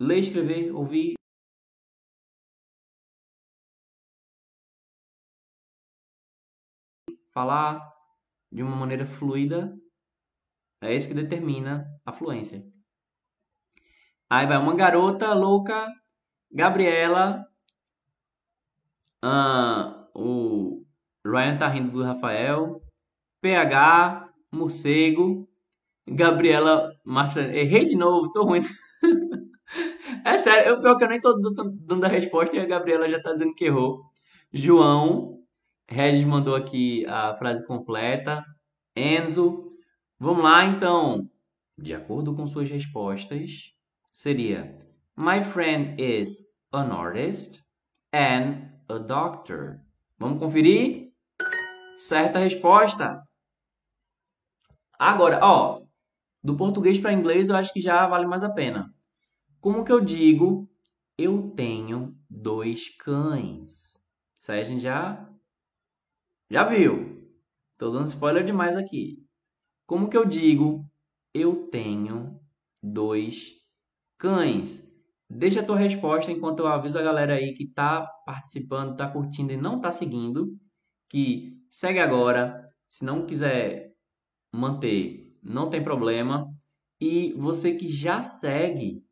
ler, 0.00 0.18
escrever, 0.18 0.72
ouvir, 0.74 1.14
falar 7.32 7.92
de 8.50 8.62
uma 8.62 8.76
maneira 8.76 9.06
fluida, 9.06 9.78
é 10.80 10.94
isso 10.94 11.08
que 11.08 11.14
determina 11.14 11.86
a 12.04 12.12
fluência. 12.12 12.64
Aí 14.30 14.46
vai 14.46 14.58
uma 14.58 14.74
garota 14.74 15.32
louca, 15.34 15.86
Gabriela 16.50 17.48
ah, 19.22 20.06
o 20.14 20.84
Ryan 21.26 21.58
tá 21.58 21.68
rindo 21.68 21.90
do 21.90 22.04
Rafael. 22.04 22.80
PH, 23.40 24.28
Morcego. 24.52 25.48
Gabriela 26.08 26.90
Martins. 27.04 27.48
Errei 27.48 27.84
de 27.84 27.96
novo, 27.96 28.32
tô 28.32 28.44
ruim. 28.44 28.62
é 30.24 30.38
sério, 30.38 30.70
eu, 30.70 30.80
pior 30.80 30.96
que 30.96 31.04
eu 31.04 31.08
nem 31.08 31.20
tô 31.20 31.34
dando 31.86 32.04
a 32.04 32.08
resposta 32.08 32.56
e 32.56 32.60
a 32.60 32.66
Gabriela 32.66 33.08
já 33.08 33.20
tá 33.20 33.32
dizendo 33.32 33.54
que 33.54 33.66
errou. 33.66 34.02
João. 34.52 35.36
Regis 35.90 36.24
mandou 36.24 36.54
aqui 36.54 37.04
a 37.06 37.34
frase 37.36 37.66
completa. 37.66 38.44
Enzo. 38.96 39.67
Vamos 40.20 40.42
lá, 40.42 40.64
então. 40.64 41.30
De 41.78 41.94
acordo 41.94 42.34
com 42.34 42.44
suas 42.46 42.68
respostas, 42.68 43.72
seria: 44.10 44.84
My 45.16 45.44
friend 45.44 46.02
is 46.02 46.44
an 46.72 46.90
artist 46.92 47.62
and 48.12 48.68
a 48.88 48.98
doctor. 48.98 49.80
Vamos 50.18 50.40
conferir? 50.40 51.12
Certa 51.96 52.40
resposta. 52.40 53.22
Agora, 54.98 55.38
ó, 55.40 55.82
do 56.42 56.56
português 56.56 56.98
para 56.98 57.12
inglês 57.12 57.48
eu 57.48 57.56
acho 57.56 57.72
que 57.72 57.80
já 57.80 58.04
vale 58.08 58.26
mais 58.26 58.42
a 58.42 58.50
pena. 58.50 58.92
Como 59.60 59.84
que 59.84 59.92
eu 59.92 60.00
digo? 60.00 60.68
Eu 61.16 61.50
tenho 61.50 62.16
dois 62.28 62.88
cães. 62.96 63.96
Isso 64.36 64.50
aí 64.50 64.60
a 64.60 64.64
gente 64.64 64.80
já 64.82 65.28
já 66.50 66.64
viu. 66.64 67.24
Tô 67.76 67.90
dando 67.92 68.08
spoiler 68.08 68.44
demais 68.44 68.76
aqui. 68.76 69.27
Como 69.88 70.10
que 70.10 70.18
eu 70.18 70.26
digo? 70.26 70.84
Eu 71.32 71.66
tenho 71.70 72.38
dois 72.82 73.54
cães. 74.18 74.86
Deixa 75.30 75.60
a 75.60 75.64
tua 75.64 75.78
resposta 75.78 76.30
enquanto 76.30 76.58
eu 76.58 76.66
aviso 76.66 76.98
a 76.98 77.02
galera 77.02 77.36
aí 77.36 77.54
que 77.54 77.66
tá 77.66 78.06
participando, 78.26 78.98
tá 78.98 79.10
curtindo 79.10 79.50
e 79.50 79.56
não 79.56 79.80
tá 79.80 79.90
seguindo, 79.90 80.54
que 81.08 81.56
segue 81.70 82.00
agora. 82.00 82.68
Se 82.86 83.02
não 83.02 83.24
quiser 83.24 83.94
manter, 84.52 85.34
não 85.42 85.70
tem 85.70 85.82
problema. 85.82 86.46
E 87.00 87.32
você 87.32 87.74
que 87.74 87.88
já 87.88 88.20
segue, 88.20 89.02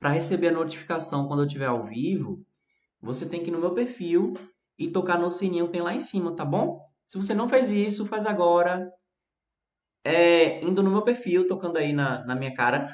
para 0.00 0.08
receber 0.08 0.48
a 0.48 0.52
notificação 0.52 1.28
quando 1.28 1.40
eu 1.40 1.46
estiver 1.46 1.66
ao 1.66 1.84
vivo, 1.84 2.42
você 2.98 3.28
tem 3.28 3.42
que 3.42 3.50
ir 3.50 3.52
no 3.52 3.60
meu 3.60 3.74
perfil 3.74 4.32
e 4.78 4.90
tocar 4.90 5.18
no 5.18 5.30
sininho 5.30 5.66
que 5.66 5.72
tem 5.72 5.82
lá 5.82 5.94
em 5.94 6.00
cima, 6.00 6.34
tá 6.34 6.46
bom? 6.46 6.80
Se 7.06 7.18
você 7.18 7.34
não 7.34 7.46
fez 7.46 7.70
isso, 7.70 8.06
faz 8.06 8.24
agora. 8.24 8.90
É, 10.06 10.64
indo 10.64 10.84
no 10.84 10.90
meu 10.92 11.02
perfil, 11.02 11.48
tocando 11.48 11.78
aí 11.78 11.92
na, 11.92 12.24
na 12.24 12.36
minha 12.36 12.54
cara. 12.54 12.88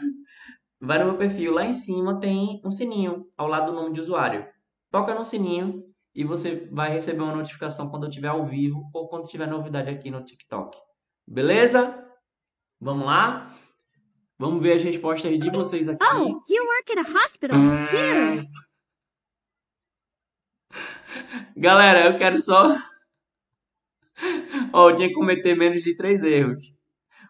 vai 0.81 0.99
no 0.99 1.05
meu 1.05 1.19
perfil, 1.19 1.53
lá 1.53 1.63
em 1.63 1.75
cima 1.75 2.19
tem 2.19 2.63
um 2.65 2.71
sininho 2.71 3.27
ao 3.37 3.47
lado 3.47 3.71
do 3.71 3.77
nome 3.77 3.93
de 3.93 4.01
usuário. 4.01 4.47
Toca 4.91 5.15
no 5.15 5.23
sininho 5.23 5.85
e 6.15 6.25
você 6.25 6.67
vai 6.73 6.91
receber 6.91 7.21
uma 7.21 7.37
notificação 7.37 7.91
quando 7.91 8.05
eu 8.05 8.09
estiver 8.09 8.29
ao 8.29 8.47
vivo 8.47 8.83
ou 8.95 9.09
quando 9.09 9.29
tiver 9.29 9.47
novidade 9.47 9.91
aqui 9.91 10.11
no 10.11 10.25
TikTok. 10.25 10.79
Beleza? 11.29 12.03
Vamos 12.81 13.05
lá? 13.05 13.55
Vamos 14.39 14.63
ver 14.63 14.73
as 14.77 14.83
respostas 14.83 15.39
de 15.39 15.51
vocês 15.51 15.91
aqui. 15.91 16.03
Oh, 16.15 16.43
you 16.49 16.65
work 16.65 16.93
at 16.93 16.99
a 16.99 17.25
hospital 17.25 17.59
too. 17.91 18.49
Galera, 21.57 22.07
eu 22.07 22.17
quero 22.17 22.39
só. 22.39 22.75
Ó, 24.73 24.87
oh, 24.87 24.91
eu 24.91 24.97
tinha 24.97 25.09
que 25.09 25.15
cometer 25.15 25.55
menos 25.55 25.83
de 25.83 25.95
três 25.95 26.23
erros. 26.23 26.73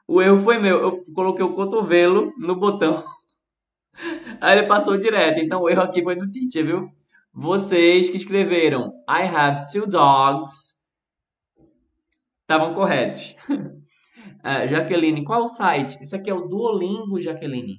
O 0.06 0.20
erro 0.20 0.42
foi 0.42 0.58
meu. 0.58 0.80
Eu 0.80 1.04
coloquei 1.14 1.44
o 1.44 1.54
cotovelo 1.54 2.32
no 2.38 2.56
botão. 2.56 3.04
Aí 4.40 4.58
ele 4.58 4.66
passou 4.66 4.96
direto. 4.98 5.38
Então 5.38 5.62
o 5.62 5.68
erro 5.68 5.82
aqui 5.82 6.02
foi 6.02 6.16
do 6.16 6.30
teacher, 6.30 6.64
viu? 6.64 6.88
Vocês 7.32 8.10
que 8.10 8.16
escreveram 8.16 8.92
I 9.08 9.22
have 9.22 9.64
two 9.72 9.86
dogs 9.86 10.76
estavam 12.42 12.74
corretos. 12.74 13.34
Uh, 13.48 14.68
Jaqueline, 14.68 15.24
qual 15.24 15.44
o 15.44 15.48
site? 15.48 16.02
Esse 16.02 16.14
aqui 16.14 16.28
é 16.28 16.34
o 16.34 16.46
Duolingo, 16.46 17.20
Jaqueline. 17.20 17.78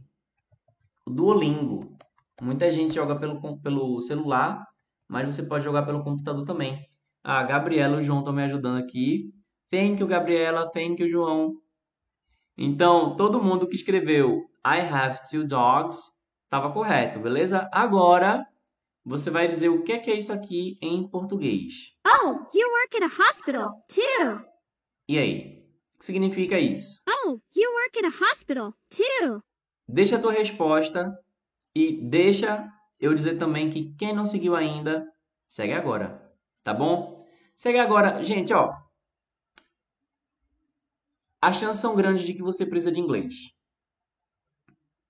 O 1.05 1.11
Duolingo. 1.11 1.95
Muita 2.41 2.71
gente 2.71 2.95
joga 2.95 3.17
pelo, 3.19 3.61
pelo 3.61 4.01
celular, 4.01 4.65
mas 5.07 5.33
você 5.33 5.43
pode 5.43 5.63
jogar 5.63 5.83
pelo 5.83 6.03
computador 6.03 6.43
também. 6.45 6.83
A 7.23 7.39
ah, 7.39 7.43
Gabriela 7.43 7.97
e 7.97 7.99
o 8.01 8.03
João 8.03 8.19
estão 8.19 8.33
me 8.33 8.43
ajudando 8.43 8.77
aqui. 8.77 9.31
Thank 9.69 10.01
you, 10.01 10.07
Gabriela. 10.07 10.69
Thank 10.71 11.01
you, 11.01 11.09
João. 11.09 11.53
Então, 12.57 13.15
todo 13.15 13.41
mundo 13.41 13.67
que 13.67 13.75
escreveu 13.75 14.41
I 14.65 14.79
have 14.81 15.19
two 15.29 15.45
dogs 15.45 15.99
estava 16.45 16.71
correto, 16.71 17.19
beleza? 17.19 17.67
Agora, 17.71 18.45
você 19.03 19.31
vai 19.31 19.47
dizer 19.47 19.69
o 19.69 19.83
que 19.83 19.91
é 19.93 20.17
isso 20.17 20.31
aqui 20.31 20.77
em 20.81 21.07
português. 21.09 21.73
Oh, 22.07 22.29
you 22.53 22.69
work 22.69 22.95
at 22.97 23.03
a 23.03 23.29
hospital 23.29 23.71
too. 23.87 24.45
E 25.09 25.17
aí? 25.17 25.63
O 25.95 25.99
que 25.99 26.05
significa 26.05 26.59
isso? 26.59 27.03
Oh, 27.09 27.39
you 27.55 27.71
work 27.73 27.99
at 27.99 28.05
a 28.05 28.31
hospital 28.31 28.73
too. 28.89 29.41
Deixa 29.87 30.17
a 30.17 30.21
tua 30.21 30.31
resposta 30.31 31.11
e 31.75 31.99
deixa 32.07 32.71
eu 32.99 33.13
dizer 33.13 33.37
também 33.37 33.69
que 33.69 33.93
quem 33.95 34.13
não 34.13 34.25
seguiu 34.25 34.55
ainda, 34.55 35.05
segue 35.49 35.73
agora, 35.73 36.31
tá 36.63 36.73
bom? 36.73 37.25
Segue 37.55 37.79
agora. 37.79 38.23
Gente, 38.23 38.53
ó, 38.53 38.71
as 41.43 41.57
chances 41.57 41.81
são 41.81 41.93
grandes 41.93 42.23
de 42.23 42.33
que 42.33 42.41
você 42.41 42.65
precisa 42.65 42.89
de 42.89 43.01
inglês. 43.01 43.33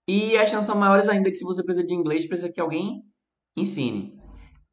E 0.08 0.36
as 0.36 0.50
chances 0.50 0.66
são 0.66 0.76
maiores 0.76 1.08
ainda 1.08 1.30
que 1.30 1.36
se 1.36 1.44
você 1.44 1.64
precisa 1.64 1.86
de 1.86 1.94
inglês, 1.94 2.26
precisa 2.26 2.52
que 2.52 2.60
alguém 2.60 3.04
ensine. 3.56 4.20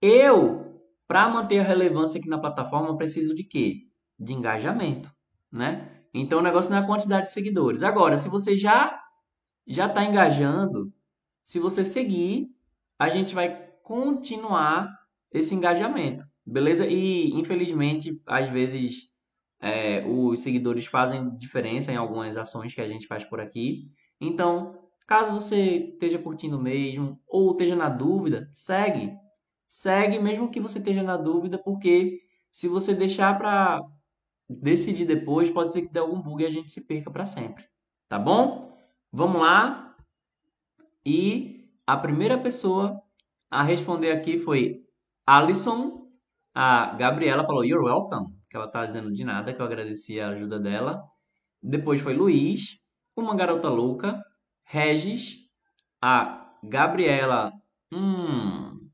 Eu, 0.00 0.82
para 1.06 1.28
manter 1.28 1.58
a 1.58 1.62
relevância 1.62 2.18
aqui 2.18 2.30
na 2.30 2.40
plataforma, 2.40 2.96
preciso 2.96 3.34
de 3.34 3.44
quê? 3.44 3.82
De 4.18 4.32
engajamento, 4.32 5.12
né? 5.52 6.02
Então 6.14 6.38
o 6.38 6.42
negócio 6.42 6.70
não 6.70 6.78
é 6.78 6.80
a 6.80 6.86
quantidade 6.86 7.26
de 7.26 7.32
seguidores. 7.32 7.82
Agora, 7.82 8.16
se 8.16 8.30
você 8.30 8.56
já 8.56 8.98
já 9.66 9.84
está 9.84 10.02
engajando, 10.02 10.90
se 11.44 11.60
você 11.60 11.84
seguir, 11.84 12.48
a 12.98 13.10
gente 13.10 13.34
vai 13.34 13.70
continuar 13.82 14.88
esse 15.30 15.54
engajamento, 15.54 16.24
beleza? 16.44 16.86
E 16.86 17.30
infelizmente, 17.38 18.18
às 18.26 18.48
vezes 18.48 19.09
é, 19.60 20.02
os 20.06 20.40
seguidores 20.40 20.86
fazem 20.86 21.36
diferença 21.36 21.92
em 21.92 21.96
algumas 21.96 22.36
ações 22.36 22.74
que 22.74 22.80
a 22.80 22.88
gente 22.88 23.06
faz 23.06 23.24
por 23.24 23.40
aqui. 23.40 23.90
Então, 24.20 24.88
caso 25.06 25.32
você 25.32 25.90
esteja 25.92 26.18
curtindo 26.18 26.58
mesmo 26.58 27.20
ou 27.28 27.52
esteja 27.52 27.76
na 27.76 27.88
dúvida, 27.88 28.48
segue. 28.52 29.12
Segue 29.68 30.18
mesmo 30.18 30.50
que 30.50 30.60
você 30.60 30.78
esteja 30.78 31.02
na 31.02 31.16
dúvida, 31.16 31.58
porque 31.58 32.20
se 32.50 32.68
você 32.68 32.94
deixar 32.94 33.36
para 33.38 33.80
decidir 34.48 35.04
depois, 35.04 35.50
pode 35.50 35.72
ser 35.72 35.82
que 35.82 35.92
dê 35.92 36.00
algum 36.00 36.20
bug 36.20 36.42
e 36.42 36.46
a 36.46 36.50
gente 36.50 36.72
se 36.72 36.86
perca 36.86 37.10
para 37.10 37.26
sempre. 37.26 37.64
Tá 38.08 38.18
bom? 38.18 38.76
Vamos 39.12 39.40
lá. 39.40 39.96
E 41.04 41.68
a 41.86 41.96
primeira 41.96 42.38
pessoa 42.38 43.00
a 43.50 43.62
responder 43.62 44.12
aqui 44.12 44.38
foi 44.38 44.84
Alison. 45.26 46.08
A 46.54 46.94
Gabriela 46.96 47.44
falou: 47.46 47.64
You're 47.64 47.84
welcome 47.84 48.39
que 48.50 48.56
ela 48.56 48.68
tá 48.68 48.84
dizendo 48.84 49.12
de 49.12 49.24
nada, 49.24 49.54
que 49.54 49.62
eu 49.62 49.64
agradeci 49.64 50.20
a 50.20 50.30
ajuda 50.30 50.58
dela. 50.58 51.00
Depois 51.62 52.00
foi 52.00 52.14
Luiz, 52.14 52.80
uma 53.16 53.36
garota 53.36 53.68
louca, 53.68 54.20
Regis, 54.64 55.36
a 56.02 56.52
Gabriela. 56.64 57.52
Hum. 57.92 58.90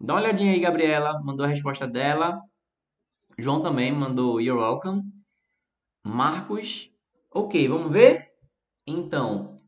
Dá 0.00 0.14
uma 0.14 0.20
olhadinha 0.20 0.52
aí, 0.52 0.60
Gabriela. 0.60 1.20
Mandou 1.22 1.46
a 1.46 1.48
resposta 1.48 1.86
dela. 1.86 2.40
João 3.38 3.62
também 3.62 3.92
mandou 3.92 4.40
You're 4.40 4.60
welcome. 4.60 5.02
Marcos. 6.04 6.90
Ok, 7.30 7.68
vamos 7.68 7.92
ver? 7.92 8.28
Então, 8.86 9.60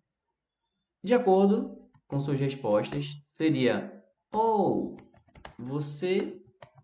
de 1.04 1.14
acordo 1.14 1.78
com 2.08 2.18
suas 2.18 2.40
respostas, 2.40 3.20
seria: 3.24 4.02
Oh, 4.32 4.96
você 5.58 6.40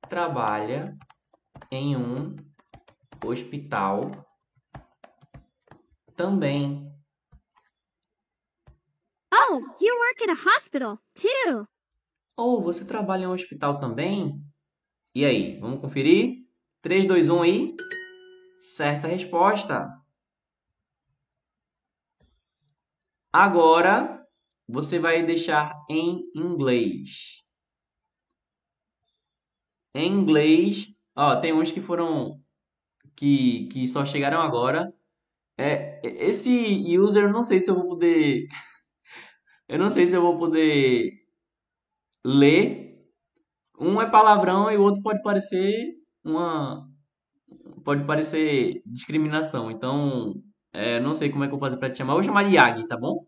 trabalha 0.08 0.96
em 1.74 1.96
um 1.96 2.36
hospital 3.24 4.10
também. 6.16 6.92
Oh, 9.32 9.56
you 9.80 9.94
work 9.98 10.22
at 10.22 10.30
a 10.30 10.56
hospital, 10.56 10.98
too. 11.14 11.66
Ou 12.36 12.62
você 12.62 12.84
trabalha 12.84 13.24
em 13.24 13.26
um 13.26 13.32
hospital 13.32 13.80
também? 13.80 14.40
E 15.14 15.24
aí, 15.24 15.58
vamos 15.58 15.80
conferir? 15.80 16.46
3, 16.80 17.06
2, 17.06 17.28
1 17.30 17.44
e. 17.44 17.76
Certa 18.60 19.08
resposta. 19.08 19.88
Agora 23.32 24.24
você 24.68 24.98
vai 24.98 25.24
deixar 25.24 25.72
em 25.90 26.30
inglês. 26.34 27.44
Em 29.94 30.12
inglês, 30.12 30.93
ó, 31.16 31.36
tem 31.40 31.52
uns 31.52 31.72
que 31.72 31.80
foram 31.80 32.40
que, 33.16 33.68
que 33.68 33.86
só 33.88 34.04
chegaram 34.04 34.40
agora. 34.40 34.92
É, 35.58 36.00
esse 36.04 36.50
user, 36.98 37.24
eu 37.24 37.32
não 37.32 37.44
sei 37.44 37.60
se 37.60 37.70
eu 37.70 37.76
vou 37.76 37.88
poder 37.88 38.48
eu 39.68 39.78
não 39.78 39.90
sei 39.90 40.06
se 40.06 40.16
eu 40.16 40.22
vou 40.22 40.38
poder 40.38 41.12
ler. 42.24 42.84
Um 43.78 44.00
é 44.00 44.08
palavrão 44.10 44.70
e 44.70 44.76
o 44.76 44.82
outro 44.82 45.02
pode 45.02 45.22
parecer 45.22 45.94
uma 46.24 46.88
pode 47.84 48.04
parecer 48.06 48.82
discriminação. 48.86 49.70
Então, 49.70 50.34
é, 50.72 51.00
não 51.00 51.14
sei 51.14 51.30
como 51.30 51.44
é 51.44 51.48
que 51.48 51.54
eu 51.54 51.58
vou 51.58 51.68
fazer 51.68 51.78
para 51.78 51.90
te 51.90 51.98
chamar. 51.98 52.12
Eu 52.14 52.16
vou 52.18 52.24
chamar 52.24 52.44
de 52.44 52.54
Yagi, 52.56 52.86
tá 52.88 52.96
bom? 52.96 53.26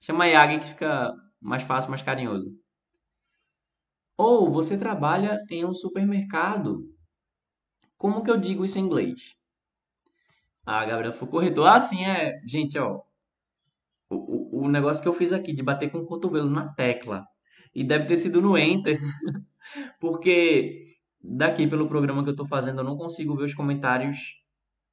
Chama 0.00 0.26
Yagi 0.26 0.60
que 0.60 0.66
fica 0.66 1.12
mais 1.40 1.62
fácil, 1.64 1.90
mais 1.90 2.02
carinhoso. 2.02 2.50
Ou 4.16 4.50
você 4.50 4.78
trabalha 4.78 5.40
em 5.50 5.64
um 5.64 5.74
supermercado. 5.74 6.88
Como 7.96 8.22
que 8.22 8.30
eu 8.30 8.36
digo 8.36 8.64
isso 8.64 8.78
em 8.78 8.82
inglês? 8.82 9.36
Ah, 10.66 10.84
Gabriel 10.84 11.12
foi 11.12 11.28
corretor. 11.28 11.66
Ah, 11.66 11.80
sim, 11.80 12.04
é. 12.04 12.40
Gente, 12.46 12.78
ó. 12.78 13.02
O, 14.10 14.60
o, 14.60 14.64
o 14.64 14.68
negócio 14.68 15.02
que 15.02 15.08
eu 15.08 15.14
fiz 15.14 15.32
aqui 15.32 15.52
de 15.52 15.62
bater 15.62 15.90
com 15.90 15.98
o 15.98 16.06
cotovelo 16.06 16.48
na 16.48 16.72
tecla. 16.74 17.26
E 17.74 17.82
deve 17.84 18.06
ter 18.06 18.18
sido 18.18 18.40
no 18.40 18.56
Enter. 18.56 18.98
porque 20.00 20.96
daqui 21.20 21.66
pelo 21.66 21.88
programa 21.88 22.22
que 22.22 22.28
eu 22.28 22.34
estou 22.34 22.46
fazendo 22.46 22.80
eu 22.80 22.84
não 22.84 22.96
consigo 22.96 23.36
ver 23.36 23.44
os 23.44 23.54
comentários 23.54 24.36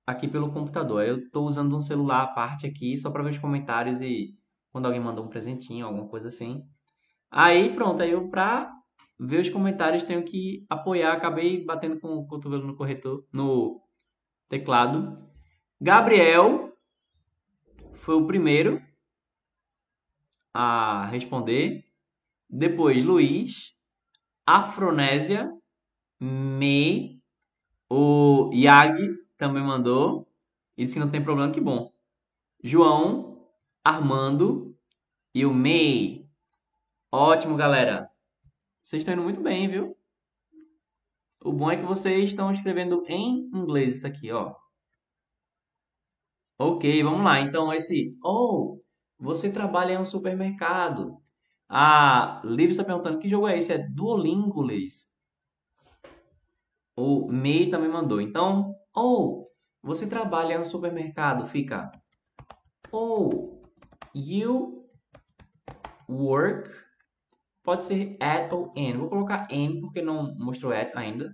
aqui 0.05 0.27
pelo 0.27 0.51
computador. 0.51 1.03
Eu 1.03 1.17
estou 1.19 1.45
usando 1.45 1.75
um 1.75 1.81
celular 1.81 2.23
à 2.23 2.27
parte 2.27 2.65
aqui 2.65 2.97
só 2.97 3.11
para 3.11 3.23
ver 3.23 3.31
os 3.31 3.37
comentários 3.37 4.01
e 4.01 4.37
quando 4.71 4.85
alguém 4.85 5.01
mandou 5.01 5.25
um 5.25 5.29
presentinho, 5.29 5.85
alguma 5.85 6.07
coisa 6.07 6.29
assim. 6.29 6.63
Aí 7.29 7.73
pronto, 7.75 8.01
aí 8.03 8.11
eu 8.11 8.29
pra 8.29 8.71
ver 9.23 9.41
os 9.41 9.49
comentários 9.49 10.01
tenho 10.01 10.23
que 10.23 10.65
apoiar. 10.67 11.13
Acabei 11.13 11.63
batendo 11.63 11.99
com 11.99 12.15
o 12.17 12.25
cotovelo 12.25 12.65
no 12.65 12.75
corretor, 12.75 13.23
no 13.31 13.79
teclado. 14.49 15.15
Gabriel 15.79 16.73
foi 17.97 18.15
o 18.15 18.25
primeiro 18.25 18.81
a 20.53 21.05
responder. 21.05 21.85
Depois 22.49 23.03
Luiz, 23.03 23.79
Afronésia, 24.45 25.51
Me, 26.19 27.21
o 27.89 28.49
Yag 28.53 29.15
também 29.37 29.63
mandou. 29.63 30.27
Isso 30.75 30.93
que 30.93 30.99
não 30.99 31.11
tem 31.11 31.23
problema, 31.23 31.51
que 31.51 31.61
bom. 31.61 31.91
João, 32.63 33.47
Armando 33.83 34.75
e 35.33 35.45
o 35.45 35.53
Mei. 35.53 36.27
Ótimo, 37.11 37.55
galera. 37.55 38.10
Vocês 38.81 39.01
estão 39.01 39.13
indo 39.13 39.23
muito 39.23 39.41
bem, 39.41 39.67
viu? 39.67 39.95
O 41.43 41.51
bom 41.51 41.71
é 41.71 41.77
que 41.77 41.83
vocês 41.83 42.29
estão 42.29 42.51
escrevendo 42.51 43.03
em 43.07 43.49
inglês 43.53 43.97
isso 43.97 44.07
aqui, 44.07 44.31
ó. 44.31 44.55
Ok, 46.59 47.01
vamos 47.03 47.23
lá. 47.23 47.39
Então, 47.39 47.73
esse... 47.73 48.17
Oh, 48.23 48.79
você 49.19 49.51
trabalha 49.51 49.93
em 49.93 49.97
um 49.97 50.05
supermercado. 50.05 51.17
A 51.67 52.41
Liv 52.43 52.71
está 52.71 52.83
perguntando 52.83 53.17
que 53.17 53.29
jogo 53.29 53.47
é 53.47 53.57
esse? 53.57 53.71
É 53.71 53.77
Duolingo. 53.77 54.67
O 56.95 57.31
Mei 57.31 57.69
também 57.69 57.89
mandou. 57.89 58.19
Então, 58.19 58.75
oh, 58.95 59.47
você 59.81 60.07
trabalha 60.07 60.55
em 60.55 60.59
um 60.59 60.65
supermercado. 60.65 61.47
Fica... 61.47 61.91
Oh, 62.91 63.61
you 64.13 64.85
work 66.09 66.69
pode 67.71 67.85
ser 67.85 68.17
at 68.19 68.51
ou 68.51 68.73
in. 68.75 68.97
Vou 68.97 69.07
colocar 69.07 69.47
in 69.49 69.79
porque 69.79 70.01
não 70.01 70.35
mostrou 70.35 70.73
at 70.73 70.91
ainda. 70.93 71.33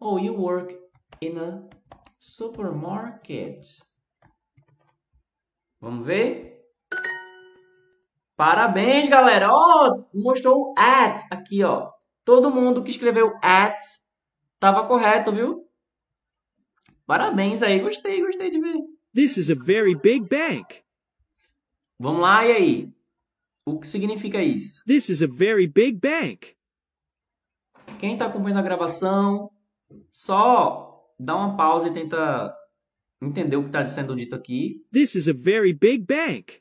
Oh, 0.00 0.18
you 0.18 0.34
work 0.34 0.74
in 1.20 1.38
a 1.38 1.68
supermarket. 2.18 3.60
Vamos 5.78 6.06
ver? 6.06 6.58
Parabéns, 8.34 9.10
galera! 9.10 9.52
Oh, 9.52 10.06
mostrou 10.14 10.72
at 10.78 11.20
aqui, 11.30 11.62
ó. 11.62 11.90
Todo 12.24 12.50
mundo 12.50 12.82
que 12.82 12.90
escreveu 12.90 13.34
at 13.42 13.78
estava 14.54 14.86
correto, 14.86 15.32
viu? 15.32 15.68
Parabéns 17.06 17.62
aí, 17.62 17.78
gostei, 17.80 18.22
gostei 18.22 18.50
de 18.50 18.58
ver. 18.58 18.80
This 19.14 19.36
is 19.36 19.50
a 19.50 19.54
very 19.54 19.94
big 19.94 20.26
bank. 20.30 20.82
Vamos 21.98 22.22
lá, 22.22 22.46
e 22.46 22.52
aí? 22.52 22.93
O 23.66 23.80
que 23.80 23.86
significa 23.86 24.42
isso? 24.42 24.82
This 24.86 25.08
is 25.08 25.22
a 25.22 25.26
very 25.26 25.66
big 25.66 25.98
bank. 25.98 26.54
Quem 27.98 28.12
está 28.12 28.26
acompanhando 28.26 28.58
a 28.58 28.62
gravação, 28.62 29.50
só 30.10 31.02
dá 31.18 31.34
uma 31.34 31.56
pausa 31.56 31.88
e 31.88 31.92
tenta 31.92 32.54
entender 33.22 33.56
o 33.56 33.62
que 33.62 33.68
está 33.68 33.86
sendo 33.86 34.14
dito 34.14 34.34
aqui. 34.34 34.84
This 34.92 35.14
is 35.14 35.28
a 35.28 35.32
very 35.32 35.72
big 35.72 36.04
bank. 36.04 36.60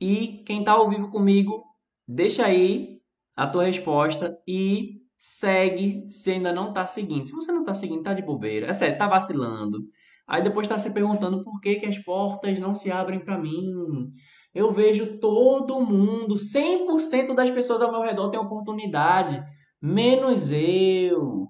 E 0.00 0.42
quem 0.44 0.60
está 0.60 0.72
ao 0.72 0.90
vivo 0.90 1.10
comigo, 1.10 1.62
deixa 2.08 2.44
aí 2.44 3.00
a 3.36 3.46
tua 3.46 3.64
resposta 3.64 4.36
e 4.46 5.00
segue 5.16 6.08
se 6.08 6.32
ainda 6.32 6.52
não 6.52 6.70
está 6.70 6.84
seguindo. 6.86 7.24
Se 7.24 7.32
você 7.32 7.52
não 7.52 7.60
está 7.60 7.72
seguindo, 7.72 8.02
tá 8.02 8.12
de 8.12 8.22
bobeira. 8.22 8.66
É 8.66 8.72
sério, 8.72 8.98
tá 8.98 9.06
vacilando. 9.06 9.78
Aí 10.26 10.42
depois 10.42 10.66
está 10.66 10.76
se 10.76 10.92
perguntando 10.92 11.44
por 11.44 11.60
que, 11.60 11.76
que 11.76 11.86
as 11.86 11.98
portas 11.98 12.58
não 12.58 12.74
se 12.74 12.90
abrem 12.90 13.20
para 13.20 13.38
mim. 13.38 14.12
Eu 14.54 14.70
vejo 14.70 15.18
todo 15.18 15.80
mundo, 15.80 16.34
100% 16.34 17.34
das 17.34 17.50
pessoas 17.50 17.80
ao 17.80 17.90
meu 17.90 18.02
redor 18.02 18.30
têm 18.30 18.38
oportunidade, 18.38 19.42
menos 19.80 20.50
eu. 20.52 21.48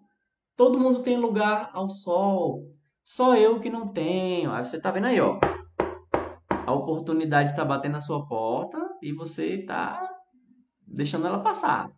Todo 0.57 0.79
mundo 0.79 1.03
tem 1.03 1.17
lugar 1.17 1.71
ao 1.73 1.91
sol, 1.91 2.63
só 3.03 3.37
eu 3.37 3.59
que 3.59 3.69
não 3.69 3.89
tenho. 3.89 4.53
Aí 4.53 4.65
você 4.65 4.81
tá 4.81 4.91
vendo 4.93 5.07
aí, 5.07 5.21
ó. 5.21 5.41
A 6.65 6.73
oportunidade 6.73 7.51
está 7.51 7.65
batendo 7.65 7.93
na 7.93 8.01
sua 8.01 8.25
porta 8.27 8.79
e 9.03 9.13
você 9.13 9.57
está 9.57 10.09
deixando 10.87 11.27
ela 11.27 11.41
passar. 11.41 11.91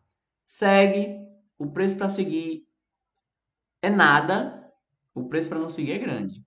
Segue. 0.46 1.22
O 1.58 1.70
preço 1.70 1.96
para 1.96 2.08
seguir 2.08 2.66
é 3.82 3.90
nada. 3.90 4.72
O 5.14 5.28
preço 5.28 5.48
para 5.48 5.58
não 5.58 5.68
seguir 5.68 5.92
é 5.92 5.98
grande. 5.98 6.42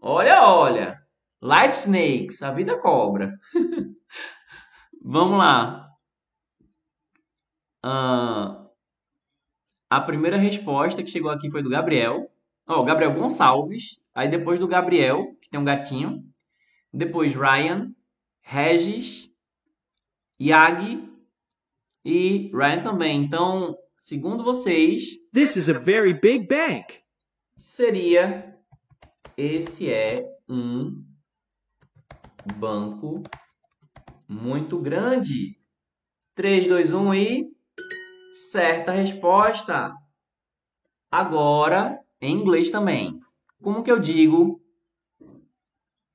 Olha, 0.00 0.42
olha. 0.42 0.98
Life 1.42 1.78
Snakes, 1.78 2.42
a 2.42 2.52
vida 2.52 2.78
cobra. 2.78 3.32
Vamos 5.02 5.38
lá. 5.38 5.96
Ah, 7.82 8.66
a 9.88 10.00
primeira 10.00 10.36
resposta 10.36 11.02
que 11.02 11.10
chegou 11.10 11.30
aqui 11.30 11.50
foi 11.50 11.62
do 11.62 11.70
Gabriel. 11.70 12.30
Ó, 12.66 12.80
oh, 12.80 12.84
Gabriel 12.84 13.14
Gonçalves. 13.14 14.04
Aí 14.14 14.28
depois 14.28 14.60
do 14.60 14.68
Gabriel, 14.68 15.34
que 15.40 15.48
tem 15.48 15.58
um 15.58 15.64
gatinho. 15.64 16.22
Depois 16.92 17.34
Ryan, 17.34 17.94
Regis, 18.42 19.30
Yagi 20.40 21.08
e 22.04 22.50
Ryan 22.52 22.82
também. 22.82 23.24
Então, 23.24 23.76
segundo 23.96 24.44
vocês, 24.44 25.02
This 25.32 25.56
is 25.56 25.68
a 25.68 25.78
very 25.78 26.12
big 26.12 26.46
bank. 26.46 27.00
seria 27.56 28.56
esse 29.36 29.90
é 29.90 30.26
um 30.48 31.04
banco 32.58 33.22
muito 34.30 34.78
grande. 34.78 35.58
3, 36.36 36.68
2, 36.68 36.92
1 36.92 37.14
e 37.14 37.52
certa 38.52 38.92
resposta. 38.92 39.92
Agora, 41.10 42.00
em 42.20 42.32
inglês 42.32 42.70
também. 42.70 43.20
Como 43.60 43.82
que 43.82 43.90
eu 43.90 43.98
digo 43.98 44.62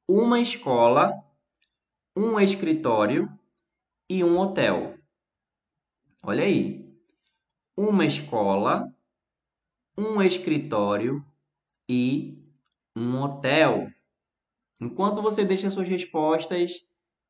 uma 0.08 0.40
escola, 0.40 1.12
um 2.16 2.40
escritório 2.40 3.30
e 4.10 4.24
um 4.24 4.40
hotel? 4.40 4.98
Olha 6.24 6.46
aí. 6.46 6.86
Uma 7.76 8.06
escola, 8.06 8.88
um 9.98 10.22
escritório 10.22 11.22
e 11.90 12.42
um 12.96 13.22
hotel. 13.22 13.90
Enquanto 14.80 15.22
você 15.22 15.44
deixa 15.44 15.70
suas 15.70 15.90
respostas, 15.90 16.72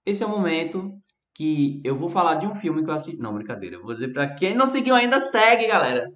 esse 0.05 0.23
é 0.23 0.25
o 0.25 0.29
momento 0.29 0.91
que 1.33 1.81
eu 1.83 1.97
vou 1.97 2.09
falar 2.09 2.35
de 2.35 2.47
um 2.47 2.55
filme 2.55 2.83
que 2.83 2.89
eu 2.89 2.93
assisti. 2.93 3.19
Não, 3.19 3.33
brincadeira. 3.33 3.75
Eu 3.75 3.83
vou 3.83 3.93
dizer 3.93 4.13
pra 4.13 4.33
quem 4.33 4.55
não 4.55 4.65
seguiu 4.65 4.95
ainda, 4.95 5.19
segue, 5.19 5.67
galera. 5.67 6.09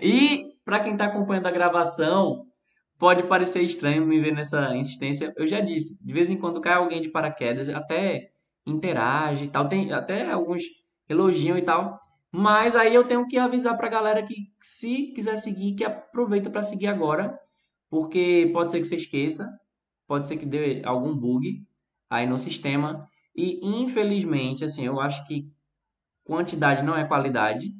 E 0.00 0.44
pra 0.64 0.80
quem 0.80 0.96
tá 0.96 1.06
acompanhando 1.06 1.46
a 1.46 1.50
gravação, 1.50 2.46
pode 2.98 3.22
parecer 3.24 3.62
estranho 3.62 4.06
me 4.06 4.20
ver 4.20 4.32
nessa 4.32 4.74
insistência. 4.76 5.32
Eu 5.36 5.46
já 5.46 5.60
disse, 5.60 5.98
de 6.04 6.12
vez 6.12 6.30
em 6.30 6.38
quando 6.38 6.60
cai 6.60 6.74
alguém 6.74 7.00
de 7.00 7.10
paraquedas, 7.10 7.68
até 7.68 8.30
interage 8.66 9.44
e 9.44 9.48
tal, 9.48 9.68
tem 9.68 9.92
até 9.92 10.30
alguns 10.30 10.62
elogiam 11.08 11.56
e 11.58 11.62
tal. 11.62 11.98
Mas 12.32 12.74
aí 12.74 12.94
eu 12.94 13.04
tenho 13.04 13.26
que 13.28 13.38
avisar 13.38 13.76
pra 13.76 13.88
galera 13.88 14.22
que 14.22 14.34
se 14.60 15.12
quiser 15.14 15.36
seguir, 15.36 15.74
que 15.74 15.84
aproveita 15.84 16.50
para 16.50 16.62
seguir 16.62 16.88
agora, 16.88 17.38
porque 17.88 18.50
pode 18.52 18.72
ser 18.72 18.80
que 18.80 18.84
você 18.86 18.96
esqueça, 18.96 19.48
pode 20.06 20.26
ser 20.26 20.36
que 20.36 20.46
dê 20.46 20.82
algum 20.84 21.16
bug 21.16 21.64
aí 22.14 22.26
no 22.26 22.38
sistema 22.38 23.08
e 23.34 23.58
infelizmente, 23.62 24.64
assim, 24.64 24.84
eu 24.84 25.00
acho 25.00 25.26
que 25.26 25.50
quantidade 26.24 26.82
não 26.82 26.96
é 26.96 27.04
qualidade, 27.04 27.74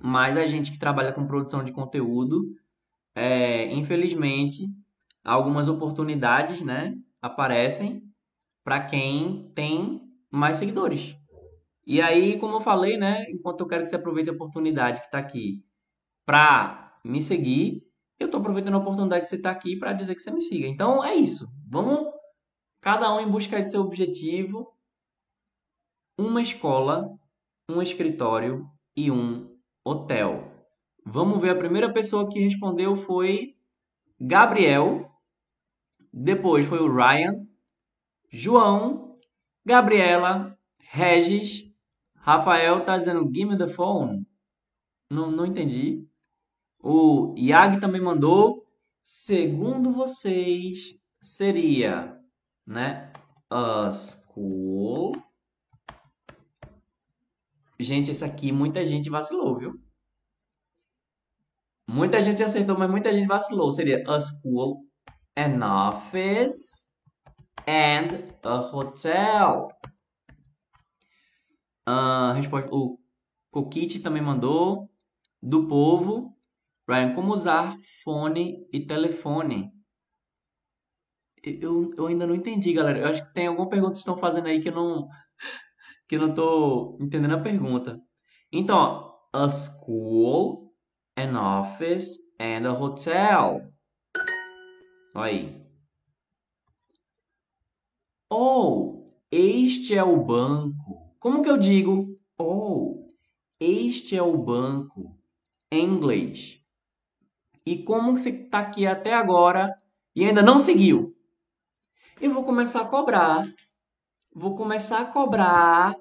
mas 0.00 0.36
a 0.36 0.46
gente 0.46 0.72
que 0.72 0.78
trabalha 0.78 1.12
com 1.12 1.26
produção 1.26 1.62
de 1.62 1.72
conteúdo, 1.72 2.42
é, 3.14 3.72
infelizmente, 3.72 4.64
algumas 5.24 5.68
oportunidades, 5.68 6.62
né, 6.62 6.94
aparecem 7.20 8.02
para 8.64 8.82
quem 8.82 9.50
tem 9.54 10.00
mais 10.30 10.56
seguidores. 10.56 11.14
E 11.86 12.00
aí, 12.00 12.38
como 12.38 12.56
eu 12.56 12.60
falei, 12.60 12.96
né, 12.96 13.24
enquanto 13.28 13.60
eu 13.60 13.66
quero 13.66 13.82
que 13.82 13.90
você 13.90 13.96
aproveite 13.96 14.30
a 14.30 14.32
oportunidade 14.32 15.00
que 15.00 15.06
está 15.06 15.18
aqui 15.18 15.62
para 16.24 16.98
me 17.04 17.20
seguir, 17.20 17.82
eu 18.18 18.26
estou 18.26 18.40
aproveitando 18.40 18.74
a 18.74 18.78
oportunidade 18.78 19.22
que 19.22 19.28
você 19.28 19.36
está 19.36 19.50
aqui 19.50 19.76
para 19.76 19.92
dizer 19.92 20.14
que 20.14 20.22
você 20.22 20.30
me 20.30 20.40
siga. 20.40 20.66
Então 20.66 21.04
é 21.04 21.14
isso. 21.14 21.46
Vamos 21.68 22.13
cada 22.84 23.10
um 23.14 23.18
em 23.18 23.30
busca 23.30 23.62
de 23.62 23.70
seu 23.70 23.80
objetivo. 23.80 24.70
Uma 26.18 26.42
escola, 26.42 27.18
um 27.66 27.80
escritório 27.80 28.70
e 28.94 29.10
um 29.10 29.58
hotel. 29.82 30.52
Vamos 31.02 31.40
ver, 31.40 31.48
a 31.48 31.58
primeira 31.58 31.90
pessoa 31.90 32.28
que 32.28 32.38
respondeu 32.38 32.94
foi 32.94 33.56
Gabriel. 34.20 35.10
Depois 36.12 36.66
foi 36.66 36.78
o 36.78 36.94
Ryan, 36.94 37.46
João, 38.30 39.18
Gabriela, 39.64 40.54
Regis, 40.78 41.72
Rafael 42.16 42.84
tá 42.84 42.98
dizendo 42.98 43.30
Give 43.34 43.46
me 43.46 43.56
the 43.56 43.66
phone. 43.66 44.26
Não, 45.10 45.30
não 45.30 45.46
entendi. 45.46 46.06
O 46.78 47.34
Yag 47.38 47.80
também 47.80 48.02
mandou. 48.02 48.62
Segundo 49.02 49.90
vocês, 49.90 51.00
seria, 51.18 52.22
né? 52.66 53.12
A 53.50 53.90
school. 53.90 55.12
Gente, 57.78 58.10
esse 58.10 58.24
aqui 58.24 58.52
muita 58.52 58.84
gente 58.86 59.10
vacilou, 59.10 59.58
viu? 59.58 59.72
Muita 61.88 62.22
gente 62.22 62.42
acertou, 62.42 62.78
mas 62.78 62.90
muita 62.90 63.12
gente 63.12 63.26
vacilou. 63.26 63.70
Seria 63.70 64.02
a 64.06 64.18
school, 64.20 64.86
an 65.36 65.88
office 65.88 66.88
and 67.66 68.08
a 68.42 68.60
hotel. 68.74 69.68
Uh, 71.86 72.32
resposta, 72.34 72.68
o 72.72 72.98
Coquite 73.50 74.00
também 74.00 74.22
mandou. 74.22 74.90
Do 75.42 75.68
povo. 75.68 76.34
Ryan, 76.88 77.14
como 77.14 77.32
usar 77.32 77.76
fone 78.02 78.66
e 78.72 78.86
telefone? 78.86 79.73
Eu, 81.50 81.92
eu 81.96 82.06
ainda 82.06 82.26
não 82.26 82.34
entendi, 82.34 82.72
galera. 82.72 82.98
Eu 82.98 83.08
acho 83.08 83.26
que 83.26 83.34
tem 83.34 83.46
alguma 83.46 83.68
pergunta 83.68 83.92
que 83.92 83.98
estão 83.98 84.16
fazendo 84.16 84.46
aí 84.46 84.60
que 84.62 84.68
eu 84.68 84.74
não 84.74 85.08
que 86.08 86.16
eu 86.16 86.20
não 86.20 86.34
tô 86.34 86.98
entendendo 87.00 87.34
a 87.34 87.40
pergunta. 87.40 88.00
Então, 88.52 88.76
ó, 88.76 89.14
a 89.32 89.48
school, 89.48 90.72
an 91.16 91.60
office 91.60 92.18
and 92.40 92.68
a 92.68 92.72
hotel. 92.72 93.72
Aí. 95.14 95.64
Oh, 98.30 99.12
este 99.30 99.94
é 99.94 100.02
o 100.02 100.16
banco. 100.24 101.14
Como 101.18 101.42
que 101.42 101.50
eu 101.50 101.56
digo? 101.56 102.18
Oh, 102.38 103.12
este 103.60 104.16
é 104.16 104.22
o 104.22 104.36
banco 104.36 105.18
em 105.70 105.84
inglês. 105.84 106.60
E 107.66 107.82
como 107.82 108.16
você 108.16 108.30
está 108.30 108.60
aqui 108.60 108.86
até 108.86 109.12
agora 109.14 109.74
e 110.14 110.24
ainda 110.24 110.42
não 110.42 110.58
seguiu? 110.58 111.14
Eu 112.20 112.32
vou 112.32 112.44
começar 112.44 112.82
a 112.82 112.86
cobrar. 112.86 113.44
Vou 114.32 114.54
começar 114.54 115.00
a 115.00 115.04
cobrar 115.04 115.96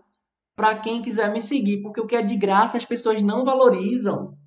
para 0.55 0.77
quem 0.77 1.01
quiser 1.01 1.31
me 1.31 1.41
seguir, 1.41 1.81
porque 1.81 1.99
o 1.99 2.05
que 2.05 2.15
é 2.15 2.21
de 2.21 2.37
graça 2.37 2.77
as 2.77 2.85
pessoas 2.85 3.21
não 3.21 3.43
valorizam. 3.43 4.37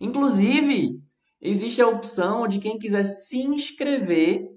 Inclusive, 0.00 1.00
existe 1.40 1.80
a 1.80 1.88
opção 1.88 2.48
de 2.48 2.58
quem 2.58 2.78
quiser 2.78 3.04
se 3.04 3.38
inscrever. 3.38 4.48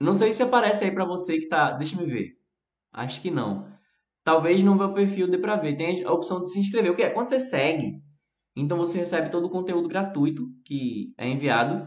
Não 0.00 0.14
sei 0.14 0.32
se 0.32 0.42
aparece 0.42 0.84
aí 0.84 0.90
para 0.90 1.04
você 1.04 1.38
que 1.38 1.48
tá. 1.48 1.72
Deixa 1.72 2.00
eu 2.00 2.06
ver. 2.06 2.32
Acho 2.92 3.20
que 3.20 3.30
não. 3.30 3.70
Talvez 4.24 4.62
no 4.62 4.74
meu 4.74 4.94
perfil 4.94 5.28
dê 5.28 5.38
para 5.38 5.56
ver. 5.56 5.76
Tem 5.76 6.02
a 6.04 6.12
opção 6.12 6.42
de 6.42 6.50
se 6.50 6.58
inscrever. 6.58 6.90
O 6.90 6.96
que 6.96 7.02
é? 7.02 7.10
Quando 7.10 7.28
você 7.28 7.38
segue, 7.38 8.00
então 8.56 8.78
você 8.78 8.98
recebe 8.98 9.30
todo 9.30 9.46
o 9.46 9.50
conteúdo 9.50 9.88
gratuito 9.88 10.46
que 10.64 11.12
é 11.18 11.28
enviado. 11.28 11.86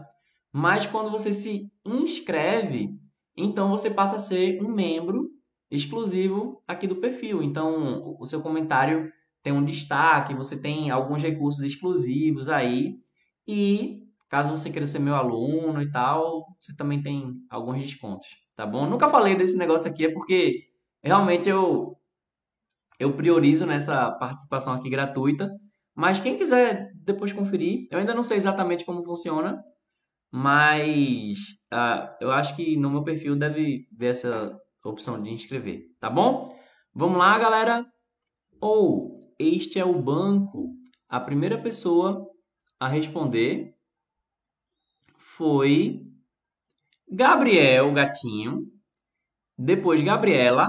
Mas 0.52 0.86
quando 0.86 1.10
você 1.10 1.32
se 1.32 1.68
inscreve, 1.84 2.88
então 3.36 3.70
você 3.70 3.90
passa 3.90 4.16
a 4.16 4.20
ser 4.20 4.62
um 4.62 4.68
membro 4.68 5.30
exclusivo 5.70 6.62
aqui 6.66 6.86
do 6.86 6.96
perfil. 6.96 7.42
Então, 7.42 8.16
o 8.18 8.24
seu 8.24 8.40
comentário 8.40 9.10
tem 9.42 9.52
um 9.52 9.64
destaque, 9.64 10.34
você 10.34 10.60
tem 10.60 10.90
alguns 10.90 11.22
recursos 11.22 11.62
exclusivos 11.62 12.48
aí. 12.48 12.96
E 13.46 14.04
caso 14.28 14.50
você 14.50 14.70
queira 14.70 14.86
ser 14.86 14.98
meu 14.98 15.14
aluno 15.14 15.82
e 15.82 15.90
tal, 15.90 16.46
você 16.60 16.74
também 16.76 17.02
tem 17.02 17.34
alguns 17.50 17.80
descontos, 17.80 18.26
tá 18.56 18.66
bom? 18.66 18.88
Nunca 18.88 19.08
falei 19.08 19.36
desse 19.36 19.56
negócio 19.56 19.88
aqui, 19.88 20.06
é 20.06 20.12
porque 20.12 20.64
realmente 21.02 21.48
eu 21.48 21.96
eu 22.98 23.12
priorizo 23.16 23.66
nessa 23.66 24.10
participação 24.12 24.72
aqui 24.72 24.88
gratuita. 24.88 25.50
Mas 25.94 26.20
quem 26.20 26.36
quiser 26.36 26.90
depois 26.96 27.32
conferir, 27.32 27.86
eu 27.90 27.98
ainda 27.98 28.14
não 28.14 28.22
sei 28.22 28.36
exatamente 28.36 28.84
como 28.84 29.04
funciona, 29.04 29.62
mas 30.32 31.36
uh, 31.74 32.14
eu 32.20 32.30
acho 32.30 32.54
que 32.54 32.76
no 32.76 32.88
meu 32.88 33.02
perfil 33.02 33.36
deve 33.36 33.88
ver 33.92 34.08
essa 34.08 34.56
opção 34.84 35.20
de 35.20 35.30
inscrever, 35.30 35.88
tá 35.98 36.08
bom? 36.08 36.56
Vamos 36.94 37.18
lá, 37.18 37.38
galera. 37.38 37.84
Ou 38.60 39.34
este 39.38 39.78
é 39.78 39.84
o 39.84 40.00
banco. 40.00 40.72
A 41.08 41.18
primeira 41.18 41.60
pessoa 41.60 42.26
a 42.78 42.88
responder 42.88 43.74
foi 45.36 46.06
Gabriel 47.10 47.92
Gatinho, 47.92 48.66
depois 49.58 50.00
Gabriela, 50.02 50.68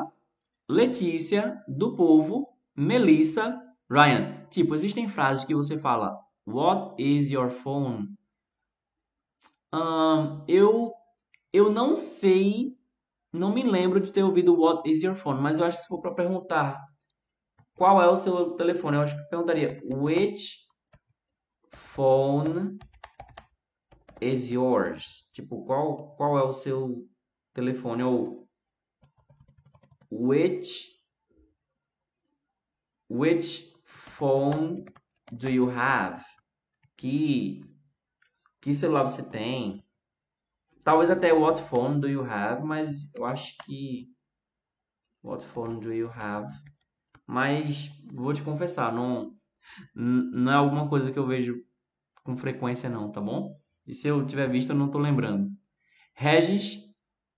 Letícia, 0.67 1.61
do 1.67 1.95
povo, 1.95 2.47
Melissa, 2.75 3.59
Ryan. 3.89 4.45
Tipo, 4.49 4.73
existem 4.73 5.07
frases 5.07 5.45
que 5.45 5.55
você 5.55 5.77
fala 5.77 6.19
What 6.45 7.01
is 7.01 7.31
your 7.31 7.49
phone? 7.49 8.15
Um, 9.75 10.45
eu 10.47 10.93
eu 11.51 11.69
não 11.69 11.95
sei 11.95 12.77
não 13.33 13.53
me 13.53 13.61
lembro 13.61 13.99
de 13.99 14.11
ter 14.11 14.23
ouvido 14.23 14.57
What 14.57 14.89
is 14.89 15.03
your 15.03 15.15
phone, 15.15 15.41
mas 15.41 15.59
eu 15.59 15.65
acho 15.65 15.77
que 15.77 15.83
se 15.83 15.89
for 15.89 15.99
para 16.01 16.13
perguntar 16.13 16.81
qual 17.75 18.01
é 18.01 18.07
o 18.07 18.15
seu 18.15 18.55
telefone, 18.55 18.95
eu 18.95 19.01
acho 19.01 19.15
que 19.15 19.21
eu 19.21 19.27
perguntaria 19.27 19.81
Which 19.83 20.65
phone 21.73 22.77
is 24.21 24.49
yours? 24.49 25.29
Tipo, 25.33 25.65
qual, 25.65 26.15
qual 26.15 26.37
é 26.37 26.43
o 26.43 26.53
seu 26.53 27.05
telefone? 27.53 28.03
Ou 28.03 28.47
Which 30.09 30.95
Which 33.09 33.73
phone 33.83 34.85
do 35.31 35.49
you 35.49 35.69
have? 35.69 36.23
Que, 36.97 37.61
que 38.65 38.73
celular 38.73 39.03
você 39.03 39.21
tem? 39.21 39.85
Talvez 40.83 41.11
até 41.11 41.31
what 41.31 41.61
phone 41.69 42.01
do 42.01 42.09
you 42.09 42.23
have, 42.23 42.65
mas 42.65 43.13
eu 43.13 43.23
acho 43.23 43.55
que 43.63 44.07
what 45.23 45.45
phone 45.45 45.79
do 45.79 45.93
you 45.93 46.09
have. 46.09 46.51
Mas 47.27 47.91
vou 48.11 48.33
te 48.33 48.41
confessar, 48.41 48.91
não 48.91 49.37
não 49.93 50.51
é 50.51 50.55
alguma 50.55 50.89
coisa 50.89 51.11
que 51.11 51.19
eu 51.19 51.27
vejo 51.27 51.63
com 52.23 52.35
frequência 52.35 52.89
não, 52.89 53.11
tá 53.11 53.21
bom? 53.21 53.55
E 53.85 53.93
se 53.93 54.07
eu 54.07 54.25
tiver 54.25 54.49
visto, 54.49 54.71
eu 54.71 54.75
não 54.75 54.89
tô 54.89 54.97
lembrando. 54.97 55.51
Regis, 56.15 56.79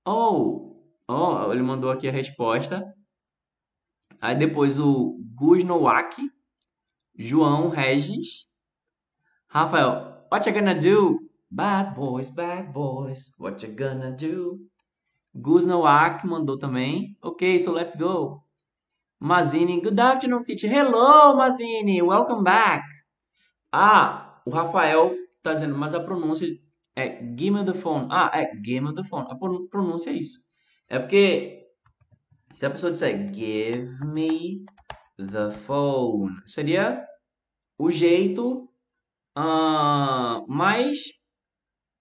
oh, 0.06 0.82
oh, 1.10 1.52
ele 1.52 1.62
mandou 1.62 1.92
aqui 1.92 2.08
a 2.08 2.12
resposta. 2.12 2.86
Aí 4.22 4.38
depois 4.38 4.80
o 4.80 5.20
Gus 5.36 5.62
João 7.18 7.68
Regis, 7.68 8.46
Rafael, 9.50 10.17
what 10.30 10.46
you 10.46 10.54
gonna 10.54 10.80
do 10.80 11.20
Bad 11.50 11.96
boys, 11.96 12.30
bad 12.30 12.74
boys, 12.74 13.32
what 13.38 13.64
you 13.64 13.70
gonna 13.74 14.12
do? 14.12 14.60
Gus 15.34 15.66
mandou 15.66 16.58
também. 16.60 17.16
Ok, 17.22 17.58
so 17.60 17.72
let's 17.72 17.96
go. 17.96 18.44
Mazini, 19.18 19.82
good 19.82 19.98
afternoon, 19.98 20.44
teacher. 20.44 20.68
Hello, 20.68 21.38
Mazini, 21.38 22.02
welcome 22.02 22.44
back. 22.44 22.84
Ah, 23.72 24.42
o 24.46 24.50
Rafael 24.50 25.16
tá 25.42 25.54
dizendo, 25.54 25.78
mas 25.78 25.94
a 25.96 26.02
pronúncia 26.02 26.46
é 26.98 27.18
give 27.38 27.52
me 27.52 27.64
the 27.64 27.74
phone. 27.74 28.10
Ah, 28.12 28.30
é 28.34 28.52
give 28.62 28.82
me 28.82 28.94
the 28.94 29.06
phone. 29.06 29.26
A 29.30 29.36
pron- 29.36 29.68
pronúncia 29.70 30.10
é 30.10 30.14
isso. 30.14 30.40
É 30.90 31.00
porque 31.00 31.66
se 32.54 32.66
a 32.66 32.70
pessoa 32.70 32.92
disser 32.92 33.34
give 33.34 34.06
me 34.06 34.66
the 35.18 35.50
phone, 35.66 36.36
seria 36.46 37.06
o 37.80 37.90
jeito 37.90 38.70
ah, 39.40 40.42
mais 40.48 40.98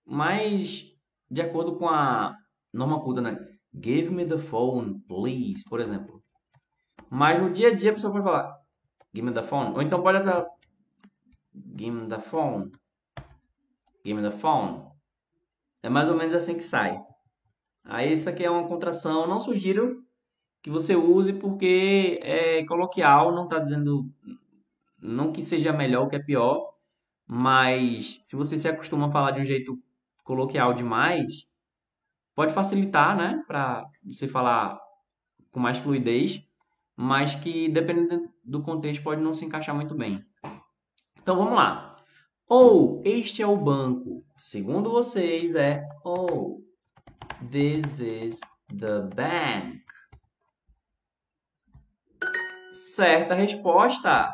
mais 0.06 0.84
de 1.30 1.42
acordo 1.42 1.76
com 1.76 1.86
a 1.86 2.34
norma 2.72 3.02
culta, 3.02 3.20
né? 3.20 3.36
Give 3.74 4.10
me 4.10 4.24
the 4.24 4.38
phone, 4.38 5.00
please, 5.06 5.62
por 5.68 5.80
exemplo. 5.80 6.22
Mas 7.10 7.42
no 7.42 7.50
dia 7.50 7.68
a 7.68 7.74
dia 7.74 7.90
a 7.90 7.94
pessoa 7.94 8.10
pode 8.10 8.24
falar 8.24 8.56
give 9.14 9.26
me 9.26 9.34
the 9.34 9.42
phone, 9.42 9.74
ou 9.74 9.82
então 9.82 10.02
pode 10.02 10.18
até 10.18 10.46
give 11.78 11.90
me 11.90 12.08
the 12.08 12.18
phone, 12.18 12.70
give 14.04 14.14
me 14.14 14.22
the 14.22 14.36
phone. 14.36 14.90
É 15.82 15.90
mais 15.90 16.08
ou 16.08 16.16
menos 16.16 16.32
assim 16.32 16.54
que 16.54 16.64
sai. 16.64 16.98
Aí 17.84 18.14
isso 18.14 18.30
aqui 18.30 18.44
é 18.44 18.50
uma 18.50 18.66
contração, 18.66 19.26
não 19.26 19.38
sugiro 19.38 20.02
que 20.62 20.70
você 20.70 20.96
use 20.96 21.34
porque 21.34 22.18
é 22.22 22.64
coloquial, 22.64 23.34
não 23.34 23.44
está 23.44 23.58
dizendo 23.58 24.10
não 24.98 25.32
que 25.32 25.42
seja 25.42 25.72
melhor 25.72 26.04
ou 26.04 26.08
que 26.08 26.16
é 26.16 26.22
pior, 26.22 26.75
mas 27.26 28.20
se 28.22 28.36
você 28.36 28.56
se 28.56 28.68
acostuma 28.68 29.08
a 29.08 29.10
falar 29.10 29.32
de 29.32 29.40
um 29.40 29.44
jeito 29.44 29.78
coloquial 30.22 30.72
demais, 30.72 31.48
pode 32.34 32.52
facilitar, 32.52 33.16
né, 33.16 33.42
para 33.46 33.84
você 34.04 34.28
falar 34.28 34.78
com 35.50 35.58
mais 35.58 35.78
fluidez, 35.78 36.46
mas 36.94 37.34
que 37.34 37.68
dependendo 37.68 38.30
do 38.44 38.62
contexto 38.62 39.02
pode 39.02 39.20
não 39.20 39.34
se 39.34 39.44
encaixar 39.44 39.74
muito 39.74 39.94
bem. 39.94 40.24
Então 41.20 41.36
vamos 41.36 41.54
lá. 41.54 41.96
Ou 42.48 43.02
este 43.04 43.42
é 43.42 43.46
o 43.46 43.56
banco. 43.56 44.24
Segundo 44.36 44.90
vocês 44.90 45.54
é 45.54 45.84
oh, 46.04 46.62
this 47.50 47.98
is 47.98 48.40
the 48.68 49.00
bank. 49.14 49.82
Certa 52.72 53.34
resposta. 53.34 54.30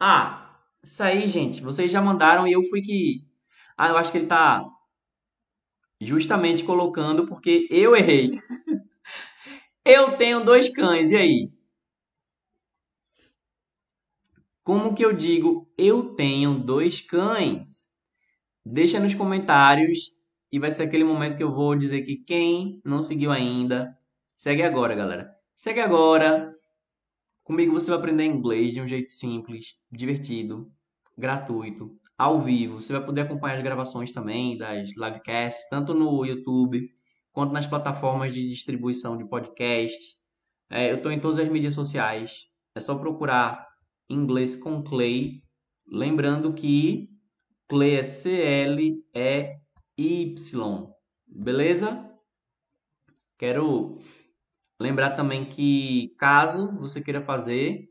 Ah, 0.00 0.41
isso 0.82 1.02
aí, 1.02 1.28
gente. 1.28 1.62
Vocês 1.62 1.90
já 1.92 2.00
mandaram 2.00 2.46
e 2.46 2.52
eu 2.52 2.62
fui 2.68 2.82
que. 2.82 3.24
Ah, 3.76 3.88
eu 3.88 3.96
acho 3.96 4.12
que 4.12 4.18
ele 4.18 4.26
tá 4.26 4.64
justamente 6.00 6.64
colocando 6.64 7.26
porque 7.26 7.66
eu 7.70 7.96
errei. 7.96 8.32
eu 9.84 10.16
tenho 10.16 10.44
dois 10.44 10.68
cães, 10.68 11.10
e 11.10 11.16
aí? 11.16 11.50
Como 14.64 14.94
que 14.94 15.04
eu 15.04 15.12
digo 15.12 15.68
eu 15.76 16.14
tenho 16.14 16.58
dois 16.58 17.00
cães? 17.00 17.88
Deixa 18.64 19.00
nos 19.00 19.14
comentários 19.14 19.98
e 20.52 20.58
vai 20.58 20.70
ser 20.70 20.84
aquele 20.84 21.04
momento 21.04 21.36
que 21.36 21.42
eu 21.42 21.52
vou 21.52 21.74
dizer 21.74 22.02
que 22.02 22.16
quem 22.16 22.80
não 22.84 23.02
seguiu 23.02 23.32
ainda, 23.32 23.96
segue 24.36 24.62
agora, 24.62 24.94
galera. 24.94 25.34
Segue 25.56 25.80
agora. 25.80 26.54
Comigo 27.44 27.72
você 27.72 27.90
vai 27.90 27.98
aprender 27.98 28.24
inglês 28.24 28.72
de 28.72 28.80
um 28.80 28.86
jeito 28.86 29.10
simples, 29.10 29.76
divertido, 29.90 30.70
gratuito, 31.18 31.98
ao 32.16 32.40
vivo. 32.40 32.80
Você 32.80 32.92
vai 32.92 33.04
poder 33.04 33.22
acompanhar 33.22 33.56
as 33.56 33.62
gravações 33.62 34.12
também 34.12 34.56
das 34.56 34.96
livecasts, 34.96 35.68
tanto 35.68 35.92
no 35.92 36.24
YouTube 36.24 36.88
quanto 37.32 37.52
nas 37.52 37.66
plataformas 37.66 38.32
de 38.32 38.48
distribuição 38.48 39.16
de 39.16 39.24
podcast. 39.24 40.16
É, 40.70 40.90
eu 40.90 40.96
estou 40.96 41.10
em 41.10 41.18
todas 41.18 41.38
as 41.38 41.48
mídias 41.48 41.74
sociais. 41.74 42.46
É 42.74 42.80
só 42.80 42.94
procurar 42.94 43.66
inglês 44.08 44.54
com 44.54 44.82
Clay. 44.82 45.42
Lembrando 45.86 46.52
que 46.52 47.08
Clay 47.68 47.96
é 47.96 48.02
C-L-E-Y. 48.02 49.02
Beleza? 51.26 52.08
Quero 53.38 53.98
lembrar 54.82 55.10
também 55.10 55.44
que 55.44 56.14
caso 56.18 56.76
você 56.78 57.00
queira 57.00 57.22
fazer 57.22 57.88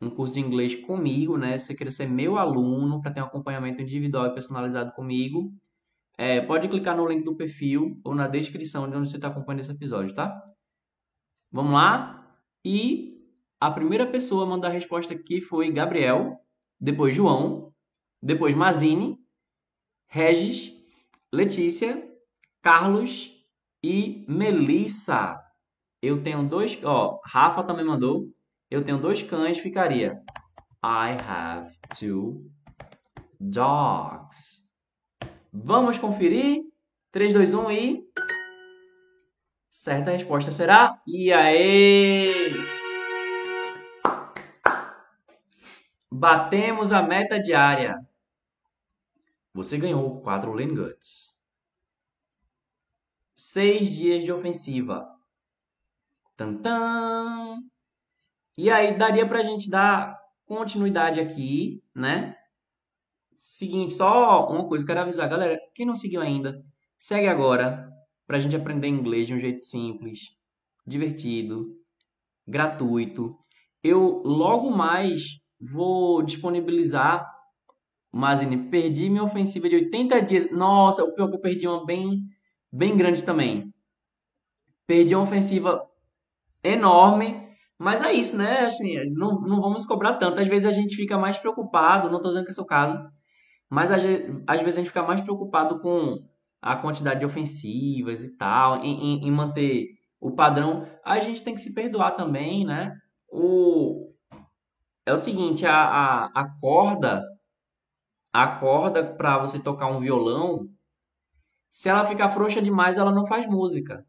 um 0.00 0.10
curso 0.10 0.34
de 0.34 0.40
inglês 0.40 0.74
comigo, 0.74 1.38
né? 1.38 1.56
Se 1.56 1.66
você 1.66 1.74
queira 1.74 1.90
ser 1.90 2.06
meu 2.06 2.36
aluno 2.36 3.00
para 3.00 3.12
ter 3.12 3.22
um 3.22 3.24
acompanhamento 3.24 3.80
individual 3.80 4.26
e 4.26 4.34
personalizado 4.34 4.92
comigo, 4.92 5.52
é, 6.18 6.40
pode 6.40 6.68
clicar 6.68 6.96
no 6.96 7.06
link 7.06 7.24
do 7.24 7.36
perfil 7.36 7.94
ou 8.04 8.14
na 8.14 8.28
descrição 8.28 8.90
de 8.90 8.96
onde 8.96 9.08
você 9.08 9.16
está 9.16 9.28
acompanhando 9.28 9.60
esse 9.60 9.70
episódio, 9.70 10.14
tá? 10.14 10.42
Vamos 11.50 11.72
lá? 11.72 12.36
E 12.64 13.14
a 13.60 13.70
primeira 13.70 14.06
pessoa 14.06 14.44
a 14.44 14.46
mandar 14.46 14.68
a 14.68 14.72
resposta 14.72 15.14
aqui 15.14 15.40
foi 15.40 15.70
Gabriel, 15.70 16.38
depois 16.80 17.14
João, 17.14 17.72
depois 18.22 18.54
Mazine, 18.54 19.18
Regis, 20.08 20.72
Letícia, 21.32 22.02
Carlos 22.60 23.32
e 23.82 24.24
Melissa. 24.28 25.43
Eu 26.06 26.22
tenho 26.22 26.46
dois, 26.46 26.78
ó, 26.84 27.18
Rafa 27.24 27.64
também 27.64 27.82
mandou. 27.82 28.28
Eu 28.70 28.84
tenho 28.84 28.98
dois 28.98 29.22
cães, 29.22 29.58
ficaria 29.58 30.22
I 30.84 31.16
have 31.26 31.74
two 31.98 32.44
dogs. 33.40 34.68
Vamos 35.50 35.96
conferir? 35.96 36.62
3, 37.10 37.32
2, 37.32 37.54
1 37.54 37.70
e. 37.70 38.04
Certa 39.70 40.10
resposta 40.10 40.52
será. 40.52 41.00
E 41.06 41.32
aí? 41.32 42.52
Batemos 46.12 46.92
a 46.92 47.02
meta 47.02 47.40
diária. 47.40 47.96
Você 49.54 49.78
ganhou 49.78 50.20
4 50.20 50.52
Lane 50.52 50.74
Guts. 50.74 51.34
6 53.36 53.88
dias 53.88 54.22
de 54.22 54.32
ofensiva. 54.32 55.13
Tantan! 56.36 57.58
E 58.56 58.70
aí, 58.70 58.96
daria 58.96 59.26
pra 59.28 59.42
gente 59.42 59.68
dar 59.70 60.16
continuidade 60.46 61.20
aqui, 61.20 61.82
né? 61.94 62.34
Seguinte, 63.36 63.92
só 63.92 64.48
uma 64.48 64.66
coisa, 64.68 64.86
quero 64.86 65.00
avisar, 65.00 65.28
galera, 65.28 65.58
quem 65.74 65.86
não 65.86 65.94
seguiu 65.94 66.20
ainda, 66.20 66.64
segue 66.98 67.26
agora 67.26 67.90
pra 68.26 68.38
gente 68.38 68.56
aprender 68.56 68.88
inglês 68.88 69.26
de 69.26 69.34
um 69.34 69.38
jeito 69.38 69.60
simples, 69.62 70.20
divertido, 70.86 71.76
gratuito. 72.46 73.36
Eu 73.82 74.22
logo 74.24 74.70
mais 74.70 75.40
vou 75.60 76.22
disponibilizar 76.22 77.24
Mazine, 78.14 78.70
perdi 78.70 79.10
minha 79.10 79.24
ofensiva 79.24 79.68
de 79.68 79.74
80 79.74 80.22
dias. 80.22 80.50
Nossa, 80.52 81.02
o 81.02 81.12
pior 81.12 81.28
que 81.28 81.34
eu 81.34 81.40
perdi 81.40 81.66
uma 81.66 81.84
bem 81.84 82.22
bem 82.72 82.96
grande 82.96 83.24
também. 83.24 83.72
Perdi 84.86 85.14
uma 85.16 85.24
ofensiva 85.24 85.84
enorme, 86.64 87.48
mas 87.78 88.02
é 88.02 88.12
isso, 88.12 88.36
né? 88.36 88.60
Assim, 88.60 88.96
não, 89.10 89.40
não 89.40 89.60
vamos 89.60 89.84
cobrar 89.84 90.14
tanto. 90.14 90.40
Às 90.40 90.48
vezes 90.48 90.66
a 90.66 90.72
gente 90.72 90.96
fica 90.96 91.18
mais 91.18 91.38
preocupado, 91.38 92.08
não 92.08 92.16
estou 92.16 92.30
dizendo 92.30 92.46
que 92.46 92.58
é 92.58 92.62
o 92.62 92.66
caso, 92.66 92.98
mas 93.70 93.90
às, 93.90 94.02
às 94.46 94.60
vezes 94.60 94.76
a 94.76 94.80
gente 94.80 94.88
fica 94.88 95.02
mais 95.02 95.20
preocupado 95.20 95.80
com 95.80 96.18
a 96.62 96.76
quantidade 96.76 97.20
de 97.20 97.26
ofensivas 97.26 98.24
e 98.24 98.36
tal, 98.36 98.82
em, 98.82 99.18
em, 99.24 99.28
em 99.28 99.30
manter 99.30 99.88
o 100.20 100.32
padrão. 100.32 100.88
A 101.04 101.20
gente 101.20 101.42
tem 101.42 101.54
que 101.54 101.60
se 101.60 101.74
perdoar 101.74 102.12
também, 102.12 102.64
né? 102.64 102.96
O... 103.28 104.12
É 105.06 105.12
o 105.12 105.18
seguinte, 105.18 105.66
a, 105.66 105.74
a, 105.74 106.24
a 106.34 106.60
corda, 106.60 107.22
a 108.32 108.46
corda 108.58 109.04
para 109.04 109.38
você 109.38 109.58
tocar 109.58 109.88
um 109.88 110.00
violão, 110.00 110.66
se 111.68 111.88
ela 111.88 112.06
ficar 112.06 112.30
frouxa 112.30 112.62
demais, 112.62 112.96
ela 112.96 113.12
não 113.12 113.26
faz 113.26 113.46
música. 113.46 114.06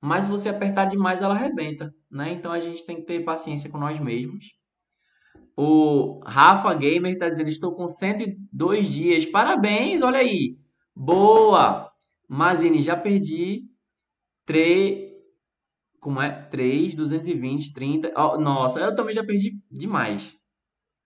Mas 0.00 0.24
se 0.24 0.30
você 0.30 0.48
apertar 0.48 0.86
demais, 0.86 1.20
ela 1.20 1.34
arrebenta, 1.34 1.94
né? 2.10 2.32
Então 2.32 2.52
a 2.52 2.60
gente 2.60 2.84
tem 2.86 2.96
que 2.96 3.02
ter 3.02 3.24
paciência 3.24 3.70
com 3.70 3.78
nós 3.78 3.98
mesmos. 4.00 4.46
O 5.56 6.20
Rafa 6.24 6.72
Gamer 6.74 7.12
está 7.12 7.28
dizendo: 7.28 7.48
Estou 7.48 7.74
com 7.74 7.86
102 7.86 8.88
dias. 8.88 9.26
Parabéns, 9.26 10.00
olha 10.00 10.18
aí. 10.18 10.56
Boa! 10.96 11.90
Mazine, 12.28 12.80
já 12.82 12.96
perdi 12.96 13.64
3. 14.46 15.10
Como 16.00 16.20
é? 16.20 16.30
3, 16.48 16.94
220, 16.94 17.74
30. 17.74 18.12
Oh, 18.16 18.38
nossa, 18.38 18.80
eu 18.80 18.94
também 18.94 19.14
já 19.14 19.24
perdi 19.24 19.60
demais. 19.70 20.34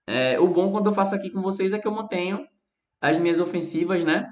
É, 0.07 0.39
o 0.39 0.47
bom 0.47 0.71
quando 0.71 0.85
eu 0.87 0.93
faço 0.93 1.15
aqui 1.15 1.29
com 1.29 1.41
vocês 1.41 1.73
é 1.73 1.79
que 1.79 1.87
eu 1.87 1.91
mantenho 1.91 2.47
as 3.01 3.17
minhas 3.17 3.39
ofensivas, 3.39 4.03
né? 4.03 4.29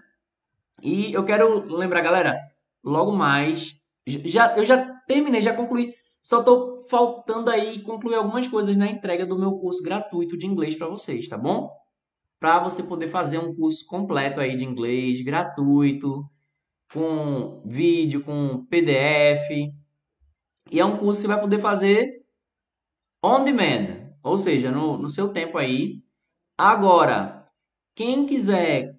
E 0.81 1.13
eu 1.13 1.25
quero 1.25 1.65
lembrar, 1.75 2.01
galera, 2.01 2.37
logo 2.83 3.11
mais. 3.11 3.82
Já, 4.07 4.55
eu 4.57 4.65
já 4.65 4.85
terminei, 5.07 5.41
já 5.41 5.53
concluí. 5.53 5.93
Só 6.21 6.43
tô 6.43 6.77
faltando 6.89 7.49
aí 7.49 7.81
concluir 7.81 8.15
algumas 8.15 8.47
coisas 8.47 8.75
na 8.75 8.87
entrega 8.87 9.25
do 9.25 9.37
meu 9.37 9.53
curso 9.53 9.83
gratuito 9.83 10.37
de 10.37 10.45
inglês 10.45 10.75
para 10.75 10.87
vocês, 10.87 11.27
tá 11.27 11.37
bom? 11.37 11.69
para 12.43 12.59
você 12.59 12.83
poder 12.83 13.07
fazer 13.07 13.37
um 13.37 13.55
curso 13.55 13.85
completo 13.87 14.41
aí 14.41 14.57
de 14.57 14.65
inglês, 14.65 15.21
gratuito, 15.21 16.29
com 16.91 17.61
vídeo, 17.65 18.21
com 18.21 18.65
PDF. 18.65 19.71
E 20.69 20.77
é 20.77 20.83
um 20.83 20.97
curso 20.97 21.21
que 21.21 21.27
você 21.27 21.27
vai 21.27 21.39
poder 21.39 21.59
fazer 21.59 22.21
on 23.23 23.45
demand, 23.45 24.11
ou 24.21 24.37
seja, 24.37 24.69
no, 24.69 24.97
no 24.97 25.07
seu 25.07 25.31
tempo 25.31 25.57
aí. 25.57 26.03
Agora, 26.57 27.49
quem 27.95 28.25
quiser 28.25 28.92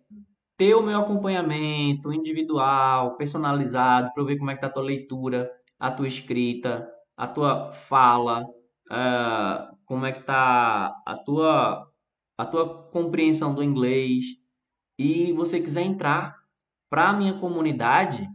ter 0.57 0.75
o 0.75 0.83
meu 0.83 1.01
acompanhamento 1.01 2.13
individual, 2.13 3.17
personalizado, 3.17 4.13
para 4.13 4.23
eu 4.23 4.27
ver 4.27 4.39
como 4.39 4.51
é 4.51 4.55
que 4.55 4.61
tá 4.61 4.69
a 4.69 4.73
tua 4.73 4.83
leitura, 4.83 5.51
a 5.79 5.91
tua 5.91 6.09
escrita, 6.09 6.89
a 7.17 7.27
tua 7.27 7.73
fala, 7.73 8.43
uh, 8.91 9.77
como 9.85 10.07
é 10.07 10.13
que 10.13 10.23
tá 10.23 10.95
a 11.07 11.17
tua 11.17 11.91
a 12.37 12.45
tua 12.47 12.91
compreensão 12.91 13.55
do 13.55 13.63
inglês. 13.63 14.25
E 14.99 15.33
você 15.33 15.61
quiser 15.61 15.83
entrar 15.83 16.37
para 16.91 17.11
a 17.11 17.13
minha 17.13 17.39
comunidade, 17.39 18.29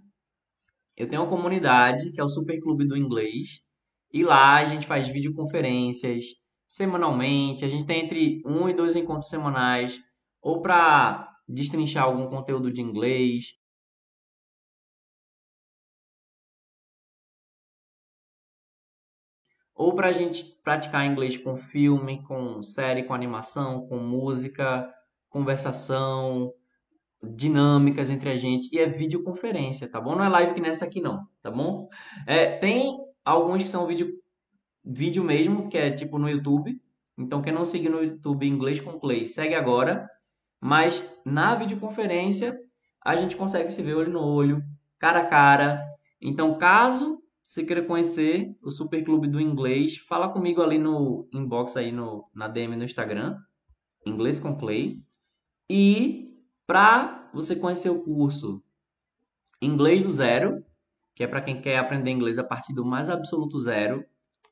eu 0.98 1.08
tenho 1.08 1.22
uma 1.24 1.30
comunidade 1.30 2.12
que 2.12 2.20
é 2.20 2.24
o 2.24 2.28
Super 2.28 2.60
Clube 2.62 2.86
do 2.86 2.98
Inglês. 2.98 3.62
E 4.12 4.24
lá 4.24 4.58
a 4.58 4.66
gente 4.66 4.88
faz 4.88 5.08
videoconferências 5.08 6.26
semanalmente, 6.68 7.66
a 7.66 7.68
gente 7.70 7.86
tem 7.86 8.06
entre 8.06 8.42
um 8.46 8.70
e 8.70 8.74
dois 8.74 8.96
encontros 8.96 9.30
semanais 9.30 10.00
ou 10.42 10.62
para 10.62 11.29
destrinchar 11.50 12.04
algum 12.04 12.28
conteúdo 12.30 12.72
de 12.72 12.82
inglês, 12.82 13.56
ou 19.76 19.96
para 19.96 20.10
a 20.10 20.12
gente 20.12 20.44
praticar 20.64 21.06
inglês 21.06 21.38
com 21.38 21.58
filme, 21.58 22.22
com 22.24 22.62
série, 22.62 23.04
com 23.04 23.14
animação, 23.14 23.88
com 23.88 23.98
música, 23.98 24.94
conversação, 25.30 26.54
dinâmicas 27.24 28.10
entre 28.10 28.30
a 28.30 28.36
gente 28.36 28.70
e 28.74 28.80
é 28.80 28.88
videoconferência, 28.88 29.90
tá 29.90 30.00
bom? 30.02 30.16
Não 30.16 30.24
é 30.26 30.30
live 30.30 30.54
que 30.54 30.62
nessa 30.62 30.86
aqui 30.86 31.02
não, 31.02 31.26
tá 31.42 31.50
bom? 31.50 31.88
É, 32.28 32.58
tem 32.58 32.98
alguns 33.24 33.64
que 33.64 33.70
são 33.70 33.88
vídeo, 33.88 34.14
vídeo 34.84 35.24
mesmo, 35.24 35.70
que 35.70 35.78
é 35.78 35.92
tipo 35.92 36.18
no 36.18 36.30
YouTube. 36.30 36.78
Então 37.18 37.42
quem 37.42 37.54
não 37.54 37.66
seguir 37.66 37.90
no 37.90 38.04
YouTube 38.04 38.48
Inglês 38.48 38.80
com 38.82 39.00
Play, 39.00 39.28
segue 39.28 39.56
agora. 39.56 40.08
Mas 40.60 41.04
na 41.26 41.56
videoconferência 41.56 42.60
a 43.02 43.16
gente 43.16 43.36
consegue 43.36 43.72
se 43.72 43.82
ver 43.82 43.96
olho 43.96 44.12
no 44.12 44.22
olho, 44.22 44.64
cara 44.98 45.20
a 45.20 45.26
cara. 45.26 45.82
Então 46.22 46.58
caso 46.58 47.22
se 47.46 47.66
queira 47.66 47.84
conhecer 47.84 48.56
o 48.62 48.70
Super 48.70 49.04
Clube 49.04 49.28
do 49.28 49.42
Inglês, 49.42 49.98
fala 49.98 50.30
comigo 50.30 50.62
ali 50.62 50.78
no 50.78 51.28
inbox 51.34 51.76
aí 51.76 51.92
no, 51.92 52.30
na 52.34 52.48
DM 52.48 52.76
no 52.76 52.84
Instagram, 52.84 53.38
Inglês 54.06 54.40
com 54.40 54.56
Clay. 54.56 55.02
E 55.70 56.32
para 56.68 57.30
você 57.34 57.56
conhecer 57.56 57.90
o 57.90 58.04
curso 58.04 58.64
Inglês 59.62 60.04
do 60.04 60.12
Zero, 60.12 60.64
que 61.20 61.24
é 61.24 61.28
para 61.28 61.42
quem 61.42 61.60
quer 61.60 61.78
aprender 61.78 62.12
inglês 62.12 62.40
a 62.40 62.44
partir 62.46 62.74
do 62.74 62.86
mais 62.86 63.10
absoluto 63.10 63.60
zero, 63.60 64.06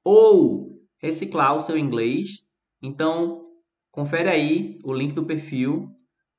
ou 0.04 0.82
reciclar 0.98 1.56
o 1.56 1.62
seu 1.62 1.78
inglês, 1.78 2.44
então 2.82 3.42
confere 3.90 4.28
aí 4.28 4.80
o 4.84 4.92
link 4.92 5.14
do 5.14 5.26
perfil 5.26 5.97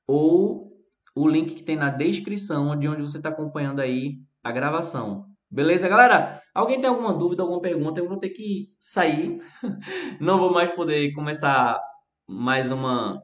ou 0.09 0.73
o 1.15 1.29
link 1.29 1.55
que 1.55 1.63
tem 1.63 1.77
na 1.77 1.91
descrição 1.91 2.77
de 2.79 2.89
onde 2.89 3.03
você 3.03 3.19
está 3.19 3.29
acompanhando 3.29 3.81
aí 3.81 4.19
a 4.43 4.51
gravação. 4.51 5.27
Beleza, 5.51 5.89
galera? 5.89 6.43
Alguém 6.55 6.81
tem 6.81 6.89
alguma 6.89 7.13
dúvida, 7.13 7.43
alguma 7.43 7.61
pergunta? 7.61 8.01
Eu 8.01 8.09
vou 8.09 8.19
ter 8.19 8.31
que 8.31 8.71
sair. 8.81 9.41
Não 10.21 10.39
vou 10.39 10.53
mais 10.53 10.71
poder 10.73 11.13
começar 11.13 11.79
mais 12.27 12.71
uma 12.71 13.23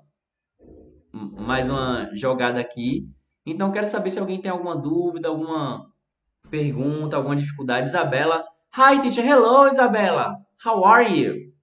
mais 1.13 1.71
uma 1.71 2.11
jogada 2.15 2.61
aqui. 2.61 3.09
Então 3.47 3.71
quero 3.71 3.87
saber 3.87 4.11
se 4.11 4.19
alguém 4.19 4.41
tem 4.41 4.51
alguma 4.51 4.77
dúvida, 4.77 5.29
alguma 5.29 5.87
pergunta, 6.51 7.17
alguma 7.17 7.37
dificuldade. 7.37 7.89
Isabela. 7.89 8.45
Hi, 8.77 9.01
teacher. 9.01 9.25
Hello, 9.25 9.69
Isabela. 9.69 10.37
How 10.65 10.85
are 10.85 11.09
you? 11.09 11.54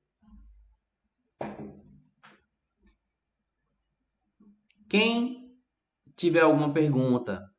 Quem 4.91 5.55
tiver 6.17 6.41
alguma 6.41 6.73
pergunta 6.73 7.49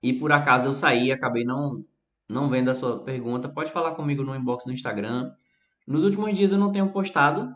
e 0.00 0.12
por 0.12 0.30
acaso 0.30 0.68
eu 0.68 0.74
saí, 0.74 1.10
acabei 1.10 1.42
não 1.42 1.84
não 2.28 2.48
vendo 2.48 2.70
a 2.70 2.76
sua 2.76 3.02
pergunta, 3.02 3.48
pode 3.48 3.72
falar 3.72 3.96
comigo 3.96 4.22
no 4.22 4.36
inbox 4.36 4.64
no 4.64 4.72
Instagram. 4.72 5.32
Nos 5.84 6.04
últimos 6.04 6.36
dias 6.36 6.52
eu 6.52 6.58
não 6.58 6.70
tenho 6.70 6.92
postado, 6.92 7.52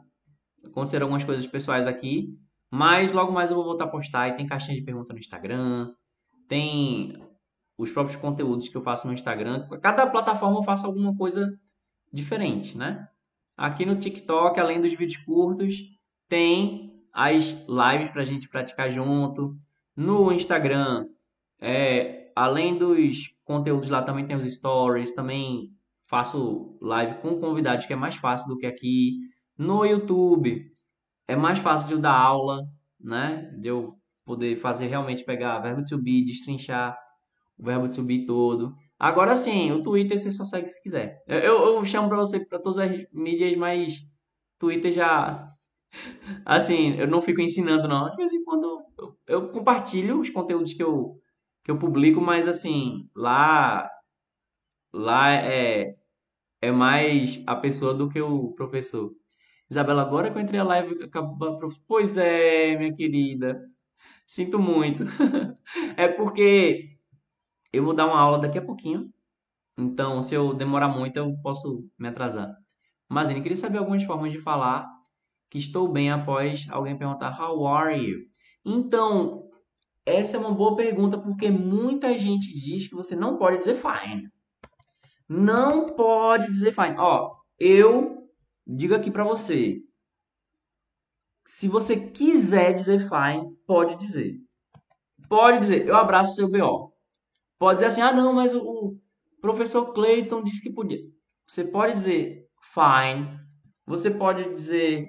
aconteceram 0.64 1.05
algumas 1.05 1.22
coisas 1.22 1.47
pessoais 1.47 1.87
aqui, 1.87 2.37
mas 2.68 3.12
logo 3.12 3.30
mais 3.30 3.51
eu 3.53 3.57
vou 3.57 3.64
voltar 3.64 3.85
a 3.85 3.89
postar 3.89 4.26
e 4.26 4.37
tem 4.37 4.49
caixinha 4.49 4.76
de 4.76 4.83
pergunta 4.83 5.12
no 5.12 5.20
Instagram, 5.20 5.95
tem 6.49 7.22
os 7.78 7.93
próprios 7.93 8.20
conteúdos 8.20 8.68
que 8.68 8.76
eu 8.76 8.83
faço 8.83 9.07
no 9.07 9.12
Instagram. 9.12 9.68
Cada 9.80 10.09
plataforma 10.09 10.59
eu 10.59 10.64
faço 10.64 10.87
alguma 10.87 11.16
coisa 11.16 11.57
diferente, 12.12 12.76
né? 12.76 13.07
Aqui 13.57 13.87
no 13.87 13.95
TikTok, 13.95 14.59
além 14.59 14.80
dos 14.80 14.93
vídeos 14.93 15.22
curtos, 15.24 15.76
tem 16.28 16.91
as 17.13 17.45
lives 17.69 18.09
para 18.11 18.23
a 18.23 18.25
gente 18.25 18.49
praticar 18.49 18.91
junto. 18.91 19.55
No 19.95 20.33
Instagram, 20.33 21.07
é, 21.61 22.33
além 22.35 22.79
dos 22.79 23.35
conteúdos 23.45 23.91
lá 23.91 24.03
também 24.03 24.27
tem 24.27 24.37
os 24.37 24.45
stories, 24.45 25.15
também 25.15 25.71
faço 26.07 26.77
live 26.81 27.21
com 27.21 27.39
convidados 27.39 27.87
que 27.87 27.93
é 27.93 27.97
mais 27.97 28.17
fácil 28.17 28.49
do 28.49 28.59
que 28.59 28.67
aqui. 28.67 29.19
No 29.57 29.85
YouTube 29.85 30.71
é 31.29 31.37
mais 31.37 31.59
fácil 31.59 31.89
de 31.89 31.95
eu 31.95 32.01
dar 32.01 32.17
aula, 32.17 32.63
né? 32.99 33.51
De 33.59 33.69
eu 33.69 33.97
poder 34.25 34.57
fazer 34.57 34.87
realmente 34.87 35.25
pegar 35.25 35.59
verbo 35.61 35.85
to 35.85 36.01
be, 36.01 36.25
destrinchar 36.25 36.97
o 37.59 37.65
verbo 37.65 37.89
to 37.89 38.03
be 38.03 38.25
todo. 38.27 38.75
Agora 38.99 39.37
sim, 39.37 39.73
o 39.73 39.83
Twitter 39.83 40.19
você 40.19 40.31
só 40.31 40.45
segue 40.45 40.69
se 40.69 40.83
quiser. 40.83 41.23
Eu, 41.27 41.75
eu 41.75 41.85
chamo 41.85 42.09
para 42.09 42.19
você 42.19 42.45
para 42.47 42.59
todas 42.59 42.79
as 42.79 43.05
mídias, 43.13 43.57
mas 43.57 43.99
Twitter 44.59 44.93
já 44.93 45.53
assim, 46.45 46.95
eu 46.99 47.07
não 47.09 47.22
fico 47.22 47.40
ensinando 47.40 47.88
não. 47.88 48.11
De 48.11 48.16
vez 48.16 48.32
em 48.32 48.45
quando 48.45 48.84
eu, 48.99 49.16
eu 49.26 49.49
compartilho 49.51 50.20
os 50.20 50.30
conteúdos 50.30 50.74
que 50.74 50.82
eu 50.82 51.18
que 51.64 51.70
eu 51.70 51.78
publico, 51.78 52.20
mas 52.20 52.49
assim, 52.49 53.09
lá 53.14 53.88
lá 54.93 55.32
é 55.32 55.97
é 56.62 56.72
mais 56.72 57.43
a 57.47 57.57
pessoa 57.57 57.95
do 57.95 58.09
que 58.09 58.20
o 58.20 58.53
professor. 58.55 59.12
Isabela, 59.70 60.03
agora 60.03 60.30
que 60.30 60.38
eu 60.38 60.43
entrei 60.43 60.61
a 60.61 60.64
live, 60.64 61.05
acabou, 61.05 61.59
pois 61.88 62.16
é, 62.18 62.76
minha 62.76 62.95
querida. 62.95 63.62
Sinto 64.26 64.59
muito. 64.59 65.05
é 65.97 66.09
porque 66.09 66.97
eu 67.72 67.84
vou 67.84 67.95
dar 67.95 68.07
uma 68.07 68.18
aula 68.20 68.38
daqui 68.38 68.59
a 68.59 68.64
pouquinho. 68.64 69.12
Então, 69.78 70.22
se 70.22 70.34
eu 70.34 70.55
demorar 70.55 70.88
muito, 70.88 71.16
eu 71.18 71.36
posso 71.43 71.88
me 71.99 72.09
atrasar. 72.09 72.55
Mas 73.09 73.30
eu 73.30 73.43
queria 73.43 73.57
saber 73.57 73.78
algumas 73.78 74.05
formas 74.05 74.32
de 74.32 74.38
falar 74.40 74.88
que 75.53 75.59
estou 75.59 75.86
bem 75.86 76.11
após 76.11 76.66
alguém 76.70 76.96
perguntar 76.96 77.38
How 77.38 77.66
are 77.66 77.94
you? 77.94 78.20
Então, 78.64 79.50
essa 80.07 80.38
é 80.38 80.40
uma 80.40 80.55
boa 80.55 80.74
pergunta 80.74 81.20
porque 81.20 81.50
muita 81.50 82.18
gente 82.18 82.46
diz 82.59 82.88
que 82.88 82.94
você 82.94 83.14
não 83.14 83.36
pode 83.36 83.59
dizer 83.59 83.74
fine. 83.74 84.30
Não 85.28 85.84
pode 85.84 86.50
dizer 86.50 86.72
fine. 86.72 86.96
Ó, 86.96 87.34
eu 87.59 88.26
digo 88.66 88.94
aqui 88.94 89.11
para 89.11 89.24
você. 89.24 89.76
Se 91.46 91.68
você 91.68 92.00
quiser 92.09 92.72
dizer 92.72 93.00
fine, 93.00 93.55
pode 93.66 93.96
dizer. 93.96 94.38
Pode 95.28 95.61
dizer, 95.61 95.86
eu 95.86 95.96
abraço 95.96 96.34
seu 96.34 96.50
BO. 96.50 96.94
Pode 97.59 97.74
dizer 97.80 97.90
assim, 97.90 98.00
ah 98.00 98.12
não, 98.12 98.32
mas 98.32 98.55
o 98.55 98.96
professor 99.42 99.92
Clayton 99.92 100.42
disse 100.42 100.62
que 100.62 100.72
podia. 100.72 101.00
Você 101.46 101.62
pode 101.62 101.92
dizer 101.92 102.46
fine. 102.72 103.38
Você 103.86 104.11
pode 104.11 104.55
dizer 104.55 105.07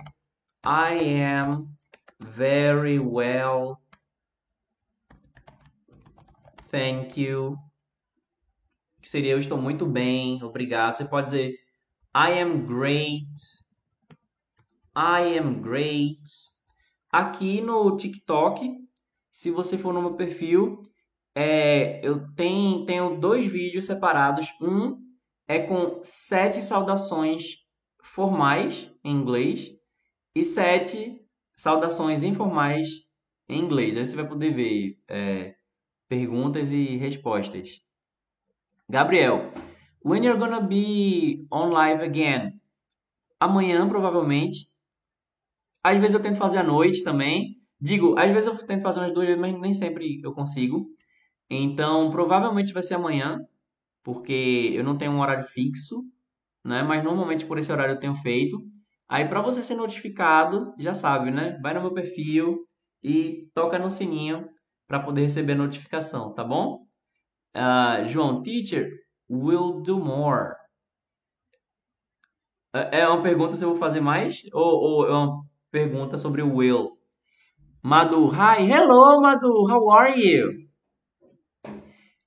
I 0.66 0.94
am 1.22 1.76
very 2.22 2.98
well 2.98 3.82
thank 6.72 7.20
you, 7.20 7.58
que 9.02 9.10
seria 9.10 9.34
eu 9.34 9.40
estou 9.40 9.58
muito 9.58 9.86
bem, 9.86 10.42
obrigado. 10.42 10.96
Você 10.96 11.04
pode 11.04 11.26
dizer 11.26 11.52
I 12.16 12.40
am 12.40 12.66
great, 12.66 13.30
I 14.96 15.38
am 15.38 15.62
great. 15.62 16.24
Aqui 17.12 17.60
no 17.60 17.98
TikTok, 17.98 18.74
se 19.30 19.52
você 19.52 19.78
for 19.78 19.94
no 19.94 20.02
meu 20.02 20.16
perfil, 20.16 20.82
é, 21.36 22.00
eu 22.02 22.34
tenho, 22.36 22.86
tenho 22.86 23.20
dois 23.20 23.46
vídeos 23.46 23.84
separados. 23.84 24.48
Um 24.62 24.98
é 25.46 25.60
com 25.60 26.00
sete 26.04 26.62
saudações 26.62 27.58
formais 28.02 28.90
em 29.04 29.12
inglês 29.12 29.83
e 30.36 30.44
sete 30.44 31.22
saudações 31.56 32.24
informais 32.24 32.88
em 33.48 33.60
inglês. 33.60 33.98
Aí 33.98 34.06
você 34.06 34.16
vai 34.16 34.28
poder 34.28 34.54
ver 34.54 35.00
é, 35.08 35.56
perguntas 36.08 36.72
e 36.72 36.98
respostas. 36.98 37.82
Gabriel, 38.90 39.52
when 40.04 40.24
you're 40.24 40.40
gonna 40.40 40.62
be 40.62 41.46
on 41.52 41.70
live 41.70 42.04
again? 42.04 42.60
Amanhã, 43.40 43.88
provavelmente. 43.88 44.68
Às 45.84 45.98
vezes 46.00 46.14
eu 46.14 46.22
tento 46.22 46.38
fazer 46.38 46.60
à 46.60 46.64
noite 46.64 47.04
também. 47.04 47.58
Digo, 47.80 48.18
às 48.18 48.32
vezes 48.32 48.48
eu 48.48 48.58
tento 48.66 48.82
fazer 48.82 49.00
umas 49.02 49.14
duas 49.14 49.28
vezes, 49.28 49.42
mas 49.42 49.60
nem 49.60 49.74
sempre 49.74 50.22
eu 50.24 50.34
consigo. 50.34 50.88
Então, 51.50 52.10
provavelmente 52.10 52.74
vai 52.74 52.82
ser 52.82 52.96
amanhã, 52.96 53.46
porque 54.04 54.72
eu 54.74 54.84
não 54.84 54.98
tenho 54.98 55.12
um 55.12 55.20
horário 55.20 55.46
fixo, 55.46 56.04
né? 56.64 56.82
Mas 56.84 57.04
normalmente 57.04 57.46
por 57.46 57.58
esse 57.58 57.72
horário 57.72 57.96
eu 57.96 58.00
tenho 58.00 58.16
feito. 58.16 58.58
Aí, 59.14 59.28
para 59.30 59.44
você 59.44 59.64
ser 59.64 59.76
notificado, 59.76 60.74
já 60.80 60.96
sabe, 60.96 61.30
né? 61.30 61.60
Vai 61.62 61.72
no 61.76 61.82
meu 61.82 61.94
perfil 61.94 62.68
e 63.04 63.48
toca 63.54 63.78
no 63.78 63.92
sininho 63.92 64.50
para 64.88 65.00
poder 65.00 65.22
receber 65.22 65.54
notificação, 65.54 66.34
tá 66.34 66.44
bom? 66.44 66.88
Uh, 67.56 68.08
João, 68.08 68.42
teacher, 68.42 68.90
will 69.30 69.82
do 69.84 70.00
more. 70.00 70.56
É, 72.74 73.02
é 73.02 73.08
uma 73.08 73.22
pergunta 73.22 73.56
se 73.56 73.64
eu 73.64 73.70
vou 73.70 73.78
fazer 73.78 74.02
mais 74.02 74.46
ou, 74.52 74.82
ou 74.82 75.08
é 75.08 75.12
uma 75.12 75.46
pergunta 75.70 76.18
sobre 76.18 76.42
o 76.42 76.56
will? 76.56 76.98
Madu, 77.84 78.30
hi, 78.30 78.64
hello 78.68 79.22
Madu, 79.22 79.72
how 79.72 79.92
are 79.92 80.20
you? 80.20 80.68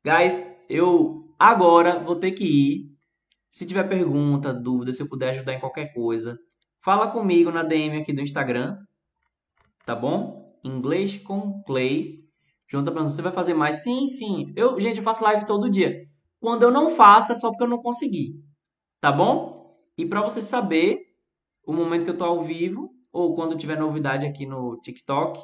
Guys, 0.05 0.41
eu 0.68 1.34
agora 1.37 1.99
vou 1.99 2.14
ter 2.14 2.30
que 2.30 2.45
ir. 2.45 2.97
Se 3.51 3.66
tiver 3.66 3.89
pergunta, 3.89 4.55
dúvida, 4.55 4.93
se 4.93 5.03
eu 5.03 5.09
puder 5.09 5.30
ajudar 5.30 5.53
em 5.53 5.59
qualquer 5.59 5.93
coisa, 5.93 6.39
fala 6.87 7.11
comigo 7.11 7.51
na 7.51 7.64
DM 7.64 7.99
aqui 7.99 8.12
do 8.12 8.20
Instagram, 8.20 8.78
tá 9.84 9.93
bom? 9.93 10.57
Inglês 10.62 11.18
com 11.18 11.61
Clay. 11.64 12.24
João 12.68 12.84
tá 12.84 12.93
você 12.93 13.20
vai 13.20 13.32
fazer 13.32 13.55
mais? 13.55 13.82
Sim, 13.82 14.07
sim. 14.07 14.53
Eu, 14.55 14.78
gente, 14.80 14.99
eu 14.99 15.03
faço 15.03 15.24
live 15.24 15.45
todo 15.45 15.68
dia. 15.68 16.07
Quando 16.39 16.62
eu 16.62 16.70
não 16.70 16.95
faço, 16.95 17.32
é 17.32 17.34
só 17.34 17.51
porque 17.51 17.64
eu 17.64 17.68
não 17.68 17.82
consegui. 17.82 18.41
Tá 19.01 19.11
bom? 19.11 19.76
E 19.99 20.07
para 20.07 20.22
você 20.22 20.41
saber 20.41 21.01
o 21.66 21.72
momento 21.72 22.05
que 22.05 22.11
eu 22.11 22.16
tô 22.16 22.24
ao 22.24 22.45
vivo, 22.45 22.89
ou 23.12 23.34
quando 23.34 23.57
tiver 23.57 23.76
novidade 23.76 24.24
aqui 24.24 24.47
no 24.47 24.78
TikTok, 24.80 25.41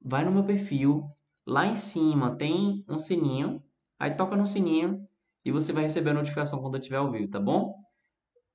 vai 0.00 0.24
no 0.24 0.30
meu 0.30 0.44
perfil. 0.44 1.02
Lá 1.44 1.66
em 1.66 1.74
cima 1.74 2.36
tem 2.36 2.84
um 2.88 3.00
sininho 3.00 3.60
Aí 3.98 4.14
toca 4.14 4.36
no 4.36 4.46
sininho 4.46 5.06
e 5.44 5.50
você 5.50 5.72
vai 5.72 5.84
receber 5.84 6.10
a 6.10 6.14
notificação 6.14 6.60
quando 6.60 6.74
eu 6.74 6.78
estiver 6.78 6.98
ao 6.98 7.10
vivo, 7.10 7.30
tá 7.30 7.40
bom? 7.40 7.74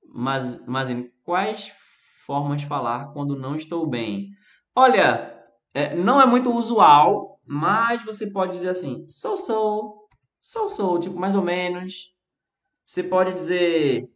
Mas, 0.06 0.64
mas 0.66 0.88
quais 1.22 1.72
formas 2.30 2.62
falar 2.62 3.12
quando 3.12 3.36
não 3.36 3.56
estou 3.56 3.88
bem? 3.88 4.30
Olha, 4.72 5.36
é, 5.74 5.96
não 5.96 6.22
é 6.22 6.26
muito 6.26 6.54
usual, 6.54 7.40
mas 7.44 8.04
você 8.04 8.30
pode 8.30 8.52
dizer 8.52 8.68
assim, 8.68 9.04
sou 9.08 9.36
sou, 9.36 10.08
sou 10.40 10.68
sou, 10.68 11.00
tipo 11.00 11.18
mais 11.18 11.34
ou 11.34 11.42
menos. 11.42 12.14
Você 12.86 13.02
pode 13.02 13.34
dizer, 13.34 14.08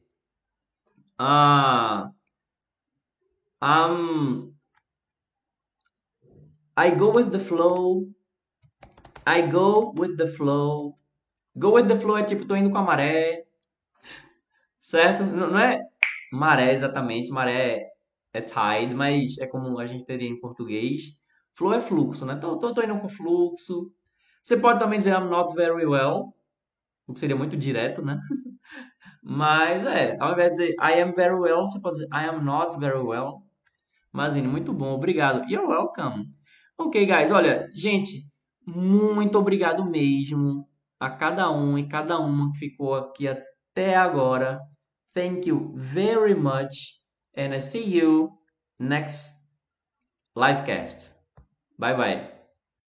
ah, 1.18 2.08
um, 3.60 4.54
I 6.78 6.92
go 6.92 7.16
with 7.16 7.30
the 7.30 7.40
flow. 7.40 8.08
I 9.26 9.42
go 9.42 9.92
with 9.98 10.16
the 10.16 10.28
flow. 10.28 10.94
Go 11.56 11.72
with 11.72 11.88
the 11.88 11.96
flow 11.96 12.16
é 12.16 12.22
tipo, 12.22 12.46
tô 12.46 12.54
indo 12.54 12.70
com 12.70 12.78
a 12.78 12.82
maré. 12.82 13.44
Certo? 14.78 15.24
Não, 15.24 15.50
não 15.50 15.58
é 15.58 15.80
maré 16.30 16.72
exatamente, 16.72 17.32
maré 17.32 17.93
é 18.34 18.40
tide, 18.40 18.92
mas 18.94 19.38
é 19.38 19.46
como 19.46 19.78
a 19.78 19.86
gente 19.86 20.04
teria 20.04 20.28
em 20.28 20.38
português. 20.38 21.02
Flow 21.56 21.72
é 21.72 21.80
fluxo, 21.80 22.26
né? 22.26 22.34
Tô, 22.34 22.58
tô, 22.58 22.74
tô 22.74 22.82
indo 22.82 22.98
com 22.98 23.08
fluxo. 23.08 23.92
Você 24.42 24.56
pode 24.56 24.80
também 24.80 24.98
dizer 24.98 25.10
I'm 25.12 25.30
not 25.30 25.54
very 25.54 25.86
well, 25.86 26.34
o 27.06 27.14
que 27.14 27.20
seria 27.20 27.36
muito 27.36 27.56
direto, 27.56 28.02
né? 28.02 28.20
Mas 29.22 29.86
é, 29.86 30.16
ao 30.20 30.32
invés 30.32 30.54
de 30.54 30.58
dizer 30.58 30.74
I 30.80 31.00
am 31.00 31.12
very 31.12 31.36
well, 31.36 31.64
você 31.64 31.80
pode 31.80 31.96
dizer 31.96 32.08
I 32.12 32.26
am 32.26 32.44
not 32.44 32.78
very 32.78 32.98
well. 32.98 33.42
Mazine, 34.12 34.48
muito 34.48 34.72
bom, 34.72 34.92
obrigado. 34.92 35.48
You're 35.48 35.66
welcome. 35.66 36.26
Ok, 36.76 37.06
guys, 37.06 37.30
olha, 37.30 37.68
gente, 37.72 38.20
muito 38.66 39.38
obrigado 39.38 39.88
mesmo 39.88 40.68
a 40.98 41.08
cada 41.08 41.50
um 41.50 41.78
e 41.78 41.88
cada 41.88 42.18
uma 42.18 42.52
que 42.52 42.58
ficou 42.58 42.94
aqui 42.94 43.28
até 43.28 43.94
agora. 43.94 44.60
Thank 45.14 45.48
you 45.48 45.72
very 45.76 46.34
much 46.34 47.03
and 47.36 47.54
I 47.54 47.60
see 47.60 47.84
you 47.84 48.32
next 48.78 49.30
livecast. 50.36 51.08
Bye 51.78 51.94
bye. 51.94 52.33